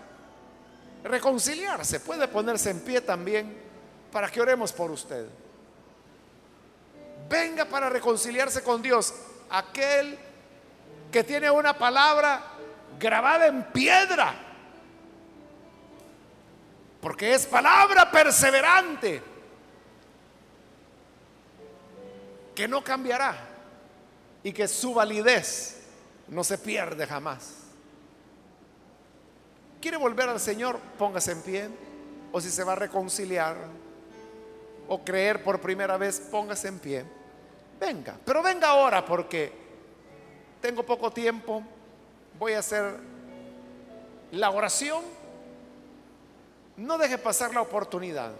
reconciliarse. 1.04 2.00
Puede 2.00 2.26
ponerse 2.28 2.70
en 2.70 2.80
pie 2.80 3.00
también 3.00 3.56
para 4.10 4.28
que 4.30 4.40
oremos 4.40 4.72
por 4.72 4.90
usted. 4.90 5.26
Venga 7.28 7.64
para 7.64 7.88
reconciliarse 7.88 8.62
con 8.62 8.82
Dios. 8.82 9.14
Aquel 9.50 10.18
que 11.16 11.24
tiene 11.24 11.50
una 11.50 11.72
palabra 11.72 12.42
grabada 12.98 13.46
en 13.46 13.62
piedra. 13.72 14.34
Porque 17.00 17.32
es 17.32 17.46
palabra 17.46 18.10
perseverante. 18.10 19.22
Que 22.54 22.68
no 22.68 22.84
cambiará. 22.84 23.34
Y 24.42 24.52
que 24.52 24.68
su 24.68 24.92
validez 24.92 25.86
no 26.28 26.44
se 26.44 26.58
pierde 26.58 27.06
jamás 27.06 27.62
quiere 29.80 29.98
volver 29.98 30.28
al 30.28 30.40
Señor, 30.40 30.80
póngase 30.98 31.30
en 31.30 31.42
pie. 31.42 31.68
O 32.32 32.40
si 32.40 32.50
se 32.50 32.64
va 32.64 32.72
a 32.72 32.74
reconciliar 32.76 33.56
o 34.88 35.04
creer 35.04 35.44
por 35.44 35.60
primera 35.60 35.96
vez, 35.96 36.18
póngase 36.18 36.66
en 36.66 36.78
pie. 36.80 37.04
Venga, 37.78 38.18
pero 38.24 38.42
venga 38.42 38.68
ahora 38.70 39.04
porque 39.04 39.65
tengo 40.66 40.82
poco 40.82 41.12
tiempo. 41.12 41.62
Voy 42.40 42.54
a 42.54 42.58
hacer 42.58 42.98
la 44.32 44.50
oración. 44.50 45.04
No 46.76 46.98
deje 46.98 47.18
pasar 47.18 47.54
la 47.54 47.60
oportunidad. 47.60 48.32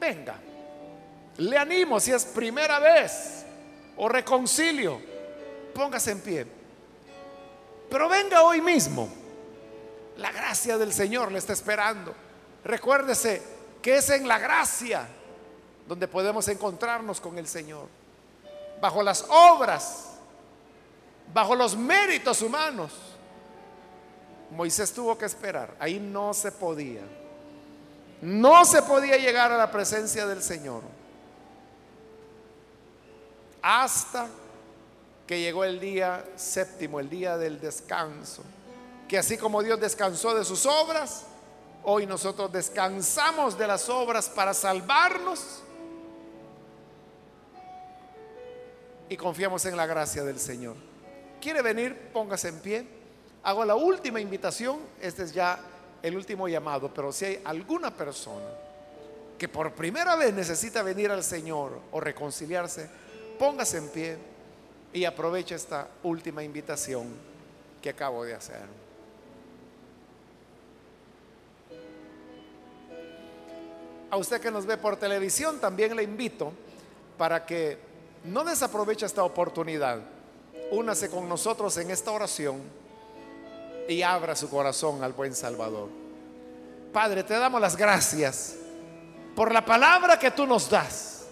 Venga. 0.00 0.36
Le 1.36 1.58
animo 1.58 2.00
si 2.00 2.12
es 2.12 2.24
primera 2.24 2.78
vez 2.78 3.44
o 3.98 4.08
reconcilio. 4.08 4.98
Póngase 5.74 6.12
en 6.12 6.20
pie. 6.22 6.46
Pero 7.90 8.08
venga 8.08 8.42
hoy 8.42 8.62
mismo. 8.62 9.06
La 10.16 10.32
gracia 10.32 10.78
del 10.78 10.94
Señor 10.94 11.30
le 11.30 11.38
está 11.38 11.52
esperando. 11.52 12.14
Recuérdese 12.64 13.42
que 13.82 13.98
es 13.98 14.08
en 14.08 14.26
la 14.26 14.38
gracia 14.38 15.06
donde 15.86 16.08
podemos 16.08 16.48
encontrarnos 16.48 17.20
con 17.20 17.36
el 17.36 17.46
Señor. 17.46 17.88
Bajo 18.80 19.02
las 19.02 19.26
obras, 19.28 20.15
bajo 21.32 21.54
los 21.54 21.76
méritos 21.76 22.42
humanos. 22.42 22.92
Moisés 24.50 24.92
tuvo 24.92 25.16
que 25.18 25.24
esperar. 25.24 25.74
Ahí 25.78 25.98
no 25.98 26.32
se 26.32 26.52
podía. 26.52 27.02
no 28.22 28.64
se 28.64 28.82
podía 28.82 29.16
llegar 29.18 29.52
a 29.52 29.58
la 29.58 29.70
presencia 29.70 30.26
del 30.26 30.42
Señor 30.42 30.82
hasta 33.68 34.28
que 35.26 35.40
llegó 35.40 35.64
el 35.64 35.80
día 35.80 36.24
séptimo, 36.36 37.00
el 37.00 37.10
día 37.10 37.36
del 37.36 37.60
descanso. 37.60 38.44
Que 39.08 39.18
así 39.18 39.36
como 39.36 39.60
Dios 39.60 39.80
descansó 39.80 40.36
de 40.36 40.44
sus 40.44 40.66
obras, 40.66 41.24
hoy 41.82 42.06
nosotros 42.06 42.52
descansamos 42.52 43.58
de 43.58 43.66
las 43.66 43.88
obras 43.88 44.28
para 44.28 44.54
salvarnos 44.54 45.62
y 49.08 49.16
confiamos 49.16 49.64
en 49.66 49.76
la 49.76 49.86
gracia 49.86 50.22
del 50.22 50.38
Señor. 50.38 50.76
¿Quiere 51.46 51.62
venir? 51.62 51.96
Póngase 52.12 52.48
en 52.48 52.58
pie. 52.58 52.84
Hago 53.44 53.64
la 53.64 53.76
última 53.76 54.20
invitación. 54.20 54.80
Este 55.00 55.22
es 55.22 55.32
ya 55.32 55.60
el 56.02 56.16
último 56.16 56.48
llamado. 56.48 56.92
Pero 56.92 57.12
si 57.12 57.24
hay 57.24 57.40
alguna 57.44 57.94
persona 57.94 58.48
que 59.38 59.46
por 59.48 59.70
primera 59.70 60.16
vez 60.16 60.34
necesita 60.34 60.82
venir 60.82 61.08
al 61.12 61.22
Señor 61.22 61.78
o 61.92 62.00
reconciliarse, 62.00 62.90
póngase 63.38 63.78
en 63.78 63.88
pie 63.90 64.16
y 64.92 65.04
aproveche 65.04 65.54
esta 65.54 65.86
última 66.02 66.42
invitación 66.42 67.14
que 67.80 67.90
acabo 67.90 68.24
de 68.24 68.34
hacer. 68.34 68.62
A 74.10 74.16
usted 74.16 74.40
que 74.40 74.50
nos 74.50 74.66
ve 74.66 74.78
por 74.78 74.96
televisión, 74.96 75.60
también 75.60 75.94
le 75.94 76.02
invito 76.02 76.52
para 77.16 77.46
que 77.46 77.78
no 78.24 78.42
desaproveche 78.42 79.06
esta 79.06 79.22
oportunidad. 79.22 80.15
Únase 80.70 81.08
con 81.10 81.28
nosotros 81.28 81.76
en 81.78 81.90
esta 81.90 82.10
oración 82.10 82.60
y 83.88 84.02
abra 84.02 84.34
su 84.34 84.50
corazón 84.50 85.02
al 85.04 85.12
buen 85.12 85.34
Salvador. 85.34 85.88
Padre, 86.92 87.22
te 87.22 87.34
damos 87.34 87.60
las 87.60 87.76
gracias 87.76 88.56
por 89.34 89.52
la 89.52 89.64
palabra 89.64 90.18
que 90.18 90.30
tú 90.30 90.46
nos 90.46 90.68
das. 90.68 91.26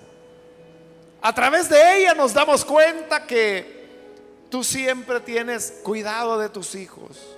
A 1.21 1.35
través 1.35 1.69
de 1.69 1.99
ella 1.99 2.15
nos 2.15 2.35
damos 2.35 2.65
cuenta 2.65 3.27
que 3.27 3.89
tú 4.51 4.63
siempre 4.63 5.21
tienes 5.21 5.81
cuidado 5.83 6.39
de 6.39 6.51
tus 6.51 6.75
hijos. 6.75 7.37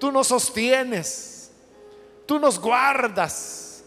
Tú 0.00 0.10
nos 0.10 0.28
sostienes. 0.28 1.50
Tú 2.26 2.38
nos 2.38 2.58
guardas. 2.58 3.82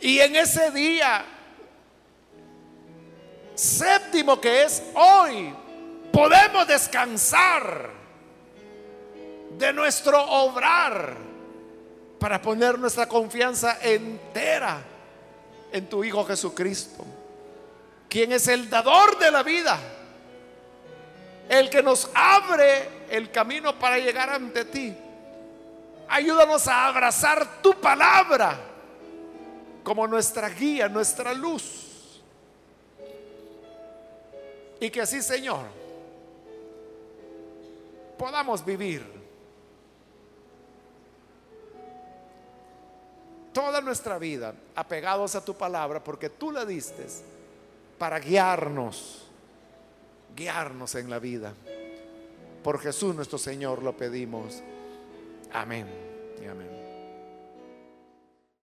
Y 0.00 0.18
en 0.18 0.36
ese 0.36 0.70
día 0.70 1.24
séptimo 3.58 4.40
que 4.40 4.62
es 4.62 4.82
hoy, 4.94 5.52
podemos 6.12 6.66
descansar 6.68 7.90
de 9.58 9.72
nuestro 9.72 10.22
obrar 10.22 11.16
para 12.20 12.40
poner 12.40 12.78
nuestra 12.78 13.08
confianza 13.08 13.78
entera 13.82 14.80
en 15.72 15.88
tu 15.88 16.04
Hijo 16.04 16.24
Jesucristo, 16.24 17.04
quien 18.08 18.30
es 18.30 18.46
el 18.46 18.70
dador 18.70 19.18
de 19.18 19.30
la 19.32 19.42
vida, 19.42 19.76
el 21.48 21.68
que 21.68 21.82
nos 21.82 22.08
abre 22.14 22.88
el 23.10 23.32
camino 23.32 23.76
para 23.76 23.98
llegar 23.98 24.30
ante 24.30 24.66
ti. 24.66 24.94
Ayúdanos 26.08 26.68
a 26.68 26.86
abrazar 26.86 27.60
tu 27.60 27.74
palabra 27.80 28.56
como 29.82 30.06
nuestra 30.06 30.48
guía, 30.48 30.88
nuestra 30.88 31.34
luz. 31.34 31.87
Y 34.80 34.90
que 34.90 35.00
así, 35.00 35.22
Señor, 35.22 35.66
podamos 38.16 38.64
vivir 38.64 39.04
toda 43.52 43.80
nuestra 43.80 44.18
vida 44.18 44.54
apegados 44.76 45.34
a 45.34 45.44
tu 45.44 45.54
palabra, 45.54 46.02
porque 46.02 46.30
tú 46.30 46.52
la 46.52 46.64
diste 46.64 47.06
para 47.98 48.20
guiarnos, 48.20 49.26
guiarnos 50.36 50.94
en 50.94 51.10
la 51.10 51.18
vida. 51.18 51.52
Por 52.62 52.78
Jesús 52.80 53.14
nuestro 53.14 53.38
Señor 53.38 53.82
lo 53.82 53.96
pedimos. 53.96 54.62
Amén 55.52 55.86
y 56.40 56.46
amén. 56.46 56.77